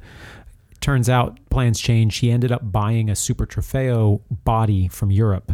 Turns 0.80 1.08
out 1.08 1.38
plans 1.50 1.80
changed. 1.80 2.20
He 2.20 2.30
ended 2.30 2.52
up 2.52 2.70
buying 2.70 3.08
a 3.10 3.16
Super 3.16 3.46
Trofeo 3.46 4.20
body 4.44 4.88
from 4.88 5.10
Europe, 5.10 5.52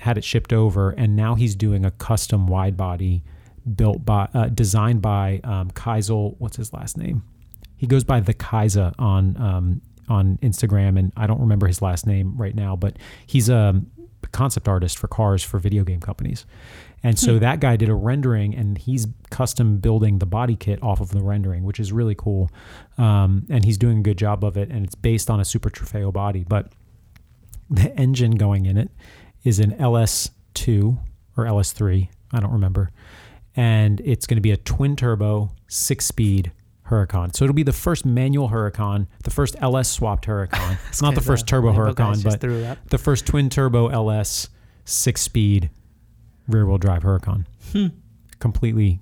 had 0.00 0.18
it 0.18 0.24
shipped 0.24 0.52
over, 0.52 0.90
and 0.90 1.14
now 1.16 1.34
he's 1.34 1.54
doing 1.54 1.84
a 1.84 1.90
custom 1.92 2.46
wide 2.46 2.76
body 2.76 3.22
built 3.76 4.04
by 4.04 4.28
uh, 4.34 4.48
designed 4.48 5.02
by 5.02 5.40
um, 5.44 5.70
Kaisel. 5.70 6.34
What's 6.38 6.56
his 6.56 6.72
last 6.72 6.96
name? 6.96 7.22
He 7.76 7.86
goes 7.86 8.04
by 8.04 8.20
the 8.20 8.34
Kaiser 8.34 8.92
on 8.98 9.36
um, 9.40 9.80
on 10.08 10.38
Instagram, 10.42 10.98
and 10.98 11.12
I 11.16 11.26
don't 11.26 11.40
remember 11.40 11.66
his 11.66 11.80
last 11.80 12.06
name 12.06 12.36
right 12.36 12.54
now, 12.54 12.74
but 12.76 12.96
he's 13.26 13.48
a 13.48 13.80
concept 14.28 14.68
artist 14.68 14.98
for 14.98 15.08
cars 15.08 15.42
for 15.42 15.58
video 15.58 15.84
game 15.84 16.00
companies. 16.00 16.46
And 17.02 17.18
so 17.18 17.38
that 17.38 17.60
guy 17.60 17.76
did 17.76 17.88
a 17.88 17.94
rendering, 17.94 18.54
and 18.54 18.76
he's 18.76 19.06
custom 19.30 19.78
building 19.78 20.18
the 20.18 20.26
body 20.26 20.54
kit 20.54 20.82
off 20.82 21.00
of 21.00 21.10
the 21.10 21.22
rendering, 21.22 21.64
which 21.64 21.80
is 21.80 21.92
really 21.92 22.14
cool. 22.14 22.50
Um, 22.98 23.46
and 23.48 23.64
he's 23.64 23.78
doing 23.78 24.00
a 24.00 24.02
good 24.02 24.18
job 24.18 24.44
of 24.44 24.58
it, 24.58 24.68
and 24.70 24.84
it's 24.84 24.94
based 24.94 25.30
on 25.30 25.40
a 25.40 25.44
Super 25.44 25.70
Trofeo 25.70 26.12
body. 26.12 26.44
But 26.46 26.72
the 27.70 27.94
engine 27.96 28.32
going 28.32 28.66
in 28.66 28.76
it 28.76 28.90
is 29.44 29.60
an 29.60 29.72
LS2 29.72 30.98
or 31.36 31.44
LS3, 31.44 32.08
I 32.32 32.40
don't 32.40 32.52
remember, 32.52 32.90
and 33.56 34.00
it's 34.02 34.26
going 34.26 34.36
to 34.36 34.42
be 34.42 34.50
a 34.50 34.58
twin 34.58 34.94
turbo 34.94 35.50
six 35.68 36.04
speed 36.04 36.52
Huracan. 36.90 37.34
So 37.34 37.44
it'll 37.44 37.54
be 37.54 37.62
the 37.62 37.72
first 37.72 38.04
manual 38.04 38.48
Huracan, 38.50 39.06
the 39.24 39.30
first 39.30 39.56
LS 39.60 39.90
swapped 39.90 40.26
Huracan. 40.26 40.78
it's 40.88 41.00
not 41.00 41.14
the 41.14 41.20
first 41.20 41.46
turbo 41.46 41.72
Huracan, 41.72 42.22
but 42.22 42.40
threw 42.40 42.58
it 42.58 42.66
up. 42.66 42.78
the 42.90 42.98
first 42.98 43.26
twin 43.26 43.48
turbo 43.48 43.88
LS 43.88 44.48
six 44.84 45.22
speed 45.22 45.70
rear 46.48 46.66
wheel 46.66 46.78
drive 46.78 47.02
Huracan. 47.02 47.46
Hmm. 47.72 47.86
Completely 48.40 49.00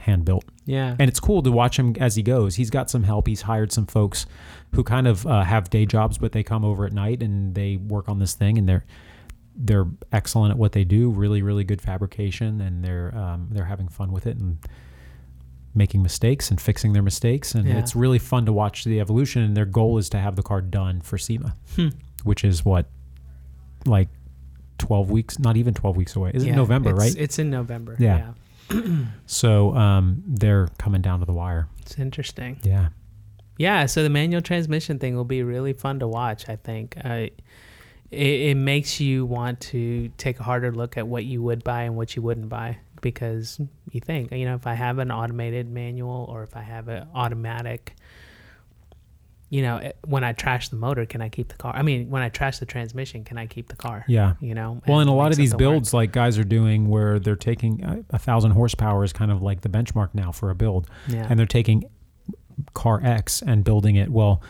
hand 0.00 0.24
built. 0.24 0.44
Yeah. 0.66 0.96
And 0.98 1.08
it's 1.08 1.20
cool 1.20 1.42
to 1.42 1.50
watch 1.50 1.78
him 1.78 1.94
as 1.98 2.14
he 2.14 2.22
goes. 2.22 2.56
He's 2.56 2.70
got 2.70 2.90
some 2.90 3.02
help. 3.02 3.26
He's 3.26 3.42
hired 3.42 3.72
some 3.72 3.86
folks 3.86 4.26
who 4.74 4.84
kind 4.84 5.06
of 5.06 5.26
uh, 5.26 5.42
have 5.42 5.70
day 5.70 5.86
jobs, 5.86 6.18
but 6.18 6.32
they 6.32 6.42
come 6.42 6.64
over 6.64 6.84
at 6.84 6.92
night 6.92 7.22
and 7.22 7.54
they 7.54 7.76
work 7.76 8.08
on 8.08 8.18
this 8.18 8.34
thing, 8.34 8.58
and 8.58 8.68
they're 8.68 8.84
they're 9.56 9.86
excellent 10.12 10.50
at 10.50 10.58
what 10.58 10.72
they 10.72 10.84
do. 10.84 11.10
Really, 11.10 11.42
really 11.42 11.64
good 11.64 11.80
fabrication, 11.80 12.60
and 12.60 12.84
they're 12.84 13.16
um, 13.16 13.48
they're 13.50 13.64
having 13.64 13.88
fun 13.88 14.12
with 14.12 14.26
it 14.26 14.36
and 14.36 14.58
making 15.74 16.02
mistakes 16.02 16.50
and 16.50 16.60
fixing 16.60 16.92
their 16.92 17.02
mistakes. 17.02 17.54
And 17.54 17.66
Yeah. 17.68 17.78
it's 17.78 17.96
really 17.96 18.18
fun 18.18 18.46
to 18.46 18.52
watch 18.52 18.84
the 18.84 19.00
evolution. 19.00 19.42
And 19.42 19.56
their 19.56 19.64
goal 19.66 19.98
is 19.98 20.08
to 20.10 20.18
have 20.18 20.36
the 20.36 20.42
car 20.42 20.60
done 20.60 21.00
for 21.00 21.18
SEMA, 21.18 21.56
Hmm. 21.76 21.88
which 22.22 22.44
is 22.44 22.64
what 22.64 22.86
like 23.86 24.08
twelve 24.78 25.10
weeks, 25.10 25.38
not 25.38 25.56
even 25.56 25.74
twelve 25.74 25.96
weeks 25.96 26.16
away. 26.16 26.30
Is 26.34 26.44
it 26.44 26.52
November, 26.52 26.90
it's- 26.90 27.14
right? 27.14 27.20
It's 27.22 27.38
in 27.38 27.50
November. 27.50 27.96
Yeah. 27.98 28.32
yeah. 28.70 28.80
So 29.26 29.74
um, 29.76 30.22
they're 30.26 30.68
coming 30.78 31.02
down 31.02 31.20
to 31.20 31.26
the 31.26 31.32
wire. 31.32 31.68
It's 31.82 31.98
interesting. 31.98 32.58
Yeah. 32.62 32.88
Yeah, 33.58 33.86
so 33.86 34.02
the 34.02 34.10
manual 34.10 34.42
transmission 34.42 34.98
thing 34.98 35.14
will 35.16 35.24
be 35.24 35.42
really 35.42 35.72
fun 35.74 35.98
to 36.00 36.08
watch. 36.08 36.48
I 36.48 36.56
think 36.56 36.96
uh, 37.04 37.08
it, 37.10 37.32
it 38.10 38.56
makes 38.56 39.00
you 39.00 39.26
want 39.26 39.60
to 39.60 40.10
take 40.18 40.40
a 40.40 40.42
harder 40.42 40.72
look 40.72 40.96
at 40.96 41.06
what 41.06 41.24
you 41.24 41.40
would 41.42 41.62
buy 41.62 41.82
and 41.82 41.94
what 41.94 42.16
you 42.16 42.22
wouldn't 42.22 42.48
buy 42.48 42.78
because 43.04 43.60
you 43.92 44.00
think, 44.00 44.32
you 44.32 44.46
know, 44.46 44.54
if 44.56 44.66
I 44.66 44.72
have 44.74 44.98
an 44.98 45.12
automated 45.12 45.68
manual 45.70 46.26
or 46.28 46.42
if 46.42 46.56
I 46.56 46.62
have 46.62 46.88
an 46.88 47.06
automatic, 47.14 47.94
you 49.50 49.60
know, 49.62 49.76
eh, 49.76 49.92
when 50.06 50.24
I 50.24 50.32
trash 50.32 50.70
the 50.70 50.76
motor, 50.76 51.04
can 51.04 51.20
I 51.20 51.28
keep 51.28 51.48
the 51.48 51.54
car? 51.56 51.72
I 51.76 51.82
mean, 51.82 52.08
when 52.08 52.22
I 52.22 52.30
trash 52.30 52.58
the 52.58 52.66
transmission, 52.66 53.22
can 53.22 53.36
I 53.36 53.46
keep 53.46 53.68
the 53.68 53.76
car? 53.76 54.04
Yeah. 54.08 54.34
You 54.40 54.54
know. 54.54 54.80
Well, 54.88 55.00
and 55.00 55.08
a 55.10 55.12
lot 55.12 55.30
of 55.30 55.36
these 55.36 55.50
something 55.50 55.66
work. 55.66 55.74
builds, 55.74 55.94
like 55.94 56.12
guys 56.12 56.38
are 56.38 56.44
doing, 56.44 56.88
where 56.88 57.20
they're 57.20 57.36
taking 57.36 57.84
a, 57.84 58.02
a 58.10 58.18
thousand 58.18 58.52
horsepower 58.52 59.04
is 59.04 59.12
kind 59.12 59.30
of 59.30 59.42
like 59.42 59.60
the 59.60 59.68
benchmark 59.68 60.08
now 60.14 60.32
for 60.32 60.48
a 60.50 60.54
build, 60.54 60.88
Yeah. 61.06 61.26
and 61.28 61.38
they're 61.38 61.46
taking 61.46 61.84
car 62.72 63.00
X 63.04 63.42
and 63.42 63.62
building 63.64 63.96
it. 63.96 64.08
Well, 64.10 64.42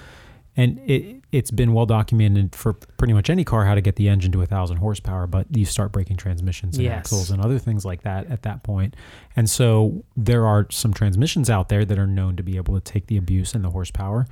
and 0.56 0.78
it 0.88 1.22
it's 1.32 1.50
been 1.50 1.72
well 1.72 1.86
documented 1.86 2.54
for 2.54 2.72
pretty 2.74 3.12
much 3.12 3.28
any 3.28 3.42
car 3.44 3.64
how 3.64 3.74
to 3.74 3.80
get 3.80 3.96
the 3.96 4.08
engine 4.08 4.30
to 4.32 4.40
a 4.42 4.46
thousand 4.46 4.76
horsepower, 4.76 5.26
but 5.26 5.46
you 5.56 5.64
start 5.64 5.90
breaking 5.90 6.16
transmissions 6.16 6.76
and 6.76 6.84
Yes. 6.84 6.98
axles 6.98 7.30
and 7.30 7.42
other 7.42 7.58
things 7.58 7.84
like 7.84 8.02
that 8.02 8.30
at 8.30 8.42
that 8.42 8.62
point. 8.62 8.94
And 9.34 9.50
so 9.50 10.04
there 10.16 10.46
are 10.46 10.66
some 10.70 10.94
transmissions 10.94 11.50
out 11.50 11.68
there 11.70 11.84
that 11.84 11.98
are 11.98 12.06
known 12.06 12.36
to 12.36 12.42
be 12.44 12.56
able 12.56 12.74
to 12.74 12.80
take 12.80 13.08
the 13.08 13.16
abuse 13.16 13.52
and 13.54 13.64
the 13.64 13.70
horsepower. 13.70 14.26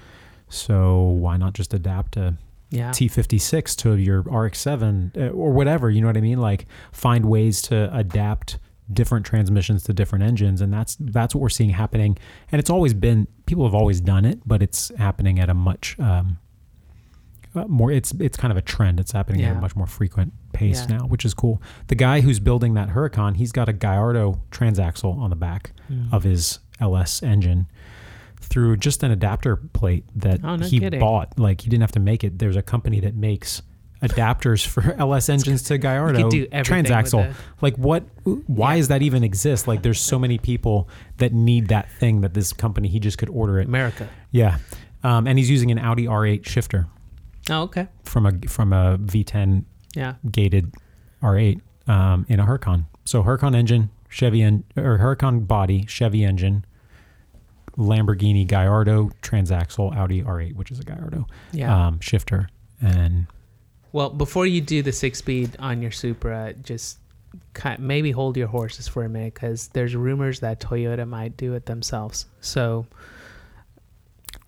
So 0.49 1.01
why 1.01 1.37
not 1.39 1.55
just 1.55 1.75
adapt 1.75 2.17
a 2.17 2.35
yeah. 2.71 2.91
T56 2.91 3.75
to 3.79 3.97
your 3.97 4.23
RX7 4.23 5.17
uh, 5.17 5.31
or 5.31 5.53
whatever, 5.53 5.91
you 5.91 6.01
know 6.01 6.07
what 6.07 6.17
I 6.17 6.21
mean? 6.21 6.39
Like 6.39 6.67
find 6.93 7.27
ways 7.27 7.61
to 7.63 7.95
adapt 7.95 8.59
different 8.95 9.27
transmissions 9.27 9.83
to 9.85 9.93
different 9.93 10.25
engines, 10.25 10.61
and 10.61 10.73
that's 10.73 10.97
that's 11.01 11.35
what 11.35 11.41
we're 11.41 11.49
seeing 11.49 11.71
happening. 11.71 12.17
And 12.51 12.59
it's 12.59 12.71
always 12.71 12.95
been 12.95 13.27
people 13.47 13.65
have 13.65 13.75
always 13.75 14.01
done 14.01 14.25
it, 14.25 14.41
but 14.47 14.63
it's 14.63 14.91
happening 14.99 15.39
at 15.41 15.49
a 15.49 15.55
much 15.55 15.97
um, 15.99 16.39
uh, 17.55 17.65
more. 17.67 17.91
It's 17.91 18.13
it's 18.21 18.37
kind 18.37 18.51
of 18.51 18.57
a 18.57 18.63
trend. 18.63 18.99
It's 19.01 19.13
happening 19.13 19.43
at 19.45 19.57
a 19.57 19.61
much 19.61 19.77
more 19.77 19.87
frequent 19.87 20.33
pace 20.53 20.87
Yeah. 20.89 20.99
now, 20.99 21.07
which 21.07 21.25
is 21.25 21.35
cool. 21.35 21.61
The 21.89 21.95
guy 21.95 22.21
who's 22.21 22.41
building 22.41 22.75
that 22.75 22.91
Huracan, 22.91 23.37
he's 23.37 23.53
got 23.53 23.69
a 23.69 23.73
Gallardo 23.73 24.41
transaxle 24.51 25.17
on 25.19 25.31
the 25.31 25.37
back 25.37 25.73
Mm. 25.91 26.13
of 26.13 26.23
his 26.23 26.59
LS 26.81 27.23
engine 27.23 27.67
through 28.41 28.77
just 28.77 29.03
an 29.03 29.11
adapter 29.11 29.57
plate 29.57 30.05
that 30.17 30.41
Oh, 30.45 30.57
no 30.57 30.67
he 30.67 30.79
kidding. 30.81 31.01
bought. 31.01 31.39
Like 31.39 31.61
he 31.63 31.71
didn't 31.71 31.83
have 31.83 31.93
to 31.93 32.01
make 32.01 32.25
it. 32.25 32.39
There's 32.39 32.57
a 32.57 32.63
company 32.63 33.01
that 33.01 33.15
makes 33.15 33.63
adapters 34.03 34.67
for 34.67 34.93
LS 34.99 35.29
engines 35.29 35.63
to 35.65 35.79
Gallardo 35.79 36.29
do 36.29 36.47
everything 36.53 36.83
with 36.83 36.87
transaxle. 36.93 37.35
Like 37.61 37.77
what? 37.77 38.05
Why 38.25 38.73
Yeah. 38.73 38.77
does 38.79 38.89
that 38.89 39.03
even 39.03 39.23
exist? 39.25 39.69
Like 39.69 39.83
there's 39.83 40.01
so 40.01 40.19
many 40.19 40.39
people 40.39 40.89
that 41.19 41.33
need 41.33 41.69
that 41.69 41.91
thing 41.93 42.21
that 42.23 42.35
this 42.35 42.53
company 42.53 42.89
he 42.89 42.99
just 43.01 43.19
could 43.19 43.29
order 43.31 43.61
it. 43.61 43.69
America. 43.69 44.09
Yeah, 44.31 44.59
um, 45.05 45.27
and 45.27 45.39
he's 45.39 45.49
using 45.51 45.71
an 45.71 45.79
Audi 45.79 46.07
R8 46.07 46.45
shifter 46.47 46.87
Oh, 47.51 47.63
okay. 47.63 47.89
from 48.05 48.27
a 48.27 48.33
from 48.49 48.73
a 48.73 48.99
V10 48.99 49.65
Yeah. 49.95 50.15
gated 50.31 50.75
R8 51.23 51.61
um, 51.87 52.27
in 52.29 52.41
a 52.41 52.47
Huracan. 52.47 52.87
So 53.05 53.23
Huracan 53.23 53.55
engine, 53.55 53.91
Chevy 54.09 54.43
en- 54.43 54.65
or 54.77 54.99
Huracan 54.99 55.47
body, 55.47 55.85
Chevy 55.87 56.25
engine, 56.25 56.65
Lamborghini 57.77 58.47
Gallardo 58.47 59.11
transaxle, 59.23 59.95
Audi 59.97 60.23
R8, 60.23 60.55
which 60.57 60.71
is 60.71 60.79
a 60.79 60.85
Gallardo 60.85 61.27
Yeah. 61.53 61.87
um, 61.87 62.01
shifter, 62.01 62.49
and 62.81 63.27
Well, 63.93 64.11
before 64.11 64.47
you 64.47 64.61
do 64.61 64.83
the 64.83 64.93
six 64.93 65.19
speed 65.19 65.57
on 65.59 65.83
your 65.83 65.91
Supra, 65.91 66.55
just 66.63 66.99
kind 67.55 67.79
maybe 67.79 68.11
hold 68.11 68.37
your 68.37 68.49
horses 68.49 68.89
for 68.89 69.05
a 69.05 69.09
minute 69.09 69.35
because 69.35 69.69
there's 69.69 69.95
rumors 69.95 70.41
that 70.41 70.61
Toyota 70.61 71.07
might 71.07 71.37
do 71.37 71.55
it 71.55 71.67
themselves. 71.67 72.27
So, 72.41 72.87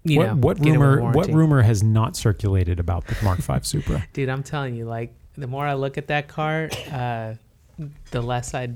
you 0.03 0.18
what 0.18 0.26
know, 0.26 0.34
what 0.36 0.57
get 0.61 0.74
it 0.74 0.78
with 0.78 0.88
rumor 0.88 1.12
what 1.12 1.28
rumor 1.28 1.62
has 1.62 1.82
not 1.82 2.16
circulated 2.16 2.80
about 2.80 3.07
the 3.07 3.16
Mark 3.22 3.38
V 3.40 3.55
Supra? 3.62 4.07
Dude, 4.12 4.28
I'm 4.28 4.42
telling 4.42 4.74
you, 4.74 4.86
like 4.86 5.14
the 5.36 5.47
more 5.47 5.66
I 5.66 5.74
look 5.74 5.99
at 5.99 6.09
that 6.09 6.28
car, 6.28 6.70
uh, 6.90 7.34
the 8.11 8.22
less 8.22 8.55
I 8.55 8.70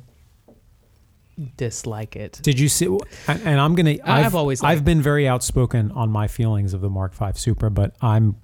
dislike 1.57 2.17
it. 2.17 2.41
Did 2.43 2.59
you 2.59 2.69
see? 2.69 2.87
And 3.27 3.43
and 3.45 3.61
I'm 3.61 3.75
gonna. 3.75 3.97
I've, 4.05 4.27
I've 4.27 4.35
always 4.35 4.63
I've 4.63 4.85
been 4.85 5.01
very 5.01 5.29
outspoken 5.29 5.93
on 5.93 6.11
my 6.11 6.29
feelings 6.29 6.75
of 6.75 6.81
the 6.81 6.91
Mark 6.91 7.15
V 7.15 7.27
Supra, 7.35 7.71
but 7.71 7.95
I'm 8.01 8.37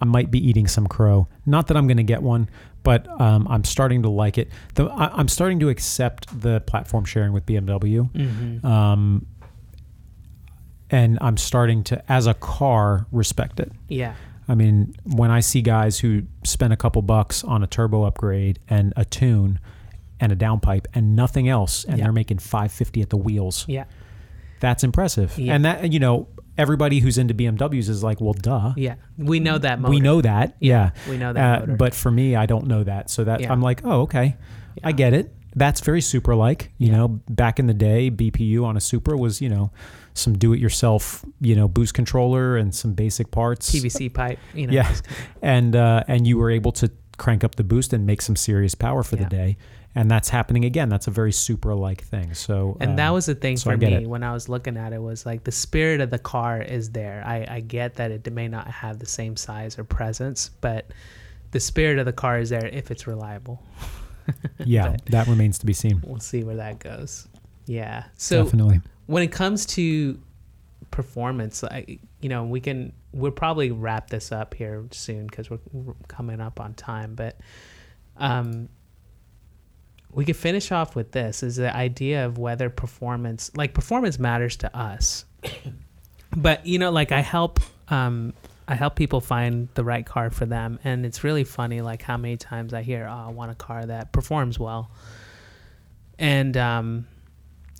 I 0.00 0.04
might 0.04 0.30
be 0.30 0.38
eating 0.46 0.66
some 0.68 0.86
crow. 0.86 1.26
Not 1.46 1.66
that 1.68 1.76
I'm 1.76 1.86
gonna 1.88 2.02
get 2.04 2.22
one, 2.22 2.48
but 2.82 3.08
um, 3.20 3.46
I'm 3.48 3.64
starting 3.64 4.02
to 4.02 4.08
like 4.08 4.38
it. 4.38 4.48
The 4.74 4.84
I, 4.86 5.08
I'm 5.18 5.28
starting 5.28 5.58
to 5.60 5.68
accept 5.68 6.40
the 6.40 6.60
platform 6.60 7.04
sharing 7.04 7.32
with 7.32 7.44
BMW. 7.46 8.10
hmm 8.60 8.66
Um, 8.66 9.26
and 10.90 11.18
I'm 11.20 11.36
starting 11.36 11.84
to, 11.84 12.02
as 12.10 12.26
a 12.26 12.34
car, 12.34 13.06
respect 13.12 13.60
it. 13.60 13.72
Yeah. 13.88 14.14
I 14.48 14.54
mean, 14.54 14.94
when 15.04 15.30
I 15.30 15.40
see 15.40 15.60
guys 15.60 15.98
who 15.98 16.22
spend 16.44 16.72
a 16.72 16.76
couple 16.76 17.02
bucks 17.02 17.44
on 17.44 17.62
a 17.62 17.66
turbo 17.66 18.04
upgrade 18.04 18.58
and 18.70 18.94
a 18.96 19.04
tune 19.04 19.60
and 20.18 20.32
a 20.32 20.36
downpipe 20.36 20.86
and 20.94 21.14
nothing 21.14 21.46
else, 21.48 21.84
and 21.84 21.98
Yeah. 21.98 22.04
they're 22.04 22.12
making 22.12 22.38
550 22.38 23.02
at 23.02 23.10
the 23.10 23.18
wheels, 23.18 23.66
Yeah. 23.68 23.84
that's 24.60 24.82
impressive. 24.82 25.38
Yeah. 25.38 25.54
And 25.54 25.64
that, 25.66 25.92
you 25.92 25.98
know, 26.00 26.28
everybody 26.58 26.98
who's 26.98 27.16
into 27.16 27.32
BMWs 27.34 27.88
is 27.88 28.02
like, 28.02 28.20
well, 28.20 28.34
duh. 28.34 28.74
Yeah. 28.76 28.96
We 29.16 29.38
know 29.40 29.56
that 29.58 29.80
motor. 29.80 29.90
We 29.90 30.00
know 30.00 30.20
that. 30.20 30.56
Yeah. 30.60 30.90
We 31.08 31.16
know 31.16 31.32
that 31.32 31.62
Uh, 31.62 31.66
but 31.76 31.94
for 31.94 32.10
me, 32.10 32.34
I 32.36 32.46
don't 32.46 32.66
know 32.66 32.82
that. 32.84 33.08
So 33.10 33.24
that 33.24 33.40
Yeah. 33.40 33.52
I'm 33.52 33.62
like, 33.62 33.80
oh, 33.84 34.02
okay. 34.02 34.36
I 34.84 34.92
get 34.92 35.14
it. 35.14 35.32
That's 35.56 35.80
very 35.80 36.00
Supra 36.00 36.36
like. 36.36 36.72
You 36.78 36.88
Yeah. 36.88 36.96
know, 36.96 37.08
back 37.30 37.58
in 37.58 37.66
the 37.68 37.74
day, 37.74 38.10
BPU 38.10 38.64
on 38.64 38.76
a 38.76 38.80
Supra 38.80 39.16
was, 39.16 39.40
you 39.40 39.48
know, 39.48 39.70
some 40.14 40.36
do 40.36 40.52
it 40.52 40.58
yourself, 40.60 41.24
you 41.40 41.54
know, 41.54 41.68
boost 41.68 41.94
controller 41.94 42.56
and 42.56 42.74
some 42.74 42.92
basic 42.92 43.30
parts. 43.30 43.70
PVC 43.72 44.12
pipe. 44.12 44.38
You 44.54 44.66
know. 44.66 44.72
Yeah. 44.72 44.92
And 45.42 45.74
uh, 45.76 46.02
and 46.08 46.26
you 46.26 46.36
were 46.38 46.50
able 46.50 46.72
to 46.72 46.90
crank 47.18 47.44
up 47.44 47.54
the 47.56 47.64
boost 47.64 47.92
and 47.92 48.04
make 48.06 48.20
some 48.22 48.36
serious 48.36 48.74
power 48.74 49.02
for 49.02 49.16
Yeah. 49.16 49.24
the 49.24 49.28
day. 49.30 49.56
And 49.94 50.10
that's 50.10 50.28
happening 50.28 50.64
again. 50.64 50.88
That's 50.88 51.06
a 51.06 51.10
very 51.10 51.32
Supra 51.32 51.74
like 51.74 52.04
thing. 52.04 52.34
So 52.34 52.76
And 52.78 52.98
that 52.98 53.08
um, 53.08 53.14
was 53.14 53.26
the 53.26 53.34
thing 53.34 53.56
so 53.56 53.70
for 53.70 53.76
me 53.76 53.94
it. 53.94 54.06
when 54.06 54.22
I 54.22 54.32
was 54.32 54.48
looking 54.48 54.76
at 54.76 54.92
it 54.92 55.02
was 55.02 55.26
like 55.26 55.44
the 55.44 55.52
spirit 55.52 56.00
of 56.00 56.10
the 56.10 56.18
car 56.18 56.60
is 56.60 56.90
there. 56.90 57.22
I, 57.26 57.46
I 57.48 57.60
get 57.60 57.94
that 57.94 58.10
it 58.10 58.32
may 58.32 58.48
not 58.48 58.68
have 58.68 58.98
the 58.98 59.06
same 59.06 59.36
size 59.36 59.78
or 59.78 59.84
presence, 59.84 60.50
but 60.60 60.90
the 61.50 61.60
spirit 61.60 61.98
of 61.98 62.06
the 62.06 62.12
car 62.12 62.38
is 62.38 62.50
there 62.50 62.66
if 62.66 62.90
it's 62.90 63.06
reliable. 63.06 63.62
yeah, 64.64 64.96
that 65.06 65.26
remains 65.26 65.58
to 65.60 65.66
be 65.66 65.72
seen. 65.72 66.02
We'll 66.04 66.20
see 66.20 66.44
where 66.44 66.56
that 66.56 66.78
goes. 66.78 67.26
Yeah. 67.66 68.04
So 68.16 68.44
Definitely. 68.44 68.80
when 69.06 69.22
it 69.22 69.32
comes 69.32 69.66
to 69.66 70.20
performance, 70.90 71.64
I, 71.64 71.98
you 72.20 72.28
know, 72.28 72.44
we 72.44 72.60
can 72.60 72.92
we'll 73.12 73.32
probably 73.32 73.70
wrap 73.70 74.10
this 74.10 74.32
up 74.32 74.54
here 74.54 74.84
soon 74.90 75.26
because 75.26 75.50
we're, 75.50 75.58
we're 75.72 75.94
coming 76.08 76.40
up 76.40 76.60
on 76.60 76.74
time. 76.74 77.14
But 77.14 77.38
um, 78.16 78.68
we 80.18 80.24
could 80.24 80.36
finish 80.36 80.72
off 80.72 80.96
with 80.96 81.12
this: 81.12 81.44
is 81.44 81.54
the 81.54 81.74
idea 81.74 82.26
of 82.26 82.38
whether 82.38 82.68
performance, 82.68 83.52
like 83.56 83.72
performance, 83.72 84.18
matters 84.18 84.56
to 84.56 84.76
us. 84.76 85.24
but 86.36 86.66
you 86.66 86.80
know, 86.80 86.90
like 86.90 87.12
I 87.12 87.20
help. 87.20 87.60
Um, 87.86 88.34
I 88.66 88.74
help 88.74 88.96
people 88.96 89.20
find 89.20 89.68
the 89.74 89.84
right 89.84 90.04
car 90.04 90.28
for 90.28 90.44
them, 90.44 90.80
and 90.82 91.06
it's 91.06 91.22
really 91.22 91.44
funny, 91.44 91.80
like 91.82 92.02
how 92.02 92.16
many 92.16 92.36
times 92.36 92.74
I 92.74 92.82
hear, 92.82 93.06
"Oh, 93.08 93.26
I 93.28 93.30
want 93.30 93.52
a 93.52 93.54
car 93.54 93.86
that 93.86 94.10
performs 94.10 94.58
well," 94.58 94.90
and 96.18 96.56
um, 96.56 97.06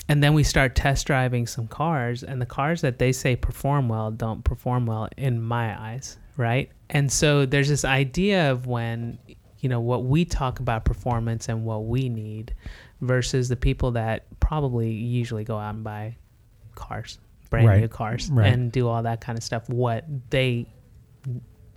and 0.09 0.23
then 0.23 0.33
we 0.33 0.45
start 0.45 0.77
test 0.77 1.09
driving 1.09 1.45
some 1.45 1.67
cars 1.67 2.23
and 2.23 2.41
the 2.41 2.47
cars 2.47 2.83
that 2.83 3.01
they 3.01 3.11
say 3.11 3.35
perform 3.35 3.89
well 3.89 4.13
don't 4.13 4.45
perform 4.45 4.87
well 4.87 5.09
in 5.19 5.43
my 5.43 5.79
eyes 5.79 6.17
right 6.39 6.71
and 6.89 7.13
so 7.13 7.45
there's 7.45 7.69
this 7.69 7.85
idea 7.85 8.51
of 8.51 8.67
when 8.67 9.19
you 9.61 9.69
know 9.69 9.81
what 9.81 10.05
we 10.05 10.25
talk 10.25 10.61
about 10.61 10.85
performance 10.85 11.49
and 11.49 11.65
what 11.65 11.85
we 11.85 12.09
need 12.09 12.55
versus 13.01 13.49
the 13.49 13.57
people 13.57 13.93
that 13.93 14.25
probably 14.41 14.91
usually 14.91 15.45
go 15.45 15.57
out 15.59 15.75
and 15.75 15.85
buy 15.85 16.17
cars 16.75 17.19
brand 17.51 17.67
Right. 17.67 17.81
new 17.81 17.89
cars 17.89 18.31
Right. 18.31 18.53
and 18.53 18.71
do 18.71 18.89
all 18.89 19.03
that 19.03 19.21
kind 19.21 19.37
of 19.39 19.43
stuff 19.45 19.69
what 19.69 20.05
they 20.31 20.67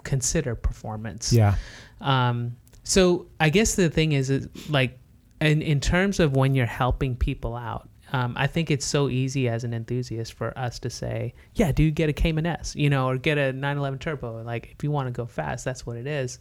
consider 0.03 0.55
performance 0.55 1.32
Yeah. 1.32 1.55
um, 1.99 2.55
so 2.84 3.27
I 3.39 3.49
guess 3.49 3.75
the 3.75 3.89
thing 3.89 4.11
is, 4.13 4.29
is 4.32 4.47
like, 4.69 4.97
in 5.39 5.61
in 5.61 5.79
terms 5.79 6.19
of 6.19 6.36
when 6.36 6.55
you're 6.55 6.65
helping 6.65 7.15
people 7.15 7.55
out, 7.55 7.88
um, 8.11 8.34
I 8.36 8.47
think 8.47 8.71
it's 8.71 8.86
so 8.86 9.07
easy 9.07 9.47
as 9.47 9.63
an 9.63 9.71
enthusiast 9.73 10.34
for 10.34 10.57
us 10.57 10.79
to 10.79 10.89
say, 10.89 11.36
yeah, 11.53 11.71
dude, 11.71 11.93
get 11.93 12.09
a 12.09 12.13
Cayman 12.13 12.47
S, 12.47 12.75
you 12.75 12.89
know, 12.89 13.07
or 13.07 13.17
get 13.17 13.38
a 13.38 13.53
911 13.53 13.99
Turbo. 13.99 14.41
Like, 14.43 14.71
if 14.75 14.84
you 14.84 14.89
want 14.89 15.07
to 15.07 15.11
go 15.11 15.27
fast, 15.27 15.63
that's 15.63 15.86
what 15.86 15.95
it 15.95 16.07
is. 16.07 16.39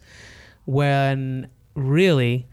When 0.64 1.48
really, 1.74 2.46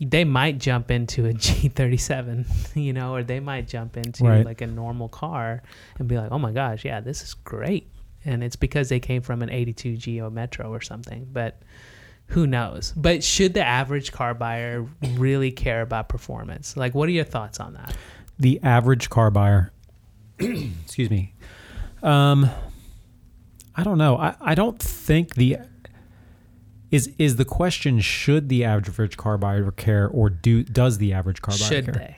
they 0.00 0.24
might 0.24 0.58
jump 0.58 0.90
into 0.90 1.26
a 1.26 1.32
G37, 1.34 2.74
you 2.76 2.92
know, 2.92 3.14
or 3.14 3.22
they 3.22 3.40
might 3.40 3.68
jump 3.68 3.96
into 3.96 4.24
Right. 4.24 4.44
like 4.44 4.60
a 4.60 4.66
normal 4.66 5.08
car 5.08 5.62
and 5.98 6.08
be 6.08 6.16
like, 6.18 6.30
oh 6.32 6.38
my 6.38 6.52
gosh, 6.52 6.84
yeah, 6.84 7.00
this 7.00 7.22
is 7.22 7.34
great. 7.34 7.88
And 8.24 8.42
it's 8.44 8.56
because 8.56 8.88
they 8.88 9.00
came 9.00 9.22
from 9.22 9.42
an 9.42 9.50
82 9.50 9.96
Geo 9.96 10.28
Metro 10.30 10.70
or 10.70 10.80
something. 10.80 11.26
But 11.32 11.62
who 12.26 12.46
knows? 12.46 12.92
But 12.96 13.24
should 13.24 13.54
the 13.54 13.64
average 13.66 14.12
car 14.12 14.34
buyer 14.34 14.86
really 15.14 15.50
care 15.52 15.80
about 15.82 16.08
performance? 16.08 16.76
Like, 16.76 16.94
what 16.94 17.08
are 17.08 17.12
your 17.12 17.24
thoughts 17.24 17.60
on 17.60 17.74
that? 17.74 17.96
the 18.38 18.58
average 18.62 19.10
car 19.10 19.30
buyer 19.30 19.70
excuse 20.38 21.10
me 21.10 21.34
um 22.02 22.48
i 23.76 23.82
don't 23.82 23.98
know 23.98 24.16
i, 24.16 24.34
I 24.40 24.54
don't 24.54 24.78
think 24.78 25.34
the 25.34 25.58
is 26.90 27.12
is 27.18 27.36
the 27.36 27.44
question 27.44 28.00
should 28.00 28.48
the 28.48 28.64
average 28.64 29.16
car 29.16 29.38
buyer 29.38 29.70
care 29.72 30.08
or 30.08 30.28
do 30.30 30.62
does 30.62 30.98
the 30.98 31.12
average 31.12 31.40
car 31.42 31.54
buyer 31.58 31.68
Should 31.68 31.84
care 31.86 31.94
they? 31.94 32.16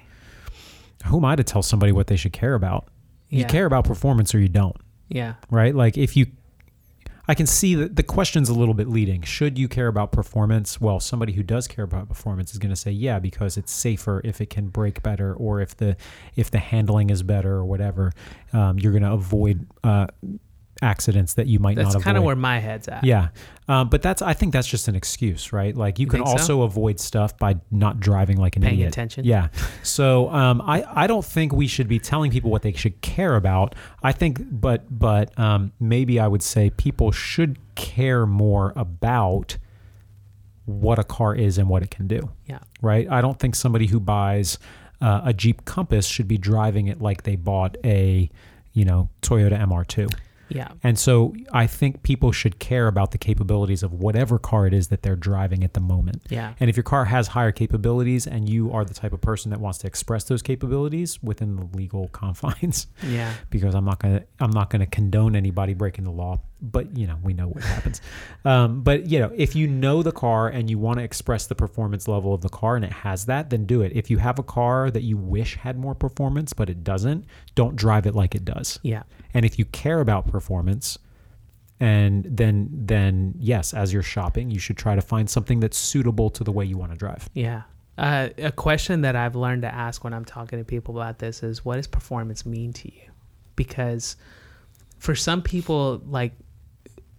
who 1.07 1.19
am 1.19 1.25
i 1.25 1.37
to 1.37 1.45
tell 1.45 1.63
somebody 1.63 1.93
what 1.93 2.07
they 2.07 2.17
should 2.17 2.33
care 2.33 2.55
about 2.55 2.89
you 3.29 3.41
Yeah. 3.41 3.49
care 3.49 3.67
about 3.67 3.85
performance 3.85 4.35
or 4.35 4.39
you 4.41 4.49
don't 4.49 4.77
Yeah. 5.09 5.35
right 5.51 5.75
like 5.75 5.97
if 5.99 6.17
you 6.17 6.27
i 7.29 7.35
can 7.35 7.47
see 7.47 7.75
that 7.77 7.97
the 7.97 8.03
question's 8.03 8.49
a 8.49 8.55
little 8.55 8.75
bit 8.75 8.89
leading 8.89 9.23
should 9.23 9.59
you 9.59 9.69
care 9.69 9.87
about 9.89 10.11
performance 10.13 10.81
well 10.81 11.01
somebody 11.01 11.33
who 11.33 11.43
does 11.43 11.69
care 11.69 11.85
about 11.85 12.09
performance 12.09 12.53
is 12.53 12.59
going 12.59 12.71
to 12.71 12.77
say 12.77 12.91
yeah 12.91 13.19
because 13.19 13.57
it's 13.57 13.73
safer 13.73 14.21
if 14.25 14.41
it 14.41 14.51
can 14.51 14.69
brake 14.69 15.03
better 15.03 15.33
or 15.35 15.61
if 15.61 15.77
the 15.77 15.97
if 16.37 16.51
the 16.51 16.59
handling 16.59 17.11
is 17.11 17.23
better 17.23 17.53
or 17.55 17.65
whatever 17.65 18.13
um, 18.53 18.79
you're 18.79 18.93
going 18.93 19.03
to 19.05 19.13
avoid 19.13 19.67
uh, 19.85 20.07
accidents 20.83 21.35
that 21.35 21.47
you 21.47 21.59
might 21.59 21.77
That's 21.77 21.87
not 21.87 21.95
avoid 21.97 22.05
kind 22.05 22.17
of 22.19 22.25
where 22.25 22.37
my 22.37 22.59
head's 22.59 22.89
at. 22.89 23.05
yeah 23.05 23.29
um, 23.69 23.89
but 23.89 24.03
that's 24.03 24.21
i 24.21 24.33
think 24.35 24.53
that's 24.53 24.67
just 24.67 24.89
an 24.89 24.97
excuse 24.97 25.53
right 25.53 25.75
like 25.77 25.99
you 25.99 26.05
You 26.07 26.11
can 26.11 26.19
think 26.19 26.27
so? 26.29 26.33
also 26.33 26.63
avoid 26.63 26.99
stuff 27.01 27.39
by 27.39 27.57
not 27.71 28.01
driving 28.01 28.37
like 28.39 28.57
an 28.57 28.63
Paying 28.63 28.75
idiot 28.75 28.89
attention. 28.89 29.25
yeah 29.25 29.49
so 29.83 30.29
um, 30.31 30.61
I, 30.63 30.85
I 31.05 31.07
don't 31.07 31.25
think 31.25 31.53
we 31.53 31.67
should 31.67 31.89
be 31.89 31.99
telling 31.99 32.31
people 32.33 32.51
what 32.51 32.63
they 32.63 32.73
should 32.73 33.01
care 33.01 33.37
about 33.37 33.75
i 34.03 34.13
think 34.13 34.41
but 34.51 34.85
but 34.91 35.39
um, 35.39 35.73
maybe 35.81 36.19
i 36.21 36.27
would 36.27 36.43
say 36.43 36.71
people 36.71 37.13
should 37.13 37.59
care 37.77 38.27
more 38.27 38.73
about 38.77 39.57
what 40.65 40.99
a 40.99 41.05
car 41.05 41.35
is 41.35 41.59
and 41.59 41.69
what 41.69 41.83
it 41.83 41.91
can 41.91 42.07
do 42.07 42.31
Yeah. 42.47 42.59
right 42.81 43.09
i 43.11 43.21
don't 43.21 43.39
think 43.39 43.55
somebody 43.55 43.87
who 43.87 44.01
buys 44.01 44.59
uh, 45.01 45.21
a 45.25 45.33
Jeep 45.33 45.65
Compass 45.65 46.07
should 46.07 46.29
be 46.29 46.39
driving 46.39 46.87
it 46.87 47.01
like 47.03 47.25
they 47.25 47.35
bought 47.35 47.77
a, 47.85 48.31
you 48.73 48.85
know, 48.85 49.09
Toyota 49.21 49.59
MR2. 49.61 50.09
Yeah. 50.57 50.69
And 50.83 50.99
so 50.99 51.35
I 51.53 51.67
think 51.67 52.03
people 52.03 52.33
should 52.33 52.59
care 52.59 52.87
about 52.89 53.11
the 53.11 53.19
capabilities 53.19 53.83
of 53.83 53.93
whatever 53.93 54.39
car 54.39 54.67
it 54.67 54.75
is 54.75 54.89
that 54.89 55.03
they're 55.03 55.17
driving 55.17 55.65
at 55.65 55.75
the 55.75 55.81
moment. 55.81 56.23
Yeah. 56.31 56.55
And 56.61 56.69
if 56.71 56.77
your 56.77 56.85
car 56.85 57.05
has 57.07 57.29
higher 57.29 57.53
capabilities 57.53 58.27
and 58.27 58.49
you 58.49 58.73
are 58.73 58.85
the 58.85 58.95
type 58.95 59.13
of 59.13 59.21
person 59.21 59.51
that 59.51 59.61
wants 59.61 59.79
to 59.79 59.87
express 59.87 60.25
those 60.25 60.43
capabilities 60.43 61.23
within 61.23 61.57
the 61.57 61.69
legal 61.77 62.09
confines, 62.13 62.87
Yeah. 63.03 63.33
because 63.51 63.75
I'm 63.75 63.85
not 63.85 63.99
gonna 63.99 64.23
I'm 64.41 64.51
not 64.53 64.71
gonna 64.71 64.87
condone 64.87 65.37
anybody 65.37 65.75
breaking 65.75 66.05
the 66.05 66.11
law, 66.11 66.41
but 66.61 66.97
you 66.97 67.07
know 67.07 67.17
we 67.23 67.33
know 67.35 67.49
what 67.49 67.63
happens. 67.63 68.01
Um, 68.45 68.83
but 68.83 69.07
you 69.07 69.21
know 69.21 69.31
if 69.37 69.55
you 69.55 69.69
know 69.69 70.03
the 70.03 70.11
car 70.11 70.49
and 70.49 70.69
you 70.69 70.77
want 70.77 70.99
to 70.99 71.05
express 71.05 71.47
the 71.47 71.55
performance 71.55 72.09
level 72.09 72.35
of 72.35 72.41
the 72.41 72.49
car 72.49 72.75
and 72.75 72.85
it 72.85 72.93
has 72.93 73.27
that, 73.27 73.51
then 73.51 73.67
do 73.67 73.83
it. 73.83 73.93
If 73.95 74.11
you 74.11 74.19
have 74.19 74.39
a 74.41 74.43
car 74.43 74.91
that 74.91 75.03
you 75.03 75.17
wish 75.17 75.55
had 75.57 75.79
more 75.79 75.95
performance 75.95 76.53
but 76.53 76.69
it 76.69 76.83
doesn't, 76.83 77.25
don't 77.55 77.77
drive 77.77 78.05
it 78.07 78.15
like 78.17 78.35
it 78.35 78.45
does. 78.45 78.81
Yeah. 78.83 79.05
And 79.35 79.45
if 79.45 79.59
you 79.59 79.65
care 79.67 80.01
about 80.01 80.29
performance, 80.29 80.99
and 81.81 82.25
then 82.25 82.69
then 82.73 83.35
yes, 83.39 83.75
as 83.75 83.93
you're 83.93 84.03
shopping, 84.03 84.51
you 84.51 84.59
should 84.59 84.77
try 84.77 84.95
to 84.95 85.03
find 85.03 85.29
something 85.29 85.61
that's 85.61 85.77
suitable 85.77 86.31
to 86.31 86.45
the 86.45 86.53
way 86.53 86.65
you 86.65 86.79
want 86.79 86.93
to 86.93 86.99
drive. 86.99 87.29
Yeah. 87.35 87.63
Uh, 87.99 88.29
a 88.39 88.53
question 88.53 89.03
that 89.03 89.17
I've 89.17 89.37
learned 89.37 89.63
to 89.63 89.75
ask 89.75 90.03
when 90.03 90.15
I'm 90.15 90.25
talking 90.25 90.59
to 90.59 90.65
people 90.65 90.97
about 90.97 91.19
this 91.19 91.43
is 91.43 91.65
what 91.65 91.77
does 91.77 91.87
performance 91.87 92.47
mean 92.47 92.73
to 92.75 92.93
you? 92.93 93.11
Because 93.57 94.17
for 94.99 95.15
some 95.15 95.43
people, 95.43 96.01
like 96.07 96.33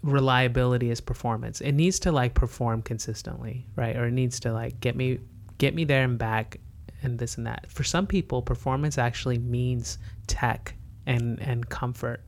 reliability 0.01 0.89
is 0.89 1.01
performance. 1.01 1.61
It 1.61 1.73
needs 1.73 1.99
to 1.99 2.11
like 2.11 2.33
perform 2.33 2.81
consistently, 2.81 3.67
right? 3.75 3.95
Or 3.95 4.05
it 4.05 4.11
needs 4.11 4.39
to 4.41 4.53
like 4.53 4.79
get 4.79 4.95
me 4.95 5.19
get 5.57 5.75
me 5.75 5.83
there 5.83 6.03
and 6.03 6.17
back 6.17 6.59
and 7.01 7.19
this 7.19 7.37
and 7.37 7.45
that. 7.47 7.69
For 7.69 7.83
some 7.83 8.07
people, 8.07 8.41
performance 8.41 8.97
actually 8.97 9.37
means 9.37 9.97
tech 10.27 10.75
and 11.05 11.39
and 11.41 11.67
comfort. 11.69 12.21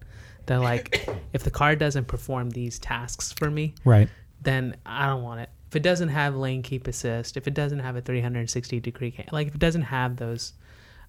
They're 0.46 0.60
like, 0.60 1.08
if 1.34 1.44
the 1.44 1.52
car 1.52 1.76
doesn't 1.76 2.06
perform 2.08 2.50
these 2.52 2.78
tasks 2.80 3.32
for 3.32 3.50
me, 3.50 3.74
Right. 3.84 4.10
then 4.42 4.76
I 4.86 5.08
don't 5.08 5.24
want 5.24 5.42
it. 5.42 5.50
If 5.70 5.76
it 5.76 5.84
doesn't 5.84 6.10
have 6.10 6.36
lane 6.36 6.62
keep 6.62 6.88
assist, 6.88 7.36
if 7.38 7.48
it 7.48 7.54
doesn't 7.54 7.80
have 7.80 7.96
a 7.96 8.02
360 8.02 8.80
degree, 8.80 9.12
cam- 9.12 9.26
like 9.32 9.48
if 9.48 9.56
it 9.56 9.60
doesn't 9.60 9.82
have 9.84 10.16
those, 10.18 10.54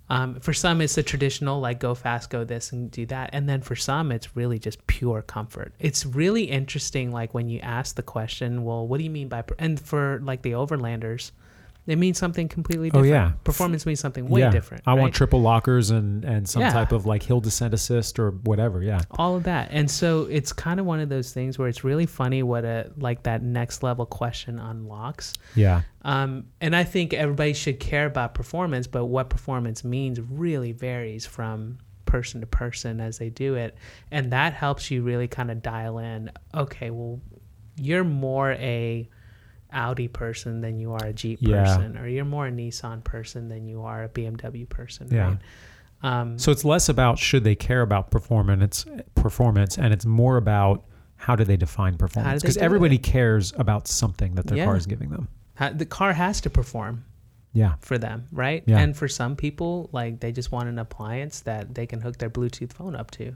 um, 0.08 0.40
for 0.40 0.52
some 0.52 0.80
it's 0.80 0.94
the 0.94 1.02
traditional 1.02 1.60
like 1.60 1.78
go 1.80 1.94
fast, 1.94 2.30
go 2.30 2.44
this 2.44 2.72
and 2.72 2.90
do 2.90 3.04
that, 3.06 3.30
and 3.32 3.48
then 3.48 3.60
for 3.60 3.76
some 3.76 4.10
it's 4.10 4.34
really 4.36 4.58
just 4.58 4.84
pure 4.86 5.20
comfort. 5.22 5.74
It's 5.78 6.06
really 6.06 6.44
interesting, 6.44 7.12
like 7.12 7.34
when 7.34 7.48
you 7.48 7.60
ask 7.60 7.94
the 7.96 8.02
question, 8.02 8.64
well, 8.64 8.86
what 8.88 8.98
do 8.98 9.04
you 9.04 9.10
mean 9.10 9.28
by? 9.28 9.42
Per-? 9.42 9.54
And 9.58 9.78
for 9.78 10.20
like 10.22 10.42
the 10.42 10.52
overlanders, 10.52 11.30
it 11.86 11.96
means 11.98 12.18
something 12.18 12.48
completely 12.48 12.88
different. 12.90 13.06
Oh, 13.06 13.08
different. 13.08 13.32
yeah. 13.36 13.42
performance 13.44 13.86
means 13.86 14.00
something 14.00 14.28
way 14.28 14.40
yeah. 14.40 14.50
different. 14.50 14.82
I 14.86 14.94
want 14.94 15.14
triple 15.14 15.40
lockers 15.40 15.90
and 15.90 16.24
and 16.24 16.48
some 16.48 16.62
Yeah. 16.62 16.72
type 16.72 16.92
of 16.92 17.06
like 17.06 17.22
hill 17.22 17.40
descent 17.40 17.74
assist 17.74 18.18
or 18.18 18.30
whatever. 18.32 18.82
Yeah. 18.82 19.00
all 19.12 19.36
of 19.36 19.44
that 19.44 19.68
and 19.70 19.90
so 19.90 20.22
it's 20.30 20.52
kind 20.52 20.80
of 20.80 20.86
one 20.86 21.00
of 21.00 21.08
those 21.08 21.32
things 21.32 21.58
where 21.58 21.68
it's 21.68 21.84
really 21.84 22.06
funny 22.06 22.42
what 22.42 22.64
a 22.64 22.90
like 22.96 23.22
that 23.24 23.42
next 23.42 23.82
level 23.82 24.04
question 24.06 24.58
unlocks 24.58 25.32
Yeah. 25.54 25.82
um, 26.02 26.46
and 26.60 26.74
i 26.74 26.84
think 26.84 27.12
everybody 27.14 27.52
should 27.52 27.78
care 27.80 28.06
about 28.06 28.34
performance 28.34 28.86
but 28.86 29.06
what 29.06 29.30
performance 29.30 29.84
means 29.84 30.20
really 30.20 30.72
varies 30.72 31.24
from 31.26 31.78
person 32.04 32.40
to 32.40 32.46
person 32.46 33.00
as 33.00 33.18
they 33.18 33.30
do 33.30 33.54
it 33.54 33.76
and 34.10 34.32
that 34.32 34.52
helps 34.52 34.90
you 34.90 35.02
really 35.02 35.28
kind 35.28 35.50
of 35.50 35.62
dial 35.62 35.98
in 35.98 36.30
okay 36.54 36.90
well 36.90 37.20
you're 37.76 38.04
more 38.04 38.52
a 38.52 39.08
audi 39.72 40.08
person 40.08 40.60
than 40.60 40.78
you 40.78 40.92
are 40.92 41.04
a 41.04 41.12
jeep 41.12 41.38
Yeah. 41.42 41.64
person 41.64 41.96
or 41.98 42.06
you're 42.08 42.24
more 42.24 42.46
a 42.46 42.50
nissan 42.52 43.02
person 43.04 43.48
than 43.48 43.66
you 43.66 43.82
are 43.82 44.04
a 44.04 44.08
bmw 44.08 44.68
person 44.68 45.08
Yeah. 45.10 45.28
right 45.28 45.38
um, 46.02 46.38
So 46.38 46.52
it's 46.52 46.64
less 46.64 46.88
about 46.88 47.18
should 47.18 47.42
they 47.44 47.54
care 47.54 47.80
about 47.82 48.10
performance 48.10 48.84
performance 49.14 49.78
and 49.78 49.92
it's 49.94 50.04
more 50.06 50.36
about 50.36 50.84
how 51.16 51.34
do 51.34 51.42
they 51.44 51.56
define 51.56 51.96
performance 51.96 52.42
because 52.42 52.58
everybody 52.58 52.98
cares 52.98 53.52
about 53.56 53.88
something 53.88 54.34
that 54.34 54.46
their 54.46 54.58
Yeah. 54.58 54.64
car 54.66 54.76
is 54.76 54.86
giving 54.86 55.08
them. 55.10 55.28
ha- 55.56 55.72
the 55.74 55.86
car 55.86 56.12
has 56.12 56.40
to 56.42 56.50
perform 56.50 57.04
Yeah. 57.54 57.76
for 57.80 57.96
them, 57.96 58.28
right? 58.30 58.62
Yeah. 58.66 58.78
And 58.80 58.94
for 58.94 59.08
some 59.08 59.34
people, 59.36 59.88
like 59.92 60.20
they 60.20 60.30
just 60.32 60.52
want 60.52 60.68
an 60.68 60.78
appliance 60.78 61.40
that 61.40 61.74
they 61.74 61.86
can 61.86 62.02
hook 62.02 62.18
their 62.18 62.28
Bluetooth 62.28 62.74
phone 62.74 62.94
up 62.94 63.10
to. 63.12 63.34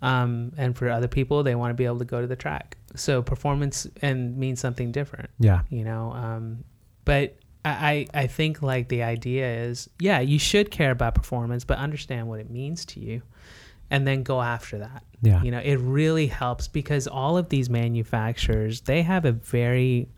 Um, 0.00 0.52
and 0.56 0.76
for 0.76 0.88
other 0.90 1.08
people, 1.08 1.42
they 1.42 1.54
want 1.56 1.70
to 1.70 1.74
be 1.74 1.84
able 1.84 1.98
to 1.98 2.04
go 2.04 2.20
to 2.20 2.26
the 2.26 2.36
track. 2.36 2.76
So 2.94 3.20
performance 3.22 3.86
and 4.00 4.36
means 4.36 4.60
something 4.60 4.92
different, 4.92 5.30
Yeah. 5.40 5.62
you 5.70 5.84
know. 5.84 6.12
Um, 6.12 6.64
but 7.04 7.36
I, 7.64 8.06
I 8.14 8.22
I 8.22 8.26
think 8.28 8.62
like 8.62 8.88
the 8.88 9.02
idea 9.02 9.64
is, 9.64 9.90
yeah, 9.98 10.20
you 10.20 10.38
should 10.38 10.70
care 10.70 10.92
about 10.92 11.14
performance, 11.14 11.64
but 11.64 11.78
understand 11.78 12.28
what 12.28 12.38
it 12.38 12.48
means 12.50 12.84
to 12.86 13.00
you, 13.00 13.22
and 13.90 14.06
then 14.06 14.22
go 14.22 14.40
after 14.40 14.78
that. 14.78 15.02
Yeah. 15.22 15.42
You 15.42 15.50
know, 15.50 15.58
it 15.58 15.76
really 15.76 16.28
helps 16.28 16.68
because 16.68 17.08
all 17.08 17.36
of 17.36 17.48
these 17.48 17.68
manufacturers, 17.68 18.82
they 18.82 19.02
have 19.02 19.24
a 19.24 19.32
very 19.32 20.08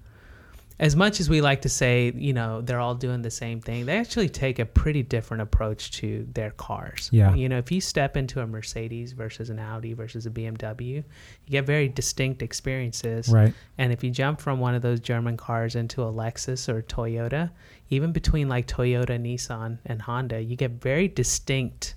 as 0.80 0.96
much 0.96 1.20
as 1.20 1.28
we 1.28 1.42
like 1.42 1.60
to 1.60 1.68
say, 1.68 2.10
you 2.16 2.32
know, 2.32 2.62
they're 2.62 2.80
all 2.80 2.94
doing 2.94 3.20
the 3.20 3.30
same 3.30 3.60
thing, 3.60 3.84
they 3.84 3.98
actually 3.98 4.30
take 4.30 4.58
a 4.58 4.64
pretty 4.64 5.02
different 5.02 5.42
approach 5.42 5.90
to 5.92 6.26
their 6.32 6.52
cars. 6.52 7.10
Yeah. 7.12 7.34
You 7.34 7.50
know, 7.50 7.58
if 7.58 7.70
you 7.70 7.82
step 7.82 8.16
into 8.16 8.40
a 8.40 8.46
Mercedes 8.46 9.12
versus 9.12 9.50
an 9.50 9.58
Audi 9.58 9.92
versus 9.92 10.24
a 10.24 10.30
BMW, 10.30 10.94
you 10.96 11.04
get 11.50 11.66
very 11.66 11.86
distinct 11.88 12.40
experiences. 12.40 13.28
Right. 13.28 13.52
And 13.76 13.92
if 13.92 14.02
you 14.02 14.10
jump 14.10 14.40
from 14.40 14.58
one 14.58 14.74
of 14.74 14.80
those 14.80 15.00
German 15.00 15.36
cars 15.36 15.76
into 15.76 16.02
a 16.02 16.10
Lexus 16.10 16.66
or 16.66 16.80
Toyota, 16.80 17.50
even 17.90 18.10
between 18.10 18.48
like 18.48 18.66
Toyota, 18.66 19.20
Nissan, 19.20 19.78
and 19.84 20.00
Honda, 20.00 20.40
you 20.42 20.56
get 20.56 20.70
very 20.80 21.08
distinct 21.08 21.94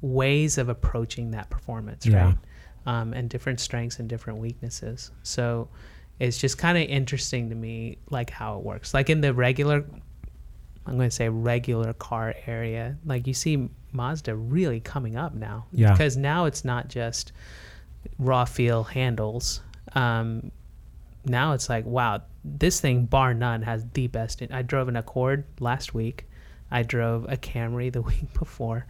ways 0.00 0.58
of 0.58 0.68
approaching 0.68 1.30
that 1.30 1.48
performance, 1.48 2.04
Yeah. 2.04 2.24
right? 2.24 2.38
Um, 2.86 3.12
and 3.12 3.30
different 3.30 3.60
strengths 3.60 4.00
and 4.00 4.08
different 4.08 4.40
weaknesses. 4.40 5.12
So 5.22 5.68
it's 6.18 6.38
just 6.38 6.58
kind 6.58 6.78
of 6.78 6.84
interesting 6.84 7.50
to 7.50 7.54
me, 7.54 7.98
like 8.10 8.30
how 8.30 8.58
it 8.58 8.64
works. 8.64 8.94
Like 8.94 9.10
in 9.10 9.20
the 9.20 9.34
regular, 9.34 9.84
I'm 10.86 10.96
going 10.96 11.08
to 11.08 11.14
say 11.14 11.28
regular 11.28 11.92
car 11.94 12.34
area, 12.46 12.96
like 13.04 13.26
you 13.26 13.34
see 13.34 13.68
Mazda 13.92 14.34
really 14.34 14.80
coming 14.80 15.16
up 15.16 15.34
now. 15.34 15.66
Yeah. 15.72 15.92
Because 15.92 16.16
now 16.16 16.46
it's 16.46 16.64
not 16.64 16.88
just 16.88 17.32
raw 18.18 18.44
feel 18.44 18.84
handles. 18.84 19.60
Um, 19.94 20.52
now 21.24 21.52
it's 21.52 21.68
like, 21.68 21.84
wow, 21.84 22.22
this 22.44 22.80
thing, 22.80 23.06
bar 23.06 23.34
none, 23.34 23.62
has 23.62 23.84
the 23.92 24.06
best. 24.06 24.42
I 24.50 24.62
drove 24.62 24.88
an 24.88 24.96
Accord 24.96 25.44
last 25.60 25.92
week. 25.92 26.26
I 26.70 26.82
drove 26.82 27.24
a 27.24 27.36
Camry 27.36 27.92
the 27.92 28.02
week 28.02 28.32
before, 28.38 28.86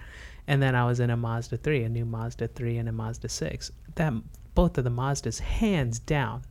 and 0.46 0.62
then 0.62 0.74
I 0.74 0.84
was 0.86 1.00
in 1.00 1.10
a 1.10 1.16
Mazda 1.16 1.56
3, 1.56 1.84
a 1.84 1.88
new 1.88 2.04
Mazda 2.04 2.48
3 2.48 2.78
and 2.78 2.88
a 2.88 2.92
Mazda 2.92 3.28
6. 3.28 3.70
That 3.96 4.12
both 4.54 4.78
of 4.78 4.84
the 4.84 4.90
Mazdas, 4.90 5.40
hands 5.40 5.98
down, 5.98 6.42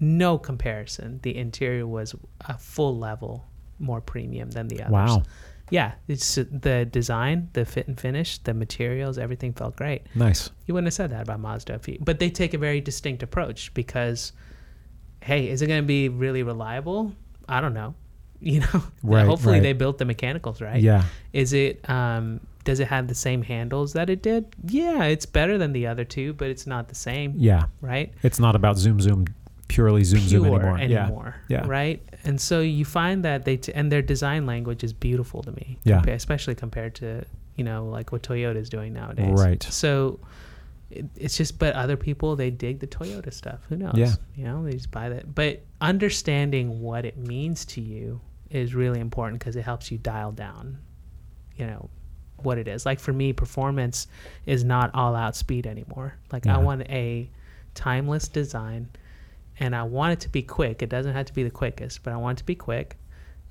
no 0.00 0.38
comparison. 0.38 1.20
The 1.22 1.36
interior 1.36 1.86
was 1.86 2.14
a 2.42 2.56
full 2.58 2.96
level 2.98 3.46
more 3.78 4.00
premium 4.00 4.50
than 4.50 4.68
the 4.68 4.80
others. 4.82 4.92
Wow. 4.92 5.22
Yeah, 5.70 5.92
it's 6.06 6.36
the 6.36 6.86
design, 6.90 7.48
the 7.52 7.64
fit 7.64 7.88
and 7.88 7.98
finish, 7.98 8.38
the 8.38 8.54
materials, 8.54 9.18
everything 9.18 9.52
felt 9.52 9.74
great. 9.74 10.02
Nice. 10.14 10.50
You 10.66 10.74
wouldn't 10.74 10.86
have 10.86 10.94
said 10.94 11.10
that 11.10 11.22
about 11.22 11.40
Mazda, 11.40 11.74
if 11.74 11.88
you, 11.88 11.98
but 12.00 12.20
they 12.20 12.30
take 12.30 12.54
a 12.54 12.58
very 12.58 12.80
distinct 12.80 13.22
approach 13.24 13.74
because, 13.74 14.32
hey, 15.22 15.48
is 15.48 15.62
it 15.62 15.66
going 15.66 15.82
to 15.82 15.86
be 15.86 16.08
really 16.08 16.42
reliable? 16.44 17.12
I 17.48 17.60
don't 17.60 17.74
know. 17.74 17.94
You 18.38 18.60
know, 18.60 18.82
Right, 19.02 19.24
hopefully 19.24 19.54
right. 19.54 19.62
they 19.62 19.72
built 19.72 19.96
the 19.96 20.04
mechanicals 20.04 20.60
right. 20.60 20.80
Yeah. 20.80 21.04
Is 21.32 21.54
it? 21.54 21.88
Um, 21.88 22.40
does 22.64 22.80
it 22.80 22.88
have 22.88 23.08
the 23.08 23.14
same 23.14 23.40
handles 23.40 23.94
that 23.94 24.10
it 24.10 24.22
did? 24.22 24.54
Yeah, 24.62 25.04
it's 25.04 25.24
better 25.24 25.56
than 25.56 25.72
the 25.72 25.86
other 25.86 26.04
two, 26.04 26.34
but 26.34 26.48
it's 26.50 26.66
not 26.66 26.88
the 26.88 26.94
same, 26.94 27.32
Yeah. 27.38 27.64
right? 27.80 28.12
It's 28.22 28.38
not 28.38 28.54
about 28.54 28.76
zoom 28.76 29.00
zoom 29.00 29.24
purely 29.68 30.04
zoom 30.04 30.20
zoom 30.20 30.44
Pure 30.44 30.78
anymore. 30.78 31.36
Yeah. 31.48 31.62
Yeah. 31.62 31.68
right? 31.68 32.02
And 32.24 32.40
so 32.40 32.60
you 32.60 32.84
find 32.84 33.24
that 33.24 33.44
they 33.44 33.56
t- 33.56 33.72
and 33.74 33.90
their 33.90 34.02
design 34.02 34.46
language 34.46 34.84
is 34.84 34.92
beautiful 34.92 35.42
to 35.42 35.52
me, 35.52 35.78
Yeah. 35.84 36.00
compa- 36.00 36.14
especially 36.14 36.54
compared 36.54 36.94
to 36.96 37.24
you 37.56 37.64
know 37.64 37.86
like 37.86 38.12
what 38.12 38.22
Toyota 38.22 38.56
is 38.56 38.68
doing 38.68 38.92
nowadays. 38.92 39.38
Right. 39.40 39.62
So 39.62 40.20
it, 40.90 41.06
it's 41.16 41.36
just, 41.36 41.58
but 41.58 41.74
other 41.74 41.96
people 41.96 42.36
they 42.36 42.50
dig 42.50 42.78
the 42.78 42.86
Toyota 42.86 43.32
stuff. 43.32 43.60
Who 43.68 43.76
knows? 43.76 43.94
Yeah. 43.96 44.12
You 44.36 44.44
know, 44.44 44.64
they 44.64 44.72
just 44.72 44.90
buy 44.92 45.08
that. 45.08 45.34
But 45.34 45.62
understanding 45.80 46.80
what 46.80 47.04
it 47.04 47.16
means 47.16 47.64
to 47.66 47.80
you 47.80 48.20
is 48.50 48.74
really 48.74 49.00
important 49.00 49.40
because 49.40 49.56
it 49.56 49.62
helps 49.62 49.90
you 49.90 49.98
dial 49.98 50.30
down. 50.30 50.78
You 51.56 51.66
know 51.66 51.90
what 52.36 52.58
it 52.58 52.68
is. 52.68 52.86
Like 52.86 53.00
for 53.00 53.12
me, 53.12 53.32
performance 53.32 54.06
is 54.44 54.62
not 54.62 54.90
all 54.94 55.16
out 55.16 55.34
speed 55.34 55.66
anymore. 55.66 56.14
Like 56.30 56.46
I 56.46 56.58
want 56.58 56.82
a 56.82 57.28
timeless 57.74 58.28
design 58.28 58.88
and 59.58 59.74
I 59.74 59.82
want 59.84 60.12
it 60.12 60.20
to 60.20 60.28
be 60.28 60.42
quick. 60.42 60.82
It 60.82 60.88
doesn't 60.88 61.12
have 61.12 61.26
to 61.26 61.32
be 61.32 61.42
the 61.42 61.50
quickest, 61.50 62.02
but 62.02 62.12
I 62.12 62.16
want 62.16 62.38
it 62.38 62.40
to 62.40 62.44
be 62.44 62.54
quick. 62.54 62.98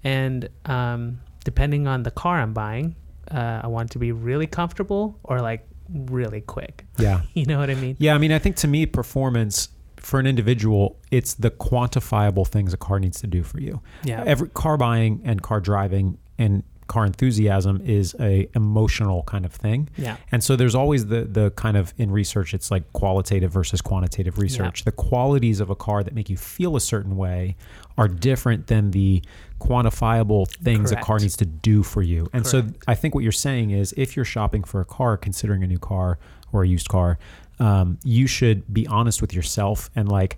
And 0.04 0.50
um, 0.66 1.20
depending 1.44 1.88
on 1.88 2.04
the 2.04 2.12
car 2.12 2.40
I'm 2.40 2.54
buying, 2.54 2.96
uh, 3.32 3.62
I 3.64 3.68
want 3.68 3.90
it 3.90 3.94
to 3.94 4.00
be 4.00 4.12
really 4.12 4.48
comfortable 4.48 5.20
or 5.24 5.42
like 5.42 5.68
really 5.90 6.42
quick. 6.42 6.86
Yeah. 6.98 7.22
You 7.34 7.46
know 7.46 7.60
what 7.60 7.70
I 7.70 7.76
mean? 7.76 7.98
Yeah, 8.00 8.16
I 8.16 8.18
mean, 8.18 8.32
I 8.32 8.40
think 8.40 8.56
to 8.58 8.68
me, 8.68 8.86
performance 8.86 9.70
for 9.98 10.20
an 10.20 10.28
individual, 10.28 10.98
it's 11.12 11.34
the 11.34 11.52
quantifiable 11.52 12.48
things 12.48 12.74
a 12.74 12.78
car 12.78 13.00
needs 13.00 13.20
to 13.22 13.28
do 13.28 13.44
for 13.44 13.60
you. 13.60 13.82
Yeah. 14.04 14.24
Every 14.26 14.50
car 14.50 14.78
buying 14.78 15.22
and 15.26 15.42
car 15.42 15.60
driving 15.60 16.18
and 16.38 16.64
car 16.88 17.06
enthusiasm 17.06 17.82
is 17.84 18.16
a 18.20 18.48
emotional 18.56 19.24
kind 19.24 19.46
of 19.46 19.54
thing. 19.54 19.90
Yeah. 19.98 20.18
And 20.32 20.44
so 20.44 20.56
there's 20.56 20.76
always 20.76 21.08
the 21.08 21.22
the 21.24 21.52
kind 21.52 21.78
of 21.78 21.94
in 21.98 22.12
research 22.12 22.54
it's 22.54 22.70
like 22.70 22.92
qualitative 22.94 23.52
versus 23.52 23.82
quantitative 23.82 24.38
research. 24.38 24.84
The 24.84 24.92
qualities 24.92 25.60
of 25.60 25.70
a 25.70 25.76
car 25.76 26.04
that 26.04 26.14
make 26.14 26.30
you 26.30 26.38
feel 26.38 26.76
a 26.76 26.82
certain 26.82 27.18
way 27.18 27.56
are 27.98 28.08
different 28.08 28.68
than 28.68 28.92
the 28.92 29.24
quantifiable 29.60 30.48
things 30.48 30.92
a 30.92 30.98
car 30.98 31.20
needs 31.20 31.38
to 31.38 31.46
do 31.46 31.82
for 31.82 32.02
you. 32.02 32.28
And 32.34 32.46
so 32.46 32.64
I 32.88 32.96
think 32.96 33.16
what 33.16 33.24
you're 33.24 33.32
saying 33.32 33.72
is 33.72 33.94
if 33.98 34.16
you're 34.16 34.26
shopping 34.26 34.64
for 34.64 34.82
a 34.82 34.86
car, 34.86 35.18
considering 35.18 35.64
a 35.64 35.68
new 35.68 35.80
car 35.80 36.20
or 36.52 36.64
a 36.64 36.68
used 36.68 36.90
car, 36.90 37.18
um, 37.60 37.98
you 38.04 38.28
should 38.28 38.72
be 38.74 38.86
honest 38.88 39.22
with 39.22 39.34
yourself 39.34 39.90
and 39.96 40.10
like 40.10 40.38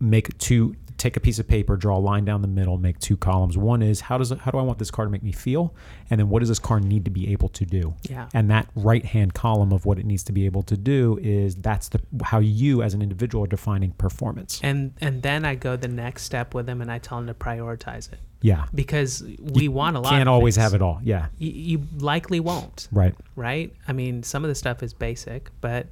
make 0.00 0.36
two 0.38 0.74
take 1.04 1.18
a 1.18 1.20
piece 1.20 1.38
of 1.38 1.46
paper 1.46 1.76
draw 1.76 1.98
a 1.98 2.00
line 2.00 2.24
down 2.24 2.40
the 2.40 2.48
middle 2.48 2.78
make 2.78 2.98
two 2.98 3.16
columns. 3.16 3.58
One 3.58 3.82
is 3.82 4.00
how 4.00 4.16
does 4.16 4.30
how 4.30 4.50
do 4.50 4.56
i 4.56 4.62
want 4.62 4.78
this 4.78 4.90
car 4.90 5.04
to 5.04 5.10
make 5.10 5.22
me 5.22 5.32
feel? 5.32 5.74
And 6.08 6.18
then 6.18 6.30
what 6.30 6.40
does 6.40 6.48
this 6.48 6.58
car 6.58 6.80
need 6.80 7.04
to 7.04 7.10
be 7.10 7.30
able 7.30 7.50
to 7.50 7.66
do? 7.66 7.94
Yeah. 8.08 8.28
and 8.32 8.50
that 8.50 8.68
right 8.74 9.04
hand 9.04 9.34
column 9.34 9.72
of 9.72 9.84
what 9.84 9.98
it 9.98 10.06
needs 10.06 10.22
to 10.24 10.32
be 10.32 10.46
able 10.46 10.62
to 10.62 10.76
do 10.76 11.18
is 11.22 11.56
that's 11.56 11.88
the 11.90 12.00
how 12.24 12.38
you 12.38 12.82
as 12.82 12.94
an 12.94 13.02
individual 13.02 13.44
are 13.44 13.48
defining 13.48 13.92
performance. 13.92 14.60
And 14.62 14.94
and 15.02 15.22
then 15.22 15.44
I 15.44 15.54
go 15.56 15.76
the 15.76 15.88
next 15.88 16.22
step 16.24 16.54
with 16.54 16.64
them 16.64 16.80
and 16.80 16.90
I 16.90 16.98
tell 16.98 17.18
them 17.18 17.26
to 17.26 17.34
prioritize 17.34 18.10
it. 18.10 18.20
Yeah. 18.40 18.66
Because 18.74 19.22
we 19.38 19.68
want 19.68 19.96
a 19.96 20.00
lot. 20.00 20.10
can't 20.10 20.28
always 20.28 20.56
have 20.56 20.72
it 20.72 20.80
all. 20.80 21.00
Yeah. 21.02 21.26
You, 21.38 21.50
you 21.50 21.82
likely 21.98 22.40
won't, 22.40 22.88
right. 22.92 23.14
Right? 23.36 23.74
I 23.88 23.92
mean, 23.92 24.22
some 24.22 24.44
of 24.44 24.48
the 24.48 24.54
stuff 24.54 24.82
is 24.82 24.92
basic, 24.92 25.50
but 25.60 25.86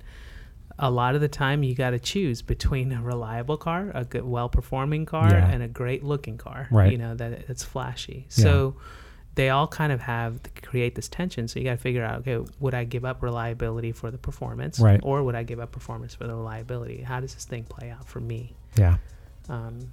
a 0.78 0.90
lot 0.90 1.14
of 1.14 1.20
the 1.20 1.28
time 1.28 1.62
you 1.62 1.74
got 1.74 1.90
to 1.90 1.98
choose 1.98 2.42
between 2.42 2.92
a 2.92 3.02
reliable 3.02 3.56
car, 3.56 3.90
a 3.94 4.04
good, 4.04 4.24
well-performing 4.24 5.06
car, 5.06 5.28
Yeah. 5.30 5.48
and 5.48 5.62
a 5.62 5.68
great-looking 5.68 6.38
car. 6.38 6.68
Right. 6.70 6.92
You 6.92 6.98
know 6.98 7.14
that 7.14 7.32
it's 7.48 7.62
flashy. 7.62 8.26
Yeah. 8.30 8.42
So 8.44 8.76
they 9.34 9.48
all 9.50 9.66
kind 9.66 9.92
of 9.92 10.00
have 10.00 10.40
create 10.62 10.94
this 10.94 11.08
tension. 11.08 11.48
So 11.48 11.58
you 11.58 11.64
got 11.64 11.72
to 11.72 11.76
figure 11.78 12.04
out, 12.04 12.20
okay, 12.26 12.44
would 12.60 12.74
I 12.74 12.84
give 12.84 13.04
up 13.04 13.22
reliability 13.22 13.92
for 13.92 14.10
the 14.10 14.18
performance, 14.18 14.78
Right. 14.80 15.00
or 15.02 15.22
would 15.22 15.34
I 15.34 15.42
give 15.42 15.58
up 15.60 15.72
performance 15.72 16.14
for 16.14 16.26
the 16.26 16.34
reliability? 16.34 17.02
How 17.02 17.20
does 17.20 17.34
this 17.34 17.44
thing 17.44 17.64
play 17.64 17.90
out 17.90 18.06
for 18.06 18.20
me? 18.20 18.54
yeah 18.76 18.96
Um, 19.48 19.80
so 19.80 19.86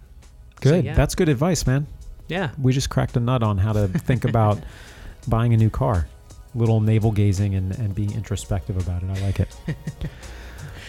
good 0.61 0.85
yeah. 0.85 0.93
that's 0.93 1.15
good 1.15 1.27
advice 1.29 1.65
man 1.67 1.87
yeah. 2.27 2.51
we 2.61 2.71
just 2.73 2.89
cracked 2.89 3.15
a 3.17 3.19
nut 3.19 3.43
on 3.43 3.57
how 3.57 3.73
to 3.73 3.87
think 3.87 4.23
about 4.25 4.59
buying 5.27 5.53
a 5.53 5.57
new 5.57 5.69
car. 5.69 6.07
Little 6.55 6.79
navel 6.81 7.11
gazing 7.11 7.55
and, 7.55 7.71
and 7.77 7.93
being 7.95 8.11
introspective 8.13 8.77
about 8.77 9.03
it. 9.03 9.09
I 9.09 9.19
like 9.21 9.39
it. 9.39 9.55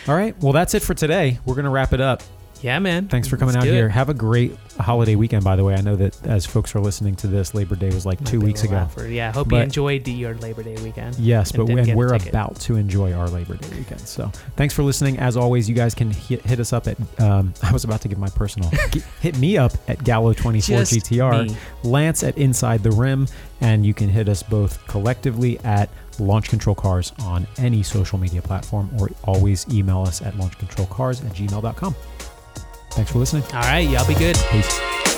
All 0.09 0.15
right. 0.15 0.35
Well, 0.43 0.53
that's 0.53 0.75
it 0.75 0.83
for 0.83 0.95
today. 0.95 1.39
We're 1.45 1.55
going 1.55 1.65
to 1.65 1.71
wrap 1.71 1.93
it 1.93 2.01
up. 2.01 2.23
Yeah, 2.63 2.79
man. 2.79 3.09
Thanks 3.09 3.27
for 3.27 3.37
coming 3.39 3.55
Let's 3.55 3.67
out 3.67 3.73
here. 3.73 3.87
it. 3.87 3.91
Have 3.91 4.11
a 4.11 4.15
great 4.15 4.55
holiday 4.79 5.15
weekend, 5.17 5.45
by 5.45 5.57
the 5.57 5.65
way. 5.65 5.75
I 5.75 5.81
know 5.81 5.97
that 5.97 6.27
as 6.27 6.45
folks 6.45 6.75
are 6.75 6.81
listening 6.81 7.17
to 7.17 7.27
this, 7.27 7.55
Labor 7.55 7.75
Day 7.75 7.89
was 7.89 8.05
like 8.05 8.21
Might 8.21 8.27
two 8.29 8.41
weeks 8.41 8.65
ago. 8.65 8.87
Yeah, 9.09 9.33
hope 9.33 9.47
you 9.47 9.51
But- 9.59 9.63
enjoyed 9.65 10.07
your 10.07 10.35
Labor 10.35 10.63
Day 10.63 10.77
weekend. 10.83 11.17
Yes, 11.19 11.53
but 11.53 11.69
and 11.69 11.95
we're 11.97 12.15
about 12.15 12.57
to 12.61 12.77
enjoy 12.77 13.13
our 13.15 13.29
Labor 13.29 13.55
Day 13.57 13.69
weekend. 13.79 14.01
So 14.01 14.31
thanks 14.57 14.75
for 14.75 14.83
listening. 14.83 15.19
As 15.19 15.37
always, 15.39 15.69
you 15.69 15.75
guys 15.75 15.95
can 15.95 16.11
hit, 16.11 16.43
hit 16.45 16.61
us 16.61 16.73
up 16.73 16.87
at, 16.87 16.97
um, 17.21 17.55
I 17.63 17.73
was 17.73 17.85
about 17.85 18.03
to 18.03 18.09
give 18.09 18.19
my 18.19 18.29
personal, 18.31 18.71
hit 19.21 19.39
me 19.39 19.57
up 19.57 19.73
at 19.89 19.99
Gallo24GTR. 19.99 21.55
Lance 21.83 22.23
at 22.23 22.37
Inside 22.37 22.83
the 22.83 22.91
Rim, 22.91 23.27
and 23.61 23.85
you 23.87 23.95
can 23.95 24.09
hit 24.09 24.29
us 24.29 24.43
both 24.43 24.87
collectively 24.87 25.59
at 25.61 25.89
Launch 26.19 26.49
Control 26.51 26.75
Cars 26.75 27.13
on 27.23 27.47
any 27.57 27.83
social 27.83 28.19
media 28.19 28.43
platform, 28.43 28.91
or 28.99 29.09
always 29.25 29.67
email 29.73 30.03
us 30.03 30.21
at 30.21 30.35
launchcontrolcars 30.35 31.25
at 31.25 31.33
gmail.com. 31.35 31.95
Thanks 32.91 33.11
for 33.12 33.18
listening. 33.18 33.45
All 33.55 33.61
right, 33.61 33.88
y'all 33.88 34.07
be 34.07 34.14
good. 34.14 34.36
Peace. 34.51 35.10